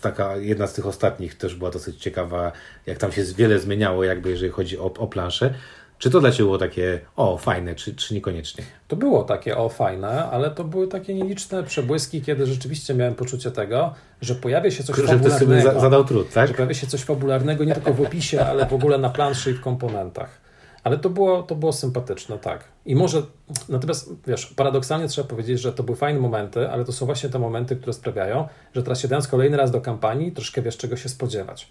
taka, 0.00 0.36
jedna 0.36 0.66
z 0.66 0.74
tych 0.74 0.86
ostatnich 0.86 1.34
też 1.34 1.54
była 1.54 1.70
dosyć 1.70 2.02
ciekawa, 2.02 2.52
jak 2.86 2.98
tam 2.98 3.12
się 3.12 3.24
wiele 3.24 3.58
zmieniało 3.58 4.04
jakby 4.04 4.30
jeżeli 4.30 4.52
chodzi 4.52 4.78
o, 4.78 4.84
o 4.84 5.06
planszę. 5.06 5.54
Czy 5.98 6.10
to 6.10 6.20
dla 6.20 6.30
Ciebie 6.30 6.44
było 6.44 6.58
takie, 6.58 7.00
o 7.16 7.38
fajne, 7.38 7.74
czy, 7.74 7.94
czy 7.94 8.14
niekoniecznie? 8.14 8.64
To 8.88 8.96
było 8.96 9.24
takie 9.24 9.56
o 9.56 9.68
fajne, 9.68 10.30
ale 10.30 10.50
to 10.50 10.64
były 10.64 10.88
takie 10.88 11.14
nieliczne 11.14 11.62
przebłyski, 11.62 12.22
kiedy 12.22 12.46
rzeczywiście 12.46 12.94
miałem 12.94 13.14
poczucie 13.14 13.50
tego, 13.50 13.94
że 14.20 14.34
pojawia 14.34 14.70
się 14.70 14.84
coś 14.84 14.96
Że 14.96 15.06
fabularnego. 15.06 15.72
za, 15.72 15.80
zadał 15.80 16.04
trud, 16.04 16.32
tak? 16.32 16.48
Że 16.48 16.54
pojawia 16.54 16.74
się 16.74 16.86
coś 16.86 17.00
fabularnego 17.00 17.64
nie 17.64 17.74
tylko 17.74 17.92
w 17.92 18.00
opisie, 18.00 18.46
ale 18.46 18.66
w 18.66 18.72
ogóle 18.72 18.98
na 18.98 19.10
planszy 19.10 19.50
i 19.50 19.54
w 19.54 19.60
komponentach. 19.60 20.45
Ale 20.86 20.98
to 20.98 21.10
było, 21.10 21.42
to 21.42 21.54
było 21.54 21.72
sympatyczne, 21.72 22.38
tak. 22.38 22.64
I 22.84 22.96
może, 22.96 23.22
natomiast 23.68 24.10
wiesz, 24.26 24.46
paradoksalnie 24.46 25.08
trzeba 25.08 25.28
powiedzieć, 25.28 25.60
że 25.60 25.72
to 25.72 25.82
były 25.82 25.96
fajne 25.96 26.20
momenty, 26.20 26.68
ale 26.68 26.84
to 26.84 26.92
są 26.92 27.06
właśnie 27.06 27.28
te 27.28 27.38
momenty, 27.38 27.76
które 27.76 27.92
sprawiają, 27.92 28.48
że 28.74 28.82
teraz 28.82 29.00
siadając 29.00 29.28
kolejny 29.28 29.56
raz 29.56 29.70
do 29.70 29.80
kampanii, 29.80 30.32
troszkę 30.32 30.62
wiesz, 30.62 30.76
czego 30.76 30.96
się 30.96 31.08
spodziewać. 31.08 31.70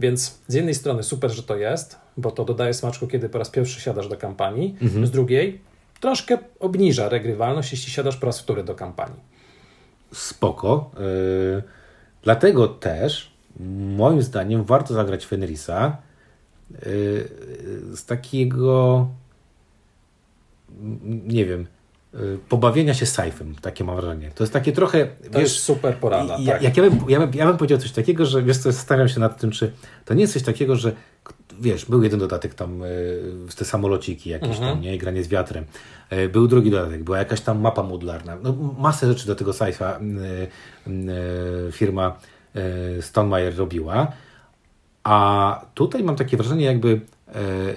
Więc 0.00 0.38
z 0.48 0.54
jednej 0.54 0.74
strony 0.74 1.02
super, 1.02 1.30
że 1.30 1.42
to 1.42 1.56
jest, 1.56 1.96
bo 2.16 2.30
to 2.30 2.44
dodaje 2.44 2.74
smaczku, 2.74 3.06
kiedy 3.06 3.28
po 3.28 3.38
raz 3.38 3.50
pierwszy 3.50 3.80
siadasz 3.80 4.08
do 4.08 4.16
kampanii, 4.16 4.76
z 5.04 5.10
drugiej 5.10 5.60
troszkę 6.00 6.38
obniża 6.60 7.08
regrywalność, 7.08 7.72
jeśli 7.72 7.92
siadasz 7.92 8.16
po 8.16 8.26
raz 8.26 8.40
wtóry 8.40 8.64
do 8.64 8.74
kampanii. 8.74 9.20
spoko. 10.12 10.90
Yy, 11.54 11.62
dlatego 12.22 12.68
też, 12.68 13.32
moim 13.96 14.22
zdaniem, 14.22 14.64
warto 14.64 14.94
zagrać 14.94 15.26
Fenrisa 15.26 15.96
z 17.94 18.04
takiego, 18.06 19.08
nie 21.26 21.44
wiem, 21.44 21.66
yy, 22.14 22.38
pobawienia 22.48 22.94
się 22.94 23.06
sajfem, 23.06 23.54
takie 23.62 23.84
mam 23.84 23.96
wrażenie. 23.96 24.30
To 24.34 24.42
jest 24.44 24.52
takie 24.52 24.72
trochę, 24.72 25.06
To 25.06 25.38
wiesz, 25.38 25.42
jest 25.52 25.56
super 25.64 25.96
porada. 25.96 26.36
i- 26.36 26.46
tak. 26.46 26.62
jak 26.62 26.76
ja, 26.76 26.82
bym, 26.82 26.98
ja, 27.08 27.20
bym, 27.26 27.34
ja 27.34 27.46
bym 27.46 27.56
powiedział 27.56 27.78
coś 27.78 27.92
takiego, 27.92 28.26
że 28.26 28.42
wiesz 28.42 28.58
co, 28.58 28.72
zastanawiam 28.72 29.08
się 29.08 29.20
nad 29.20 29.40
tym, 29.40 29.50
czy 29.50 29.72
to 30.04 30.14
nie 30.14 30.20
jest 30.20 30.32
coś 30.32 30.42
takiego, 30.42 30.76
że 30.76 30.92
wiesz, 31.60 31.84
był 31.84 32.02
jeden 32.02 32.20
dodatek 32.20 32.54
tam, 32.54 32.80
yy, 32.80 33.54
te 33.56 33.64
samolociki 33.64 34.30
jakieś 34.30 34.48
Mhm. 34.56 34.68
tam, 34.72 34.80
nie, 34.80 34.98
granie 34.98 35.24
z 35.24 35.28
wiatrem. 35.28 35.64
Był 36.32 36.48
drugi 36.48 36.70
dodatek, 36.70 37.02
była 37.04 37.18
jakaś 37.18 37.40
tam 37.40 37.60
mapa 37.60 37.82
modularna. 37.82 38.36
No, 38.42 38.52
masę 38.78 39.06
rzeczy 39.06 39.26
do 39.26 39.34
tego 39.34 39.52
sajfa 39.52 40.00
firma 41.72 42.18
Stonemeyer 43.00 43.56
robiła. 43.56 44.12
A 45.04 45.66
tutaj 45.74 46.02
mam 46.02 46.16
takie 46.16 46.36
wrażenie, 46.36 46.64
jakby, 46.64 47.00
e, 47.28 47.34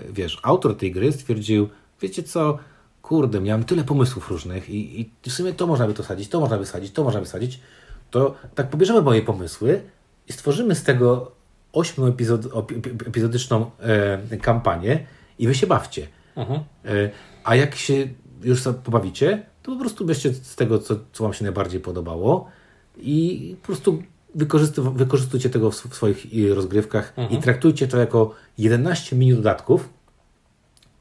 wiesz, 0.09 0.39
autor 0.43 0.77
tej 0.77 0.91
gry 0.91 1.12
stwierdził, 1.12 1.69
wiecie 2.01 2.23
co, 2.23 2.57
kurde, 3.01 3.41
miałem 3.41 3.63
tyle 3.63 3.83
pomysłów 3.83 4.31
różnych 4.31 4.69
i, 4.69 5.01
i 5.01 5.29
w 5.29 5.33
sumie 5.33 5.53
to 5.53 5.67
można 5.67 5.88
by 5.88 5.93
to 5.93 6.03
sadzić, 6.03 6.29
to 6.29 6.39
można 6.39 6.57
by 6.57 6.65
sadzić, 6.65 6.91
to 6.91 7.03
można 7.03 7.19
by 7.19 7.25
sadzić, 7.25 7.59
to 8.12 8.36
tak 8.55 8.69
pobierzemy 8.69 9.01
moje 9.01 9.21
pomysły 9.21 9.81
i 10.27 10.33
stworzymy 10.33 10.75
z 10.75 10.83
tego 10.83 11.31
ośmiu 11.73 12.05
epizod, 12.05 12.41
opi- 12.45 12.81
epi- 12.81 13.07
epizodyczną 13.07 13.71
e, 14.31 14.38
kampanię 14.38 15.05
i 15.39 15.47
wy 15.47 15.55
się 15.55 15.67
bawcie. 15.67 16.07
Mhm. 16.36 16.59
E, 16.86 17.09
a 17.43 17.55
jak 17.55 17.75
się 17.75 18.07
już 18.43 18.63
pobawicie, 18.83 19.45
to 19.63 19.71
po 19.71 19.79
prostu 19.79 20.05
bierzcie 20.05 20.33
z 20.33 20.55
tego, 20.55 20.79
co, 20.79 20.95
co 21.13 21.23
Wam 21.23 21.33
się 21.33 21.43
najbardziej 21.43 21.79
podobało 21.79 22.49
i 22.97 23.55
po 23.62 23.65
prostu 23.65 24.03
wykorzystujcie 24.96 25.50
tego 25.50 25.72
w, 25.72 25.76
w 25.76 25.96
swoich 25.96 26.34
i, 26.34 26.50
rozgrywkach 26.50 27.13
i 27.30 27.38
traktujcie 27.38 27.88
to 27.88 27.98
jako 27.98 28.36
11 28.58 29.15
mini 29.15 29.34
dodatków, 29.34 29.89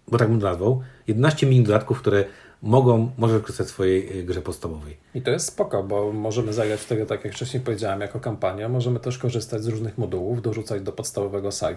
bo 0.09 0.19
tak 0.19 0.29
bym 0.29 0.41
to 0.41 0.47
nazwał, 0.47 0.83
11 1.07 1.47
mini 1.47 1.65
dodatków, 1.65 1.99
które 2.01 2.25
mogą, 2.63 3.11
może 3.19 3.35
wykorzystać 3.35 3.67
w 3.67 3.71
swojej 3.71 4.21
y, 4.21 4.23
grze 4.23 4.43
podstawowej. 4.43 4.97
I 5.15 5.23
to 5.23 5.31
jest 5.31 5.47
spoko, 5.47 5.83
bo 5.83 6.13
możemy 6.13 6.53
zagrać 6.53 6.81
w 6.81 6.87
tego, 6.87 7.07
tak 7.07 7.25
jak 7.25 7.35
wcześniej 7.35 7.63
powiedziałem, 7.63 8.01
jako 8.01 8.21
kampania. 8.21 8.69
Możemy 8.69 9.01
też 9.01 9.19
korzystać 9.19 9.63
z 9.63 9.67
różnych 9.67 9.99
modułów, 9.99 10.43
dorzucać 10.43 10.83
do 10.83 10.93
podstawowego 10.93 11.51
sci 11.51 11.77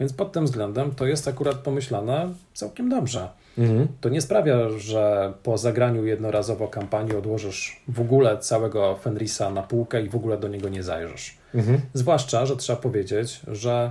Więc 0.00 0.12
pod 0.12 0.32
tym 0.32 0.44
względem 0.44 0.94
to 0.94 1.06
jest 1.06 1.28
akurat 1.28 1.56
pomyślane 1.56 2.28
całkiem 2.54 2.88
dobrze. 2.88 3.28
Mhm. 3.58 3.88
To 4.00 4.08
nie 4.08 4.20
sprawia, 4.20 4.68
że 4.78 5.32
po 5.42 5.58
zagraniu 5.58 6.06
jednorazowo 6.06 6.68
kampanii 6.68 7.16
odłożysz 7.16 7.82
w 7.88 8.00
ogóle 8.00 8.38
całego 8.38 8.96
Fenrisa 8.96 9.50
na 9.50 9.62
półkę 9.62 10.02
i 10.02 10.08
w 10.08 10.16
ogóle 10.16 10.38
do 10.38 10.48
niego 10.48 10.68
nie 10.68 10.82
zajrzysz. 10.82 11.36
Mhm. 11.54 11.80
Zwłaszcza, 11.94 12.46
że 12.46 12.56
trzeba 12.56 12.82
powiedzieć, 12.82 13.40
że 13.48 13.90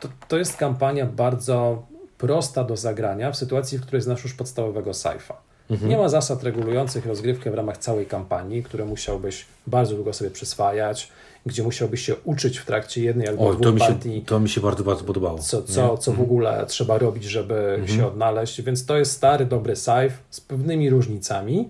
to, 0.00 0.08
to 0.28 0.38
jest 0.38 0.56
kampania 0.56 1.06
bardzo 1.06 1.86
prosta 2.18 2.64
do 2.64 2.76
zagrania 2.76 3.30
w 3.30 3.36
sytuacji, 3.36 3.78
w 3.78 3.82
której 3.82 4.02
znasz 4.02 4.24
już 4.24 4.34
podstawowego 4.34 4.90
sci-fa. 4.90 5.34
Mhm. 5.70 5.90
Nie 5.90 5.96
ma 5.96 6.08
zasad 6.08 6.42
regulujących 6.42 7.06
rozgrywkę 7.06 7.50
w 7.50 7.54
ramach 7.54 7.78
całej 7.78 8.06
kampanii, 8.06 8.62
które 8.62 8.84
musiałbyś 8.84 9.46
bardzo 9.66 9.94
długo 9.94 10.12
sobie 10.12 10.30
przyswajać, 10.30 11.12
gdzie 11.46 11.62
musiałbyś 11.62 12.06
się 12.06 12.14
uczyć 12.24 12.58
w 12.58 12.66
trakcie 12.66 13.02
jednej 13.02 13.28
albo 13.28 13.48
o, 13.48 13.52
dwóch 13.52 13.62
to 13.62 13.72
mi 13.72 13.80
się, 13.80 13.86
partii. 13.86 14.22
To 14.26 14.40
mi 14.40 14.48
się 14.48 14.60
bardzo, 14.60 14.84
bardzo 14.84 15.04
podobało. 15.04 15.38
Co, 15.38 15.62
co, 15.62 15.98
co 15.98 16.10
w 16.10 16.14
mhm. 16.14 16.30
ogóle 16.30 16.64
trzeba 16.68 16.98
robić, 16.98 17.24
żeby 17.24 17.54
mhm. 17.54 17.88
się 17.88 18.06
odnaleźć. 18.06 18.62
Więc 18.62 18.86
to 18.86 18.98
jest 18.98 19.12
stary, 19.12 19.44
dobry 19.44 19.76
sci 19.76 20.14
z 20.30 20.40
pewnymi 20.40 20.90
różnicami. 20.90 21.68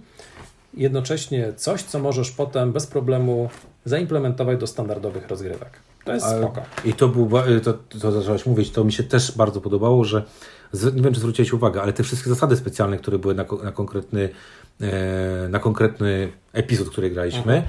Jednocześnie 0.75 1.53
coś, 1.57 1.83
co 1.83 1.99
możesz 1.99 2.31
potem 2.31 2.73
bez 2.73 2.87
problemu 2.87 3.49
zaimplementować 3.85 4.59
do 4.59 4.67
standardowych 4.67 5.29
rozgrywek. 5.29 5.71
To 6.05 6.13
jest 6.13 6.27
spoko. 6.27 6.63
I 6.85 6.95
to 6.95 7.09
był, 7.09 7.31
to, 7.65 7.73
to 7.73 8.13
zaczęłaś 8.13 8.47
mówić, 8.47 8.71
to 8.71 8.85
mi 8.85 8.93
się 8.93 9.03
też 9.03 9.37
bardzo 9.37 9.61
podobało, 9.61 10.05
że 10.05 10.23
nie 10.95 11.03
wiem, 11.03 11.15
czy 11.15 11.21
zwróciłeś 11.21 11.53
uwagę, 11.53 11.83
ale 11.83 11.93
te 11.93 12.03
wszystkie 12.03 12.31
zasady 12.31 12.57
specjalne, 12.57 12.97
które 12.97 13.19
były 13.19 13.35
na, 13.35 13.45
na 13.65 13.73
konkretny, 13.73 14.29
e, 14.81 15.49
na 15.49 15.59
konkretny 15.59 16.33
epizod, 16.53 16.91
który 16.91 17.11
graliśmy, 17.11 17.55
mhm. 17.55 17.63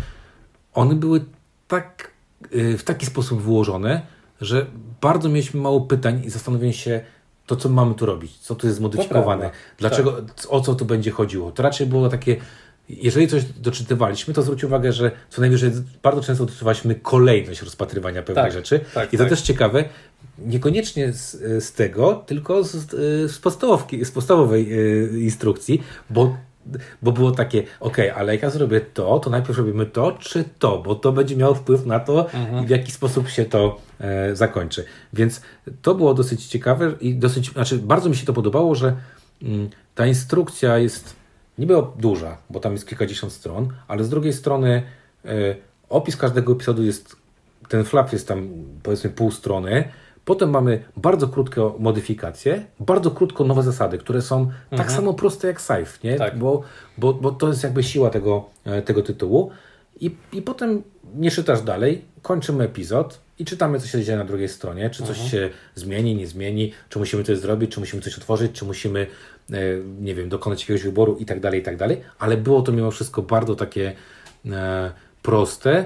one 0.73 0.95
były 0.95 1.25
tak, 1.73 2.11
e, 2.51 2.77
w 2.77 2.83
taki 2.83 3.05
sposób 3.05 3.41
wyłożone, 3.41 4.01
że 4.41 4.65
bardzo 5.01 5.29
mieliśmy 5.29 5.61
mało 5.61 5.81
pytań 5.81 6.21
i 6.25 6.29
zastanowienia 6.29 6.73
się, 6.73 7.01
to 7.45 7.55
co 7.55 7.69
mamy 7.69 7.95
tu 7.95 8.05
robić, 8.05 8.37
co 8.37 8.55
tu 8.55 8.67
jest 8.67 8.77
zmodyfikowane, 8.77 9.51
dlaczego, 9.77 10.11
tak. 10.11 10.45
o 10.49 10.61
co 10.61 10.75
tu 10.75 10.85
będzie 10.85 11.11
chodziło. 11.11 11.51
To 11.51 11.63
raczej 11.63 11.87
było 11.87 12.09
takie 12.09 12.37
jeżeli 12.89 13.27
coś 13.27 13.43
doczytywaliśmy, 13.45 14.33
to 14.33 14.41
zwróć 14.41 14.63
uwagę, 14.63 14.93
że 14.93 15.11
co 15.29 15.41
najwyżej 15.41 15.71
bardzo 16.03 16.21
często 16.21 16.45
doczytywaliśmy 16.45 16.95
kolejność 16.95 17.61
rozpatrywania 17.61 18.23
pewnych 18.23 18.45
tak, 18.45 18.53
rzeczy. 18.53 18.79
Tak, 18.93 19.13
I 19.13 19.17
to 19.17 19.23
tak. 19.23 19.29
też 19.29 19.41
ciekawe, 19.41 19.85
niekoniecznie 20.37 21.13
z, 21.13 21.31
z 21.63 21.73
tego, 21.73 22.23
tylko 22.25 22.63
z, 22.63 22.71
z, 22.71 23.31
z 24.03 24.11
podstawowej 24.11 24.73
e, 24.73 25.19
instrukcji, 25.19 25.83
bo 26.09 26.37
bo 27.01 27.11
było 27.11 27.31
takie, 27.31 27.63
ok, 27.79 27.97
ale 28.15 28.33
jak 28.33 28.41
ja 28.41 28.49
zrobię 28.49 28.81
to, 28.81 29.19
to 29.19 29.29
najpierw 29.29 29.57
robimy 29.57 29.85
to, 29.85 30.11
czy 30.11 30.43
to, 30.59 30.77
bo 30.77 30.95
to 30.95 31.11
będzie 31.11 31.35
miało 31.35 31.55
wpływ 31.55 31.85
na 31.85 31.99
to, 31.99 32.31
mhm. 32.31 32.65
w 32.65 32.69
jaki 32.69 32.91
sposób 32.91 33.29
się 33.29 33.45
to 33.45 33.81
e, 33.99 34.35
zakończy. 34.35 34.85
Więc 35.13 35.41
to 35.81 35.95
było 35.95 36.13
dosyć 36.13 36.45
ciekawe 36.45 36.91
i 37.01 37.15
dosyć, 37.15 37.51
znaczy 37.51 37.77
bardzo 37.77 38.09
mi 38.09 38.15
się 38.15 38.25
to 38.25 38.33
podobało, 38.33 38.75
że 38.75 38.95
mm, 39.41 39.69
ta 39.95 40.05
instrukcja 40.05 40.77
jest 40.77 41.15
niby 41.57 41.75
duża, 41.99 42.37
bo 42.49 42.59
tam 42.59 42.71
jest 42.73 42.87
kilkadziesiąt 42.87 43.33
stron, 43.33 43.67
ale 43.87 44.03
z 44.03 44.09
drugiej 44.09 44.33
strony 44.33 44.83
e, 45.25 45.55
opis 45.89 46.17
każdego 46.17 46.53
epizodu 46.53 46.83
jest, 46.83 47.15
ten 47.69 47.83
flap 47.83 48.13
jest 48.13 48.27
tam 48.27 48.49
powiedzmy 48.83 49.09
pół 49.09 49.31
strony, 49.31 49.83
Potem 50.25 50.49
mamy 50.49 50.83
bardzo 50.97 51.27
krótką 51.27 51.73
modyfikacje, 51.79 52.65
bardzo 52.79 53.11
krótko 53.11 53.43
nowe 53.43 53.63
zasady, 53.63 53.97
które 53.97 54.21
są 54.21 54.45
tak 54.45 54.55
mhm. 54.55 54.77
tak 54.77 54.91
samo 54.91 55.13
proste 55.13 55.47
jak 55.47 55.61
Safe, 55.61 55.99
nie? 56.03 56.15
Tak. 56.15 56.37
Bo, 56.37 56.61
bo, 56.97 57.13
bo 57.13 57.31
to 57.31 57.47
jest 57.47 57.63
jakby 57.63 57.83
siła 57.83 58.09
tego, 58.09 58.45
e, 58.65 58.81
tego 58.81 59.01
tytułu. 59.01 59.51
I, 59.99 60.15
I 60.33 60.41
potem 60.41 60.83
nie 61.15 61.31
czytasz 61.31 61.61
dalej, 61.61 62.01
kończymy 62.21 62.63
epizod 62.63 63.19
i 63.39 63.45
czytamy, 63.45 63.79
co 63.79 63.87
się 63.87 64.03
dzieje 64.03 64.17
na 64.17 64.25
drugiej 64.25 64.49
stronie, 64.49 64.89
czy 64.89 65.03
coś 65.03 65.17
mhm. 65.17 65.29
się 65.29 65.49
zmieni, 65.75 66.15
nie 66.15 66.27
zmieni, 66.27 66.71
czy 66.89 66.99
musimy 66.99 67.23
coś 67.23 67.37
zrobić, 67.37 67.71
czy 67.71 67.79
musimy 67.79 68.01
coś 68.01 68.17
otworzyć, 68.17 68.51
czy 68.51 68.65
musimy, 68.65 69.07
e, 69.51 69.55
nie 70.01 70.15
wiem, 70.15 70.29
dokonać 70.29 70.61
jakiegoś 70.61 70.83
wyboru 70.83 71.17
i 71.19 71.25
tak 71.25 71.39
dalej, 71.39 71.59
i 71.59 71.63
tak 71.63 71.77
dalej. 71.77 72.01
Ale 72.19 72.37
było 72.37 72.61
to 72.61 72.71
mimo 72.71 72.91
wszystko 72.91 73.21
bardzo 73.21 73.55
takie 73.55 73.93
e, 74.45 74.91
proste, 75.21 75.85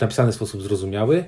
napisane 0.00 0.32
w 0.32 0.34
sposób 0.34 0.62
zrozumiały 0.62 1.24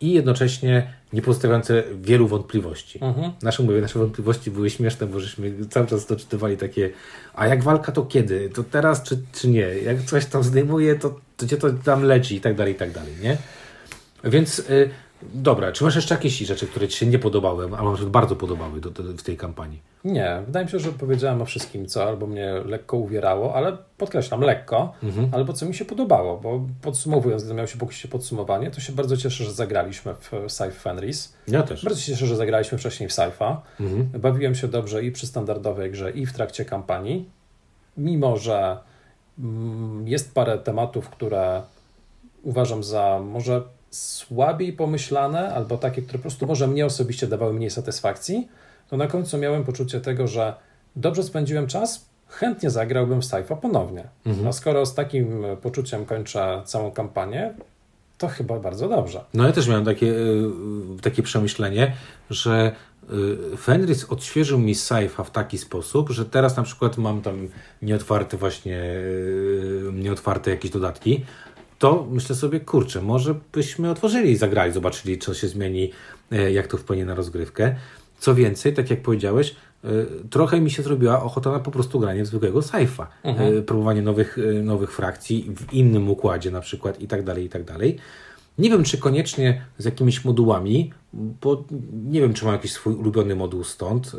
i 0.00 0.12
jednocześnie 0.12 0.92
nie 1.12 1.22
pozostawiające 1.22 1.82
wielu 2.02 2.28
wątpliwości. 2.28 2.98
Mhm. 3.02 3.32
Nasze, 3.42 3.62
mówię, 3.62 3.80
nasze 3.80 3.98
wątpliwości 3.98 4.50
były 4.50 4.70
śmieszne, 4.70 5.06
bo 5.06 5.20
żeśmy 5.20 5.52
cały 5.70 5.86
czas 5.86 6.06
doczytywali 6.06 6.56
takie, 6.56 6.90
a 7.34 7.46
jak 7.46 7.62
walka 7.62 7.92
to 7.92 8.02
kiedy? 8.02 8.50
To 8.50 8.64
teraz 8.64 9.02
czy, 9.02 9.18
czy 9.32 9.48
nie? 9.48 9.60
Jak 9.60 10.02
coś 10.02 10.26
tam 10.26 10.42
zdejmuje, 10.42 10.94
to, 10.94 11.20
to 11.36 11.46
gdzie 11.46 11.56
to 11.56 11.70
tam 11.70 12.02
leci 12.02 12.36
i 12.36 12.40
tak 12.40 12.54
dalej, 12.54 12.72
i 12.72 12.76
tak 12.76 12.90
dalej, 12.90 13.12
nie? 13.22 13.36
Więc 14.24 14.58
y, 14.58 14.90
Dobra, 15.22 15.72
czy 15.72 15.84
masz 15.84 15.96
jeszcze 15.96 16.14
jakieś 16.14 16.38
rzeczy, 16.38 16.66
które 16.66 16.88
Ci 16.88 16.98
się 16.98 17.06
nie 17.06 17.18
podobały, 17.18 17.64
albo 17.64 17.96
bardzo 17.96 18.36
podobały 18.36 18.80
do, 18.80 18.90
do, 18.90 19.02
w 19.02 19.22
tej 19.22 19.36
kampanii? 19.36 19.82
Nie, 20.04 20.42
wydaje 20.46 20.66
mi 20.66 20.72
się, 20.72 20.78
że 20.78 20.92
powiedziałem 20.92 21.42
o 21.42 21.44
wszystkim, 21.44 21.86
co 21.86 22.08
albo 22.08 22.26
mnie 22.26 22.52
lekko 22.66 22.96
uwierało, 22.96 23.54
ale 23.54 23.76
podkreślam, 23.98 24.40
lekko, 24.40 24.92
mhm. 25.02 25.28
albo 25.32 25.52
co 25.52 25.66
mi 25.66 25.74
się 25.74 25.84
podobało, 25.84 26.36
bo 26.36 26.66
podsumowując, 26.82 27.44
gdy 27.44 27.54
miał 27.54 27.66
się 27.66 27.78
pokusić 27.78 28.10
podsumowanie, 28.10 28.70
to 28.70 28.80
się 28.80 28.92
bardzo 28.92 29.16
cieszę, 29.16 29.44
że 29.44 29.52
zagraliśmy 29.52 30.14
w 30.14 30.30
Sci 30.48 30.70
Fenris. 30.70 31.34
Ja 31.48 31.62
też. 31.62 31.84
Bardzo 31.84 32.00
się 32.00 32.12
cieszę, 32.12 32.26
że 32.26 32.36
zagraliśmy 32.36 32.78
wcześniej 32.78 33.08
w 33.08 33.12
Sci-Fa. 33.12 33.56
Mhm. 33.80 34.20
Bawiłem 34.20 34.54
się 34.54 34.68
dobrze 34.68 35.04
i 35.04 35.12
przy 35.12 35.26
standardowej 35.26 35.90
grze, 35.90 36.10
i 36.10 36.26
w 36.26 36.32
trakcie 36.32 36.64
kampanii, 36.64 37.30
mimo 37.96 38.36
że 38.36 38.78
mm, 39.38 40.08
jest 40.08 40.34
parę 40.34 40.58
tematów, 40.58 41.08
które 41.08 41.62
uważam 42.42 42.84
za 42.84 43.20
może 43.24 43.62
słabiej 43.96 44.72
pomyślane, 44.72 45.54
albo 45.54 45.78
takie, 45.78 46.02
które 46.02 46.18
po 46.18 46.22
prostu 46.22 46.46
może 46.46 46.68
mnie 46.68 46.86
osobiście 46.86 47.26
dawały 47.26 47.52
mniej 47.52 47.70
satysfakcji, 47.70 48.48
to 48.90 48.96
na 48.96 49.06
końcu 49.06 49.38
miałem 49.38 49.64
poczucie 49.64 50.00
tego, 50.00 50.28
że 50.28 50.54
dobrze 50.96 51.22
spędziłem 51.22 51.66
czas, 51.66 52.06
chętnie 52.28 52.70
zagrałbym 52.70 53.22
w 53.22 53.24
sci 53.24 53.54
ponownie. 53.60 54.04
Mhm. 54.26 54.48
A 54.48 54.52
skoro 54.52 54.86
z 54.86 54.94
takim 54.94 55.44
poczuciem 55.62 56.06
kończę 56.06 56.62
całą 56.64 56.90
kampanię, 56.90 57.54
to 58.18 58.28
chyba 58.28 58.58
bardzo 58.58 58.88
dobrze. 58.88 59.24
No 59.34 59.46
ja 59.46 59.52
też 59.52 59.68
miałem 59.68 59.84
takie, 59.84 60.14
e, 60.16 61.00
takie 61.02 61.22
przemyślenie, 61.22 61.92
że 62.30 62.72
e, 63.52 63.56
Fenris 63.56 64.04
odświeżył 64.04 64.58
mi 64.58 64.74
sci 64.74 65.08
w 65.24 65.30
taki 65.30 65.58
sposób, 65.58 66.10
że 66.10 66.24
teraz 66.24 66.56
na 66.56 66.62
przykład 66.62 66.98
mam 66.98 67.22
tam 67.22 67.48
nieotwarte 67.82 68.36
właśnie, 68.36 68.80
e, 69.88 69.92
nieotwarte 69.92 70.50
jakieś 70.50 70.70
dodatki, 70.70 71.24
to 71.78 72.06
myślę 72.10 72.36
sobie, 72.36 72.60
kurczę, 72.60 73.02
może 73.02 73.34
byśmy 73.52 73.90
otworzyli 73.90 74.30
i 74.30 74.36
zagrali, 74.36 74.72
zobaczyli, 74.72 75.18
co 75.18 75.34
się 75.34 75.48
zmieni, 75.48 75.92
e, 76.32 76.52
jak 76.52 76.66
to 76.66 76.76
wpłynie 76.76 77.04
na 77.04 77.14
rozgrywkę. 77.14 77.76
Co 78.18 78.34
więcej, 78.34 78.74
tak 78.74 78.90
jak 78.90 79.02
powiedziałeś, 79.02 79.56
e, 79.84 79.88
trochę 80.30 80.60
mi 80.60 80.70
się 80.70 80.82
zrobiła 80.82 81.22
ochota 81.22 81.52
na 81.52 81.58
po 81.58 81.70
prostu 81.70 82.00
granie 82.00 82.22
w 82.22 82.26
zwykłego. 82.26 82.60
Mhm. 83.24 83.58
E, 83.58 83.62
próbowanie 83.62 84.02
nowych, 84.02 84.38
nowych 84.62 84.92
frakcji 84.92 85.50
w 85.56 85.72
innym 85.72 86.10
układzie 86.10 86.50
na 86.50 86.60
przykład 86.60 87.00
i 87.00 87.08
tak 87.08 87.22
dalej, 87.24 87.44
i 87.44 87.48
tak 87.48 87.64
dalej. 87.64 87.96
Nie 88.58 88.70
wiem, 88.70 88.84
czy 88.84 88.98
koniecznie 88.98 89.64
z 89.78 89.84
jakimiś 89.84 90.24
modułami, 90.24 90.92
bo 91.12 91.64
nie 92.04 92.20
wiem, 92.20 92.34
czy 92.34 92.44
mam 92.44 92.54
jakiś 92.54 92.72
swój 92.72 92.94
ulubiony 92.94 93.36
moduł 93.36 93.64
stąd, 93.64 94.16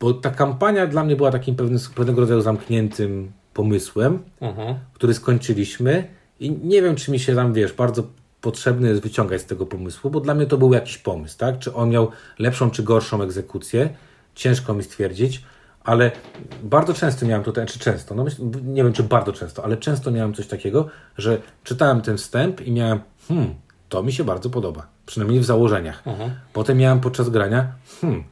bo 0.00 0.14
ta 0.14 0.30
kampania 0.30 0.86
dla 0.86 1.04
mnie 1.04 1.16
była 1.16 1.30
takim 1.30 1.56
pewnym, 1.56 1.78
pewnego 1.94 2.20
rodzaju 2.20 2.40
zamkniętym 2.40 3.32
pomysłem, 3.60 4.22
mhm. 4.40 4.74
który 4.94 5.14
skończyliśmy 5.14 6.04
i 6.40 6.50
nie 6.50 6.82
wiem, 6.82 6.96
czy 6.96 7.10
mi 7.10 7.18
się 7.18 7.34
tam, 7.34 7.52
wiesz, 7.52 7.72
bardzo 7.72 8.02
potrzebny 8.40 8.88
jest 8.88 9.02
wyciągać 9.02 9.40
z 9.40 9.44
tego 9.44 9.66
pomysłu, 9.66 10.10
bo 10.10 10.20
dla 10.20 10.34
mnie 10.34 10.46
to 10.46 10.58
był 10.58 10.72
jakiś 10.72 10.98
pomysł, 10.98 11.38
tak? 11.38 11.58
Czy 11.58 11.74
on 11.74 11.90
miał 11.90 12.10
lepszą 12.38 12.70
czy 12.70 12.82
gorszą 12.82 13.22
egzekucję, 13.22 13.88
ciężko 14.34 14.74
mi 14.74 14.82
stwierdzić, 14.82 15.44
ale 15.84 16.10
bardzo 16.62 16.94
często 16.94 17.26
miałem 17.26 17.44
tutaj, 17.44 17.66
czy 17.66 17.78
często, 17.78 18.14
no 18.14 18.24
nie 18.64 18.84
wiem, 18.84 18.92
czy 18.92 19.02
bardzo 19.02 19.32
często, 19.32 19.64
ale 19.64 19.76
często 19.76 20.10
miałem 20.10 20.34
coś 20.34 20.46
takiego, 20.46 20.88
że 21.18 21.38
czytałem 21.64 22.00
ten 22.00 22.16
wstęp 22.16 22.60
i 22.60 22.72
miałem, 22.72 23.00
hmm, 23.28 23.54
to 23.88 24.02
mi 24.02 24.12
się 24.12 24.24
bardzo 24.24 24.50
podoba, 24.50 24.86
przynajmniej 25.06 25.40
w 25.40 25.44
założeniach. 25.44 26.06
Mhm. 26.06 26.30
Potem 26.52 26.78
miałem 26.78 27.00
podczas 27.00 27.28
grania, 27.28 27.72
hmm, 28.00 28.24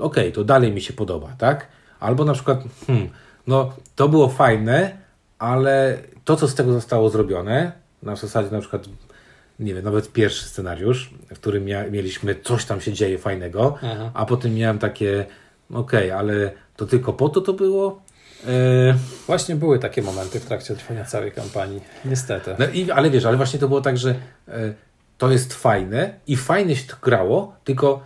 okej, 0.00 0.24
okay, 0.24 0.32
to 0.32 0.44
dalej 0.44 0.72
mi 0.72 0.80
się 0.80 0.92
podoba, 0.92 1.28
tak? 1.38 1.68
Albo 2.00 2.24
na 2.24 2.32
przykład, 2.32 2.64
hmm, 2.86 3.08
no 3.48 3.72
to 3.96 4.08
było 4.08 4.28
fajne, 4.28 4.96
ale 5.38 5.98
to, 6.24 6.36
co 6.36 6.48
z 6.48 6.54
tego 6.54 6.72
zostało 6.72 7.10
zrobione, 7.10 7.72
na 8.02 8.16
zasadzie 8.16 8.50
na 8.50 8.60
przykład, 8.60 8.84
nie 9.58 9.74
wiem, 9.74 9.84
nawet 9.84 10.12
pierwszy 10.12 10.44
scenariusz, 10.44 11.10
w 11.30 11.34
którym 11.34 11.64
mieliśmy 11.90 12.34
coś 12.34 12.64
tam 12.64 12.80
się 12.80 12.92
dzieje 12.92 13.18
fajnego, 13.18 13.78
Aha. 13.82 14.10
a 14.14 14.26
potem 14.26 14.54
miałem 14.54 14.78
takie, 14.78 15.26
okej, 15.70 16.10
okay, 16.10 16.18
ale 16.18 16.52
to 16.76 16.86
tylko 16.86 17.12
po 17.12 17.28
to 17.28 17.40
to 17.40 17.52
było? 17.52 18.02
E... 18.46 18.94
Właśnie 19.26 19.56
były 19.56 19.78
takie 19.78 20.02
momenty 20.02 20.40
w 20.40 20.44
trakcie 20.44 20.76
trwania 20.76 21.04
całej 21.04 21.32
kampanii, 21.32 21.80
niestety. 22.04 22.54
No 22.58 22.66
i, 22.66 22.90
ale 22.90 23.10
wiesz, 23.10 23.24
ale 23.24 23.36
właśnie 23.36 23.58
to 23.58 23.68
było 23.68 23.80
tak, 23.80 23.98
że 23.98 24.14
e, 24.48 24.74
to 25.18 25.30
jest 25.30 25.54
fajne 25.54 26.14
i 26.26 26.36
fajnie 26.36 26.76
się 26.76 26.86
to 26.86 26.96
grało, 27.02 27.54
tylko 27.64 28.02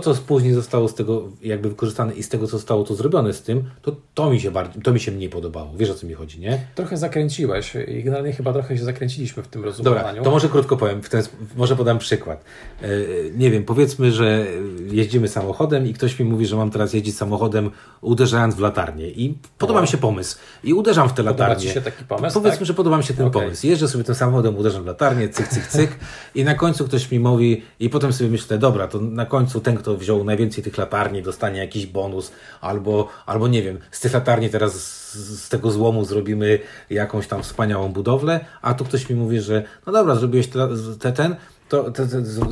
to, 0.00 0.14
co 0.14 0.22
później 0.22 0.52
zostało 0.54 0.88
z 0.88 0.94
tego 0.94 1.22
jakby 1.42 1.68
wykorzystane 1.68 2.14
i 2.14 2.22
z 2.22 2.28
tego, 2.28 2.46
co 2.46 2.50
zostało 2.50 2.84
to 2.84 2.94
zrobione 2.94 3.32
z 3.32 3.42
tym, 3.42 3.62
to 3.82 3.96
to 4.14 4.30
mi 4.30 4.40
się 4.40 4.50
bardziej, 4.50 4.82
to 4.82 4.92
mi 4.92 5.00
się 5.00 5.12
mniej 5.12 5.28
podobało. 5.28 5.70
Wiesz, 5.76 5.90
o 5.90 5.94
co 5.94 6.06
mi 6.06 6.14
chodzi, 6.14 6.40
nie? 6.40 6.58
Trochę 6.74 6.96
zakręciłeś 6.96 7.74
i 7.88 8.02
generalnie 8.04 8.32
chyba 8.32 8.52
trochę 8.52 8.78
się 8.78 8.84
zakręciliśmy 8.84 9.42
w 9.42 9.48
tym 9.48 9.62
Dobra, 9.62 9.70
rozumowaniu. 9.70 10.22
to 10.22 10.30
może 10.30 10.48
krótko 10.48 10.76
powiem, 10.76 11.02
w 11.02 11.08
ten, 11.08 11.22
może 11.56 11.76
podam 11.76 11.98
przykład. 11.98 12.44
E, 12.82 12.88
Nie 13.36 13.50
wiem, 13.50 13.64
powiedzmy, 13.64 14.12
że 14.12 14.46
jeździmy 14.92 15.28
samochodem 15.28 15.86
i 15.86 15.94
ktoś 15.94 16.18
mi 16.18 16.24
mówi, 16.24 16.46
że 16.46 16.56
mam 16.56 16.70
teraz 16.70 16.92
jeździć 16.92 17.16
samochodem 17.16 17.70
uderzając 18.00 18.54
w 18.54 18.58
latarnię 18.58 19.08
i 19.08 19.38
podoba 19.58 19.78
O. 19.78 19.82
mi 19.82 19.88
się 19.88 19.98
pomysł 19.98 20.38
i 20.64 20.74
uderzam 20.74 21.08
w 21.08 21.12
tę 21.12 21.22
Podoba 21.22 21.44
latarnię. 21.44 21.68
Ci 21.68 21.74
się 21.74 21.80
taki 21.80 22.04
pomysł? 22.04 22.34
Powiedzmy, 22.34 22.58
tak? 22.58 22.66
że 22.66 22.74
podoba 22.74 22.98
mi 22.98 23.04
się 23.04 23.14
ten 23.14 23.26
Okej. 23.26 23.42
pomysł. 23.42 23.66
Jeżdżę 23.66 23.88
sobie 23.88 24.04
tym 24.04 24.14
samochodem, 24.14 24.56
uderzam 24.56 24.82
w 24.82 24.86
latarnię, 24.86 25.28
cyk, 25.28 25.48
cyk, 25.48 25.66
cyk 25.66 25.90
i 26.34 26.44
na 26.44 26.54
końcu 26.54 26.84
ktoś 26.84 27.10
mi 27.10 27.20
mówi 27.20 27.62
i 27.80 27.90
potem 27.90 28.12
sobie 28.12 28.30
myślę, 28.30 28.58
dobra, 28.58 28.88
to 28.88 29.00
na 29.00 29.26
końcu 29.26 29.60
ten, 29.60 29.76
kto 29.76 29.96
wziął 29.96 30.24
najwięcej 30.24 30.64
tych 30.64 30.78
latarni 30.78 31.22
dostanie 31.22 31.58
jakiś 31.60 31.86
bonus 31.86 32.32
albo, 32.60 33.08
albo 33.26 33.48
nie 33.48 33.62
wiem, 33.62 33.78
z 33.90 34.00
tych 34.00 34.12
latarni 34.12 34.50
teraz 34.50 34.72
z, 34.74 35.14
z 35.14 35.48
tego 35.48 35.70
złomu 35.70 36.04
zrobimy 36.04 36.58
jakąś 36.90 37.26
tam 37.26 37.42
wspaniałą 37.42 37.88
budowlę, 37.88 38.40
a 38.62 38.74
tu 38.74 38.84
ktoś 38.84 39.10
mi 39.10 39.16
mówi, 39.16 39.40
że 39.40 39.62
no 39.86 39.92
dobra, 39.92 40.14
zrobiłeś 40.14 40.48
te, 40.48 40.68
te, 41.00 41.12
ten, 41.12 41.36
to 41.72 41.90
te, 41.90 42.06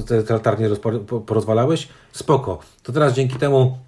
te, 0.07 0.23
te, 0.23 0.35
latarnie 0.35 0.69
porozwalałeś, 1.27 1.89
spoko. 2.13 2.59
To 2.83 2.93
teraz 2.93 3.13
dzięki 3.13 3.37
temu 3.37 3.79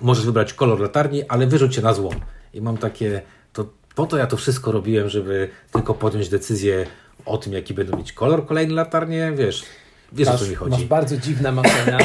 możesz 0.00 0.26
wybrać 0.26 0.54
kolor 0.54 0.80
latarni, 0.80 1.22
ale 1.28 1.46
wyrzuć 1.46 1.74
się 1.74 1.82
na 1.82 1.94
złom. 1.94 2.14
I 2.54 2.60
mam 2.60 2.76
takie, 2.76 3.22
to 3.52 3.66
po 3.94 4.06
to 4.06 4.16
ja 4.16 4.26
to 4.26 4.36
wszystko 4.36 4.72
robiłem, 4.72 5.08
żeby 5.08 5.48
tylko 5.72 5.94
podjąć 5.94 6.28
decyzję 6.28 6.86
o 7.26 7.38
tym, 7.38 7.52
jaki 7.52 7.74
będą 7.74 7.98
mieć 7.98 8.12
kolor 8.12 8.46
kolejne 8.46 8.74
latarnie, 8.74 9.32
wiesz, 9.36 9.64
wiesz 10.12 10.28
o 10.28 10.38
co 10.38 10.44
mi 10.44 10.50
Masz, 10.50 10.58
chodzi. 10.58 10.70
masz 10.70 10.84
bardzo 10.84 11.16
dziwne 11.16 11.52
marzenia 11.52 11.98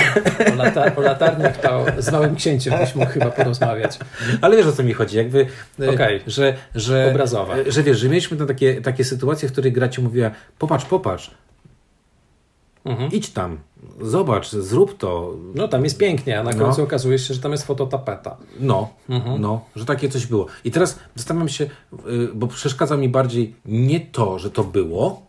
o, 0.54 0.56
lata, 0.56 0.96
o 0.96 1.02
latarniach, 1.02 1.58
to 1.58 1.86
z 1.98 2.12
małym 2.12 2.36
księciem 2.36 2.80
byś 2.80 2.96
mógł 2.96 3.12
chyba 3.12 3.26
porozmawiać. 3.26 4.00
Ale 4.42 4.58
wiesz 4.58 4.66
o 4.66 4.72
co 4.72 4.84
mi 4.84 4.94
chodzi, 4.94 5.18
jakby, 5.18 5.48
e, 5.80 5.90
Okej. 5.90 6.22
że, 6.28 6.54
że, 6.76 7.08
Obrazowe. 7.12 7.54
e, 7.54 7.72
że 7.72 7.84
wiesz, 7.84 8.00
że 8.00 8.10
mieliśmy 8.10 8.38
tam 8.38 8.48
takie, 8.48 8.82
takie 8.82 9.04
sytuacje, 9.04 9.50
w 9.50 9.52
których 9.52 9.74
gra 9.74 9.90
ci 9.90 10.02
mówiła, 10.02 10.32
popatrz, 10.60 10.86
popatrz, 10.86 11.32
Mhm. 12.86 13.12
idź 13.12 13.30
tam, 13.30 13.58
zobacz, 14.02 14.50
zrób 14.52 14.98
to, 14.98 15.34
No 15.56 15.68
tam 15.68 15.84
jest 15.84 15.98
pięknie, 15.98 16.40
a 16.40 16.44
na 16.44 16.52
No. 16.52 16.66
końcu 16.66 16.84
okazuje 16.84 17.20
się, 17.20 17.34
że 17.34 17.40
tam 17.42 17.52
jest 17.52 17.64
fototapeta. 17.66 18.38
No, 18.60 18.90
Mhm. 19.10 19.42
no, 19.42 19.62
że 19.76 19.86
takie 19.86 20.10
coś 20.10 20.26
było. 20.28 20.46
I 20.64 20.72
teraz 20.72 21.00
zastanawiam 21.16 21.50
się, 21.50 21.64
y, 21.64 21.70
bo 22.34 22.48
przeszkadza 22.48 22.98
mi 22.98 23.10
bardziej 23.10 23.56
nie 23.66 24.00
to, 24.00 24.40
że 24.40 24.52
to 24.52 24.64
było, 24.64 25.22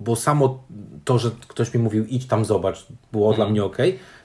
bo 0.00 0.16
samo 0.16 0.62
to, 1.04 1.18
że 1.18 1.30
ktoś 1.48 1.74
mi 1.74 1.80
mówił 1.80 2.04
idź 2.06 2.26
tam 2.26 2.44
zobacz, 2.44 2.86
było 3.12 3.28
Mhm. 3.30 3.36
dla 3.36 3.52
mnie 3.52 3.64
ok, 3.64 3.76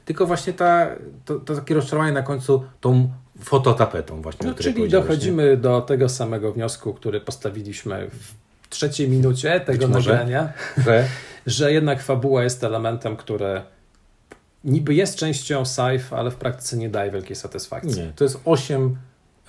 tylko 0.06 0.26
właśnie 0.26 0.54
ta, 0.54 0.88
to, 1.26 1.40
to 1.40 1.56
takie 1.56 1.74
rozczarowanie 1.76 2.12
na 2.14 2.22
końcu 2.24 2.64
tą 2.82 3.10
fototapetą 3.40 4.22
właśnie. 4.22 4.48
No, 4.48 4.54
czyli 4.54 4.90
dochodzimy 4.90 5.58
do 5.58 5.82
tego 5.82 6.10
samego 6.10 6.52
wniosku, 6.54 6.94
który 6.94 7.22
postawiliśmy 7.22 8.10
w 8.10 8.47
trzeciej 8.70 9.10
minucie 9.10 9.60
tego 9.60 9.88
nagrania? 9.88 10.54
Że 10.78 11.08
że 11.46 11.74
jednak 11.74 12.04
fabuła 12.04 12.44
jest 12.44 12.64
elementem, 12.64 13.16
który 13.18 13.62
niby 14.64 14.94
jest 14.94 15.16
częścią 15.16 15.66
sci 15.66 16.14
ale 16.14 16.32
w 16.32 16.36
praktyce 16.36 16.78
nie 16.78 16.90
daje 16.90 17.12
wielkiej 17.12 17.36
satysfakcji. 17.36 18.02
nie, 18.02 18.14
to 18.16 18.24
jest 18.24 18.40
osiem 18.46 18.98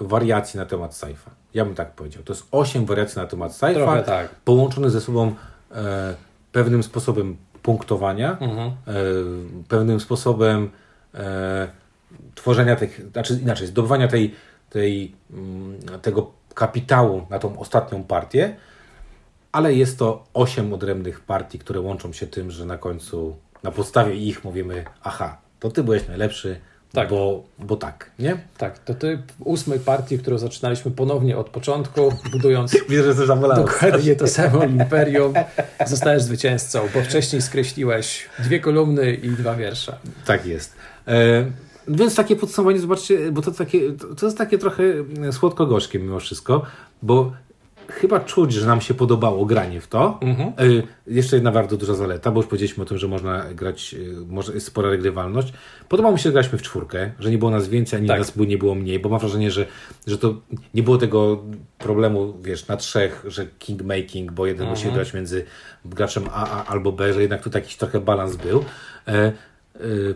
wariacji 0.00 0.58
na 0.58 0.66
temat 0.66 0.92
sci-fi. 0.92 1.30
Ja 1.54 1.64
bym 1.64 1.74
tak 1.74 1.92
powiedział. 1.92 2.22
To 2.22 2.32
jest 2.32 2.46
osiem 2.50 2.86
wariacji 2.86 3.18
na 3.18 3.26
temat 3.26 3.52
sci-fi, 3.52 4.04
tak. 4.04 4.28
połączone 4.44 4.90
ze 4.90 5.00
sobą 5.00 5.34
e, 5.74 6.14
pewnym 6.52 6.82
sposobem 6.82 7.36
punktowania, 7.62 8.38
Mhm. 8.40 8.68
e, 8.68 8.72
pewnym 9.68 10.00
sposobem 10.00 10.70
e, 11.14 11.68
tworzenia 12.34 12.76
tych, 12.76 13.10
znaczy 13.12 13.38
inaczej, 13.42 13.66
zdobywania 13.66 14.08
tej, 14.08 14.34
tej, 14.70 15.14
mm, 15.32 15.78
tego 16.02 16.30
kapitału 16.54 17.26
na 17.30 17.38
tą 17.38 17.58
ostatnią 17.58 18.04
partię, 18.04 18.56
ale 19.52 19.74
jest 19.74 19.98
to 19.98 20.24
osiem 20.34 20.72
odrębnych 20.72 21.20
partii, 21.20 21.58
które 21.58 21.80
łączą 21.80 22.12
się 22.12 22.26
tym, 22.26 22.50
że 22.50 22.66
na 22.66 22.78
końcu 22.78 23.36
na 23.62 23.70
podstawie 23.70 24.14
ich 24.14 24.44
mówimy, 24.44 24.84
aha, 25.02 25.36
to 25.60 25.70
ty 25.70 25.82
byłeś 25.82 26.08
najlepszy, 26.08 26.60
Tak. 26.92 27.10
Bo, 27.10 27.44
bo 27.58 27.76
tak, 27.76 28.10
nie? 28.18 28.38
Tak, 28.58 28.78
to 28.78 28.94
ty 28.94 29.22
w 29.38 29.42
ósmej 29.42 29.78
partii, 29.78 30.18
którą 30.18 30.38
zaczynaliśmy 30.38 30.90
ponownie 30.90 31.36
od 31.38 31.48
początku, 31.48 32.12
budując 32.32 32.76
Widzę, 32.88 33.14
że 33.14 33.26
dokładnie 33.26 34.16
to 34.16 34.26
samo 34.26 34.64
imperium, 34.64 35.34
zostajesz 35.86 36.22
zwycięzcą, 36.22 36.88
bo 36.94 37.02
wcześniej 37.02 37.42
skreśliłeś 37.42 38.28
dwie 38.38 38.60
kolumny 38.60 39.14
i 39.14 39.30
dwa 39.30 39.54
wiersze. 39.54 39.98
Tak 40.24 40.46
jest. 40.46 40.76
E, 41.08 41.44
więc 41.88 42.14
takie 42.14 42.36
podsumowanie, 42.36 42.80
zobaczcie, 42.80 43.32
bo 43.32 43.42
to, 43.42 43.50
takie, 43.50 43.80
to 43.92 44.26
jest 44.26 44.38
takie 44.38 44.58
trochę 44.58 44.82
słodko-gorzkie 45.32 45.98
mimo 45.98 46.20
wszystko, 46.20 46.62
bo 47.02 47.32
chyba 47.88 48.20
czuć, 48.20 48.52
że 48.52 48.66
nam 48.66 48.80
się 48.80 48.94
podobało 48.94 49.46
granie 49.46 49.80
w 49.80 49.86
to. 49.88 50.18
Mhm. 50.22 50.48
E, 50.48 50.82
jeszcze 51.06 51.36
jedna 51.36 51.52
bardzo 51.52 51.76
duża 51.76 51.94
zaleta, 51.94 52.30
bo 52.30 52.40
już 52.40 52.46
powiedzieliśmy 52.46 52.82
o 52.82 52.86
tym, 52.86 52.98
że 52.98 53.08
można 53.08 53.44
grać, 53.54 53.94
e, 53.94 54.26
może 54.26 54.52
jest 54.54 54.66
spora 54.66 54.90
regrywalność. 54.90 55.52
Podobało 55.88 56.12
mi 56.12 56.18
się, 56.18 56.22
że 56.22 56.32
graliśmy 56.32 56.58
w 56.58 56.62
czwórkę, 56.62 57.10
że 57.18 57.30
nie 57.30 57.38
było 57.38 57.50
nas 57.50 57.68
więcej, 57.68 57.98
ani 57.98 58.08
Tak. 58.08 58.18
nas 58.18 58.30
było- 58.30 58.46
nie 58.48 58.58
było 58.58 58.74
mniej, 58.74 58.98
bo 58.98 59.08
mam 59.08 59.18
wrażenie, 59.20 59.50
że, 59.50 59.66
że 60.06 60.18
to 60.18 60.34
nie 60.74 60.82
było 60.82 60.98
tego 60.98 61.44
problemu, 61.78 62.34
wiesz, 62.42 62.66
na 62.68 62.76
trzech, 62.76 63.24
że 63.28 63.46
kingmaking, 63.46 64.32
bo 64.32 64.46
jeden 64.46 64.68
musi 64.68 64.92
grać 64.92 65.14
między 65.14 65.44
graczem 65.84 66.24
A, 66.32 66.50
A 66.50 66.64
albo 66.64 66.92
B, 66.92 67.12
że 67.12 67.20
jednak 67.22 67.42
tu 67.44 67.50
jakiś 67.54 67.76
trochę 67.76 68.00
balans 68.00 68.36
był. 68.36 68.64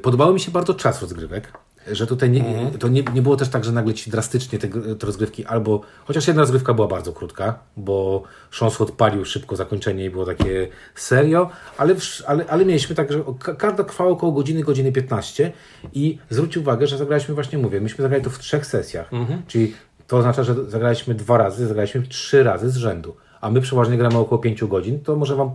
Podobało 0.02 0.32
mi 0.32 0.40
się 0.40 0.50
bardzo 0.50 0.74
czas 0.74 1.02
rozgrywek. 1.02 1.52
Że 1.92 2.06
tutaj 2.06 2.30
nie, 2.30 2.70
to 2.78 2.88
nie, 2.88 3.02
nie 3.14 3.22
było 3.22 3.36
też 3.36 3.48
tak, 3.48 3.64
że 3.64 3.72
nagle 3.72 3.94
ci 3.94 4.10
drastycznie 4.10 4.58
te, 4.58 4.68
te 4.68 5.06
rozgrywki 5.06 5.44
albo, 5.44 5.80
chociaż 6.04 6.26
jedna 6.26 6.42
rozgrywka 6.42 6.74
była 6.74 6.88
bardzo 6.88 7.12
krótka, 7.12 7.58
bo 7.76 8.22
Szons 8.50 8.80
odpalił 8.80 9.24
szybko 9.24 9.56
zakończenie 9.56 10.04
i 10.04 10.10
było 10.10 10.26
takie 10.26 10.68
serio, 10.94 11.50
ale, 11.78 11.94
ale, 12.26 12.44
ale 12.48 12.64
mieliśmy 12.64 12.94
tak, 12.94 13.12
że 13.12 13.22
każda 13.58 13.84
trwała 13.84 14.10
około 14.10 14.32
godziny, 14.32 14.62
godziny 14.62 14.92
15 14.92 15.52
i 15.92 16.18
zwróć 16.30 16.56
uwagę, 16.56 16.86
że 16.86 16.98
zagraliśmy 16.98 17.34
właśnie, 17.34 17.58
mówię, 17.58 17.80
myśmy 17.80 18.02
zagrali 18.02 18.24
to 18.24 18.30
w 18.30 18.38
trzech 18.38 18.66
sesjach, 18.66 19.10
czyli 19.46 19.74
to 20.06 20.16
oznacza, 20.16 20.44
że 20.44 20.70
zagraliśmy 20.70 21.14
dwa 21.14 21.38
razy, 21.38 21.66
zagraliśmy 21.66 22.02
trzy 22.02 22.42
razy 22.42 22.70
z 22.70 22.76
rzędu, 22.76 23.16
a 23.40 23.50
my 23.50 23.60
przeważnie 23.60 23.96
gramy 23.96 24.18
około 24.18 24.38
5 24.38 24.64
godzin, 24.64 25.00
to 25.00 25.16
może 25.16 25.36
Wam 25.36 25.50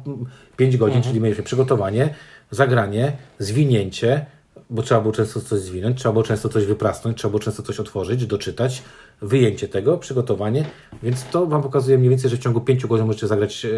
5 0.58 0.78
godzin, 0.78 1.02
czyli 1.02 1.22
mieliśmy 1.22 1.44
przygotowanie, 1.44 2.14
zagranie, 2.52 3.14
zwinięcie, 3.40 4.26
bo 4.70 4.82
trzeba 4.82 5.02
było 5.02 5.14
często 5.14 5.42
coś 5.42 5.60
zwinąć, 5.60 5.98
trzeba 5.98 6.14
było 6.14 6.24
często 6.24 6.50
coś 6.50 6.66
wyprasnąć, 6.66 7.18
trzeba 7.18 7.30
było 7.30 7.40
często 7.40 7.64
coś 7.64 7.80
otworzyć, 7.80 8.26
doczytać, 8.26 8.84
wyjęcie 9.22 9.68
tego, 9.68 9.98
przygotowanie, 9.98 10.66
więc 11.04 11.26
to 11.32 11.46
Wam 11.46 11.62
pokazuje 11.64 11.98
mniej 11.98 12.10
więcej, 12.10 12.30
że 12.30 12.38
w 12.38 12.40
ciągu 12.40 12.62
5 12.62 12.86
godzin 12.86 13.06
możecie 13.06 13.28
zagrać 13.28 13.66
e, 13.66 13.70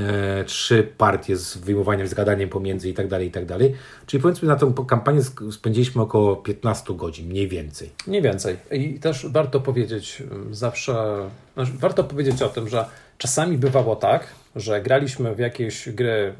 e, 0.00 0.44
trzy 0.44 0.88
partie 0.98 1.36
z 1.36 1.56
wyjmowaniem, 1.56 2.08
z 2.08 2.14
gadaniem 2.14 2.48
pomiędzy 2.48 2.88
i 2.88 2.94
tak 2.94 3.08
dalej, 3.08 3.28
i 3.28 3.30
tak 3.30 3.46
dalej. 3.46 3.74
Czyli 4.06 4.22
powiedzmy 4.22 4.48
na 4.48 4.56
tę 4.56 4.74
kampanię 4.88 5.20
spędziliśmy 5.50 6.02
około 6.02 6.36
15 6.36 6.94
godzin, 6.94 7.28
mniej 7.28 7.48
więcej. 7.48 7.90
Nie 8.06 8.22
więcej. 8.22 8.56
I 8.70 9.00
też 9.00 9.26
warto 9.26 9.60
powiedzieć 9.60 10.22
ym, 10.32 10.54
zawsze, 10.54 10.94
znaczy, 11.54 11.72
warto 11.74 12.04
powiedzieć 12.04 12.42
o 12.42 12.48
tym, 12.48 12.68
że 12.68 12.84
czasami 13.18 13.58
bywało 13.58 13.96
tak, 13.96 14.26
że 14.56 14.82
graliśmy 14.82 15.34
w 15.34 15.38
jakieś 15.38 15.88
gry 15.88 16.34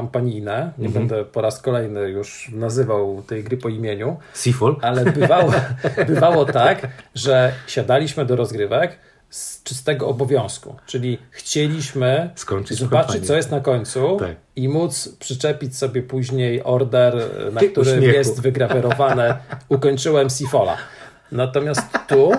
kampanijne, 0.00 0.72
nie 0.78 0.88
będę 0.88 1.24
po 1.24 1.40
raz 1.40 1.60
kolejny 1.62 2.00
już 2.10 2.50
nazywał 2.52 3.22
tej 3.26 3.44
gry 3.44 3.56
po 3.56 3.68
imieniu, 3.68 4.16
Seafall? 4.34 4.76
ale 4.82 5.04
bywało, 5.04 5.52
bywało 6.12 6.44
tak, 6.44 6.88
że 7.14 7.52
siadaliśmy 7.66 8.24
do 8.24 8.36
rozgrywek 8.36 8.98
z 9.30 9.62
czystego 9.62 10.08
obowiązku, 10.08 10.76
czyli 10.86 11.18
chcieliśmy 11.30 12.30
Skończyć 12.34 12.78
zobaczyć, 12.78 13.06
kampanię. 13.06 13.26
co 13.26 13.36
jest 13.36 13.50
na 13.50 13.60
końcu 13.60 14.16
Tak. 14.20 14.36
i 14.56 14.68
móc 14.68 15.08
przyczepić 15.18 15.76
sobie 15.76 16.02
później 16.02 16.62
order, 16.64 17.14
na 17.52 17.60
Ty 17.60 17.68
którym 17.70 17.94
uśmiechu. 17.98 18.14
jest 18.16 18.40
wygrawerowane 18.40 19.36
ukończyłem 19.68 20.30
Sifola. 20.30 20.76
Natomiast 21.32 21.82
tu 22.08 22.32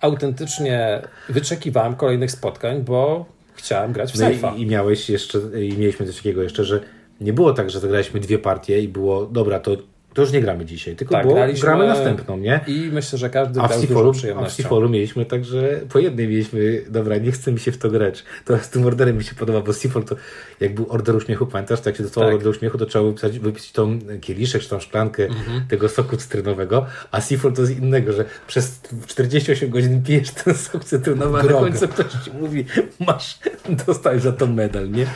autentycznie 0.00 1.02
wyczekiwałem 1.28 1.96
kolejnych 1.96 2.30
spotkań, 2.30 2.82
bo 2.82 3.26
chciałem 3.58 3.92
grać 3.92 4.12
w 4.12 4.18
No 4.20 4.30
i, 4.30 4.62
i 4.62 4.66
miałeś 4.66 5.10
jeszcze, 5.10 5.38
i 5.38 5.78
mieliśmy 5.78 6.06
coś 6.06 6.16
takiego 6.16 6.42
jeszcze, 6.42 6.64
że 6.64 6.80
nie 7.20 7.32
było 7.32 7.52
tak, 7.52 7.70
że 7.70 7.80
zagraliśmy 7.80 8.20
dwie 8.20 8.38
partie 8.38 8.80
i 8.80 8.88
było, 8.88 9.26
dobra, 9.26 9.60
to, 9.60 9.76
to 10.18 10.22
już 10.22 10.32
nie 10.32 10.40
gramy 10.40 10.64
dzisiaj, 10.64 10.96
tylko 10.96 11.14
Tak, 11.14 11.26
było, 11.26 11.36
gramy 11.60 11.86
następną, 11.86 12.36
nie? 12.38 12.60
I 12.66 12.90
myślę, 12.92 13.18
że 13.18 13.30
każdy 13.30 13.60
A 13.60 13.68
w 13.68 13.74
Seafallu, 13.74 14.12
a 14.36 14.44
w. 14.44 14.52
Seafallu 14.52 14.88
mieliśmy 14.88 15.24
tak, 15.24 15.44
że 15.44 15.80
po 15.88 15.98
jednej 15.98 16.28
mieliśmy, 16.28 16.82
dobra, 16.90 17.16
nie 17.18 17.32
chce 17.32 17.52
mi 17.52 17.60
się 17.60 17.72
w 17.72 17.78
to 17.78 17.90
grać. 17.90 18.24
To 18.44 18.58
z 18.58 18.68
tym 18.70 18.86
orderem 18.86 19.16
mi 19.18 19.24
się 19.24 19.34
podoba, 19.34 19.60
bo 19.60 19.72
Seafall 19.72 20.02
to 20.04 20.16
jak 20.60 20.74
był 20.74 20.86
order 20.92 21.16
uśmiechu, 21.16 21.46
pamiętasz, 21.46 21.80
to 21.80 21.88
jak 21.88 21.96
się 21.96 22.02
dostało 22.02 22.26
Tak. 22.26 22.34
order 22.34 22.48
uśmiechu, 22.50 22.78
to 22.78 22.86
trzeba 22.86 23.02
było 23.02 23.12
wypisać, 23.14 23.38
wypisać 23.38 23.72
tą 23.72 23.98
kieliszek 24.20 24.62
czy 24.62 24.68
tą 24.68 24.80
szklankę 24.80 25.26
Mhm. 25.26 25.66
tego 25.68 25.88
soku 25.88 26.16
cytrynowego, 26.16 26.86
a 27.10 27.20
Seafall 27.20 27.52
to 27.52 27.66
z 27.66 27.70
innego, 27.70 28.12
że 28.12 28.24
przez 28.46 28.80
48 29.06 29.70
godzin 29.70 30.02
pijesz 30.02 30.30
ten 30.30 30.54
sok 30.54 30.84
cytrynowy, 30.84 31.38
a 31.40 31.42
na 31.42 31.52
końcu 31.52 31.88
ktoś 31.88 32.06
ci 32.24 32.30
mówi, 32.40 32.64
masz, 33.06 33.38
dostałeś 33.86 34.22
za 34.22 34.32
to 34.32 34.46
medal, 34.46 34.90
nie? 34.90 35.06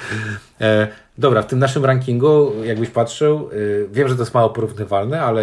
E, 0.61 0.89
dobra, 1.19 1.43
w 1.43 1.47
tym 1.47 1.59
naszym 1.59 1.85
rankingu, 1.85 2.53
jakbyś 2.65 2.91
patrzył, 2.91 3.51
y, 3.53 3.89
wiem, 3.93 4.09
że 4.09 4.15
to 4.15 4.23
jest 4.23 4.35
mało 4.35 4.51
porównywalne, 4.51 5.23
ale 5.23 5.43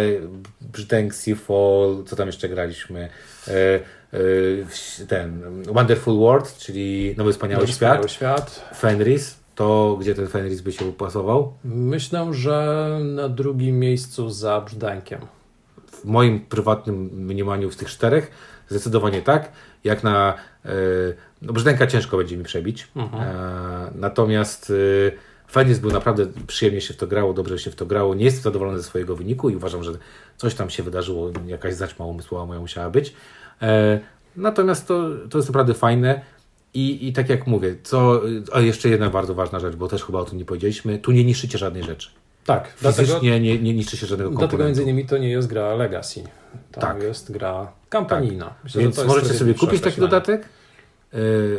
Brzdęk, 0.60 1.14
Seafall, 1.14 2.02
co 2.06 2.16
tam 2.16 2.26
jeszcze 2.26 2.48
graliśmy? 2.48 3.08
E, 3.48 3.80
e, 4.12 5.06
ten 5.08 5.42
Wonderful 5.62 6.18
World, 6.18 6.56
czyli 6.58 7.14
Nowy 7.18 7.32
Wspaniały 7.32 7.60
Nowy 7.62 7.72
Świat, 7.72 8.06
Wspaniały 8.06 8.08
Świat. 8.08 8.70
Fenris, 8.76 9.40
to 9.54 9.96
gdzie 10.00 10.14
ten 10.14 10.28
Fenris 10.28 10.60
by 10.60 10.72
się 10.72 10.84
upasował? 10.84 11.52
Myślę, 11.64 12.28
że 12.30 12.98
na 13.02 13.28
drugim 13.28 13.78
miejscu 13.78 14.30
za 14.30 14.60
Brzdękiem. 14.60 15.20
W 15.86 16.04
moim 16.04 16.40
prywatnym 16.40 17.10
mniemaniu 17.12 17.70
z 17.70 17.76
tych 17.76 17.88
czterech 17.88 18.30
zdecydowanie 18.68 19.22
tak. 19.22 19.52
Jak 19.84 20.04
na 20.04 20.34
e, 20.64 20.70
no 21.42 21.52
Brzdęka 21.52 21.86
ciężko 21.86 22.16
będzie 22.16 22.36
mi 22.36 22.44
przebić. 22.44 22.88
E, 22.96 23.90
natomiast 23.94 24.72
e, 25.50 25.52
Fenris 25.52 25.78
był 25.78 25.90
naprawdę 25.90 26.26
przyjemnie 26.46 26.80
się 26.80 26.94
w 26.94 26.96
to 26.96 27.06
grało, 27.06 27.32
dobrze 27.32 27.58
się 27.58 27.70
w 27.70 27.74
to 27.76 27.86
grało. 27.86 28.14
Nie 28.14 28.24
jestem 28.24 28.42
zadowolony 28.42 28.78
ze 28.78 28.84
swojego 28.84 29.16
wyniku 29.16 29.50
i 29.50 29.56
uważam, 29.56 29.84
że 29.84 29.92
coś 30.36 30.54
tam 30.54 30.70
się 30.70 30.82
wydarzyło, 30.82 31.30
jakaś 31.46 31.74
zaćma 31.74 32.04
umysłowa 32.04 32.46
moja 32.46 32.60
musiała 32.60 32.90
być. 32.90 33.14
E, 33.62 34.00
natomiast 34.36 34.88
to, 34.88 35.08
to 35.30 35.38
jest 35.38 35.48
naprawdę 35.48 35.74
fajne. 35.74 36.20
I, 36.74 37.08
I 37.08 37.12
tak 37.12 37.28
jak 37.28 37.46
mówię, 37.46 37.76
co, 37.82 38.22
a 38.52 38.60
jeszcze 38.60 38.88
jedna 38.88 39.10
bardzo 39.10 39.34
ważna 39.34 39.60
rzecz, 39.60 39.76
bo 39.76 39.88
też 39.88 40.04
chyba 40.04 40.18
o 40.18 40.24
tym 40.24 40.38
nie 40.38 40.44
powiedzieliśmy, 40.44 40.98
tu 40.98 41.12
nie 41.12 41.24
niszczycie 41.24 41.58
żadnej 41.58 41.82
rzeczy. 41.82 42.10
Tak, 42.46 42.74
dlatego, 42.80 43.06
Fizycznie 43.08 43.40
nie, 43.40 43.58
nie 43.58 43.74
niszczy 43.74 43.96
się 43.96 44.06
żadnego 44.06 44.30
dlatego 44.30 44.48
komponentu. 44.48 44.66
między 44.68 44.82
innymi 44.82 45.06
to 45.08 45.18
nie 45.18 45.30
jest 45.30 45.48
gra 45.48 45.74
Legacy. 45.74 46.22
To 46.72 46.80
Tak. 46.80 47.02
jest 47.02 47.32
gra 47.32 47.72
kampanijna. 47.88 48.54
Myślę, 48.64 48.80
że 48.80 48.84
Więc 48.84 49.04
możecie 49.04 49.34
sobie 49.34 49.54
kupić 49.54 49.80
taki 49.82 50.00
dodatek, 50.00 50.48
yy, 51.12 51.18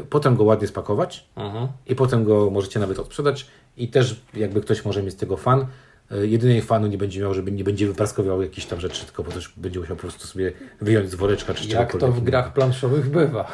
potem 0.09 0.35
go 0.35 0.43
ładnie 0.43 0.67
spakować 0.67 1.25
Mhm. 1.35 1.67
i 1.87 1.95
potem 1.95 2.23
go 2.25 2.49
możecie 2.49 2.79
nawet 2.79 2.99
odsprzedać 2.99 3.47
i 3.77 3.87
też 3.87 4.21
jakby 4.33 4.61
ktoś 4.61 4.85
może 4.85 5.03
mieć 5.03 5.13
z 5.13 5.17
tego 5.17 5.37
fan, 5.37 5.65
yy, 6.11 6.27
jedynej 6.27 6.61
fanu 6.61 6.87
nie 6.87 6.97
będzie 6.97 7.21
miał, 7.21 7.33
żeby 7.33 7.51
nie 7.51 7.63
będzie 7.63 7.87
wypraskował 7.87 8.41
jakichś 8.41 8.67
tam 8.67 8.79
rzeczy, 8.79 9.05
tylko 9.05 9.23
po 9.23 9.31
też 9.31 9.53
będzie 9.57 9.79
musiał 9.79 9.95
po 9.95 10.01
prostu 10.01 10.27
sobie 10.27 10.51
wyjąć 10.81 11.11
z 11.11 11.15
woreczka 11.15 11.53
czy 11.53 11.67
Jak 11.67 11.97
to 11.97 12.11
w 12.11 12.23
grach 12.23 12.53
planszowych 12.53 13.09
bywa. 13.09 13.51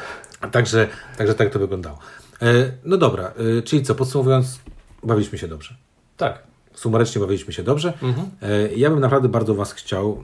Także, 0.52 0.88
także 1.18 1.34
tak 1.34 1.50
to 1.50 1.60
wyglądało. 1.60 2.00
Yy, 2.42 2.72
no 2.84 2.98
dobra, 2.98 3.34
yy, 3.38 3.62
czyli 3.62 3.84
co, 3.84 3.96
podsumowując, 3.96 4.60
bawiliśmy 5.04 5.38
się 5.38 5.48
dobrze. 5.48 5.76
Tak. 6.18 6.44
Sumarycznie 6.78 7.22
bawiliśmy 7.22 7.54
się 7.54 7.64
dobrze. 7.64 7.94
Mhm. 8.04 8.28
E, 8.42 8.74
Ja 8.76 8.90
bym 8.90 9.00
naprawdę 9.00 9.30
bardzo 9.30 9.56
Was 9.56 9.74
chciał 9.74 10.24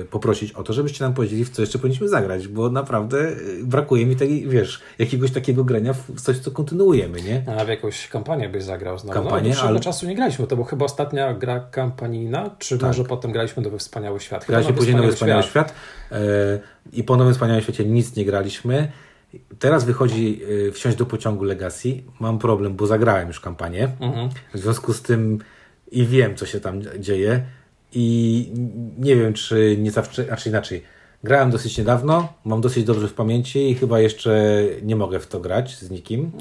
e, 0.00 0.04
poprosić 0.04 0.52
o 0.52 0.62
to, 0.62 0.72
żebyście 0.72 1.04
nam 1.04 1.14
powiedzieli, 1.14 1.44
w 1.44 1.50
co 1.50 1.62
jeszcze 1.62 1.78
powinniśmy 1.78 2.08
zagrać, 2.08 2.48
bo 2.48 2.70
naprawdę 2.70 3.18
e, 3.28 3.34
brakuje 3.62 4.06
mi 4.06 4.16
tej, 4.16 4.48
wiesz, 4.48 4.80
jakiegoś 4.98 5.30
takiego 5.30 5.64
grania 5.64 5.92
w 5.92 6.20
coś, 6.20 6.38
co 6.38 6.50
kontynuujemy, 6.50 7.22
nie? 7.22 7.44
A 7.60 7.64
w 7.64 7.68
jakąś 7.68 8.08
kampanię 8.08 8.48
byś 8.48 8.62
zagrał 8.62 8.98
znowu. 8.98 9.14
Kampanię, 9.14 9.54
no, 9.54 9.62
ale... 9.62 9.80
czasu 9.80 10.06
nie 10.06 10.14
graliśmy. 10.14 10.46
To 10.46 10.56
była 10.56 10.68
chyba 10.68 10.84
ostatnia 10.84 11.34
gra 11.34 11.60
kampanijna, 11.60 12.50
czy 12.58 12.78
może 12.78 13.04
potem 13.04 13.32
graliśmy 13.32 13.62
Nowy 13.62 13.78
Wspaniały 13.78 14.20
Świat? 14.20 14.44
Chyba 14.44 14.52
Graliśmy 14.52 14.74
później 14.74 14.96
Nowy 14.96 15.12
Wspaniały 15.12 15.42
Świat, 15.42 15.74
e, 16.12 16.16
i 16.92 17.04
po 17.04 17.16
Nowym 17.16 17.32
Wspaniałym 17.32 17.62
Świecie 17.62 17.84
nic 17.84 18.16
nie 18.16 18.24
graliśmy. 18.24 18.92
Teraz 19.58 19.84
wychodzi 19.84 20.40
wsiąść 20.72 20.96
do 20.96 21.06
pociągu 21.06 21.44
Legacy. 21.44 22.02
Mam 22.20 22.38
problem, 22.38 22.76
bo 22.76 22.86
zagrałem 22.86 23.28
już 23.28 23.40
kampanię. 23.40 23.88
Mhm. 24.00 24.28
W 24.54 24.58
związku 24.58 24.92
z 24.92 25.02
tym 25.02 25.38
i 25.94 26.06
wiem, 26.06 26.36
co 26.36 26.46
się 26.46 26.60
tam 26.60 26.82
dzieje 26.98 27.44
i 27.92 28.48
nie 28.98 29.16
wiem, 29.16 29.34
czy 29.34 29.76
nie 29.78 29.90
zawsze, 29.90 30.24
znaczy 30.24 30.48
inaczej. 30.48 30.82
Grałem 31.24 31.50
dosyć 31.50 31.78
niedawno, 31.78 32.32
mam 32.44 32.60
dosyć 32.60 32.84
dobrze 32.84 33.08
w 33.08 33.14
pamięci 33.14 33.70
i 33.70 33.74
chyba 33.74 34.00
jeszcze 34.00 34.62
nie 34.82 34.96
mogę 34.96 35.20
w 35.20 35.26
to 35.26 35.40
grać 35.40 35.76
z 35.78 35.90
nikim. 35.90 36.32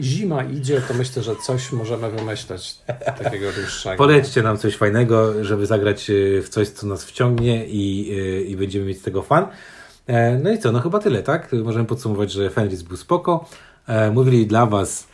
Zima 0.00 0.44
idzie, 0.44 0.80
to 0.88 0.94
myślę, 0.94 1.22
że 1.22 1.36
coś 1.36 1.72
możemy 1.72 2.10
wymyśleć 2.10 2.78
takiego 3.22 3.52
dłuższego. 3.52 3.96
Polećcie 3.96 4.42
nam 4.42 4.58
coś 4.58 4.76
fajnego, 4.76 5.44
żeby 5.44 5.66
zagrać 5.66 6.10
e, 6.10 6.42
w 6.42 6.48
coś, 6.48 6.68
co 6.68 6.86
nas 6.86 7.04
wciągnie 7.04 7.66
i, 7.66 8.10
e, 8.18 8.40
i 8.40 8.56
będziemy 8.56 8.86
mieć 8.86 8.98
z 8.98 9.02
tego 9.02 9.22
fan. 9.22 9.46
E, 10.06 10.38
No 10.38 10.52
i 10.52 10.58
co, 10.58 10.72
no 10.72 10.80
chyba 10.80 10.98
tyle, 10.98 11.22
tak? 11.22 11.52
Możemy 11.52 11.84
podsumować, 11.84 12.32
że 12.32 12.50
Fenris 12.50 12.82
był 12.82 12.96
spoko. 12.96 13.48
Mówili 14.12 14.46
dla 14.46 14.66
Was 14.66 15.08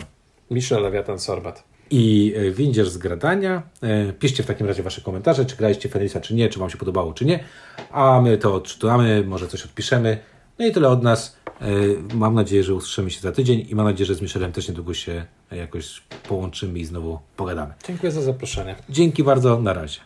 Michel 0.51 0.83
Lewiatan 0.83 1.19
Sorbet. 1.19 1.70
I 1.91 2.35
e, 2.37 2.51
Windziarz 2.51 2.89
z 2.89 2.99
Gradania. 2.99 3.63
E, 3.83 4.13
Piszcie 4.13 4.43
w 4.43 4.47
takim 4.47 4.67
razie 4.67 4.83
Wasze 4.83 5.01
komentarze, 5.01 5.45
czy 5.45 5.57
graliście 5.57 5.89
Fenrisa, 5.89 6.21
czy 6.21 6.35
nie, 6.35 6.49
czy 6.49 6.59
Wam 6.59 6.71
się 6.71 6.77
podobało, 6.79 7.13
czy 7.13 7.25
nie. 7.25 7.45
A 7.91 8.21
my 8.21 8.39
to 8.39 8.55
odczytamy, 8.55 9.25
może 9.27 9.49
coś 9.49 9.65
odpiszemy. 9.65 10.19
No 10.59 10.67
i 10.67 10.73
tyle 10.73 10.89
od 10.89 11.03
nas. 11.03 11.37
E, 11.61 11.67
Mam 12.15 12.35
nadzieję, 12.35 12.63
że 12.65 12.75
usłyszymy 12.75 13.11
się 13.11 13.21
za 13.21 13.33
tydzień 13.33 13.67
i 13.69 13.75
mam 13.75 13.87
nadzieję, 13.87 14.07
że 14.07 14.15
z 14.15 14.23
Michelem 14.23 14.53
też 14.53 14.69
niedługo 14.69 14.95
się 14.95 15.25
jakoś 15.51 16.03
połączymy 16.29 16.79
i 16.79 16.85
znowu 16.85 17.19
pogadamy. 17.37 17.75
Dziękuję 17.87 18.13
za 18.13 18.23
zaproszenie. 18.23 18.77
Dzięki 18.89 19.25
bardzo, 19.25 19.61
na 19.61 19.73
razie. 19.73 20.01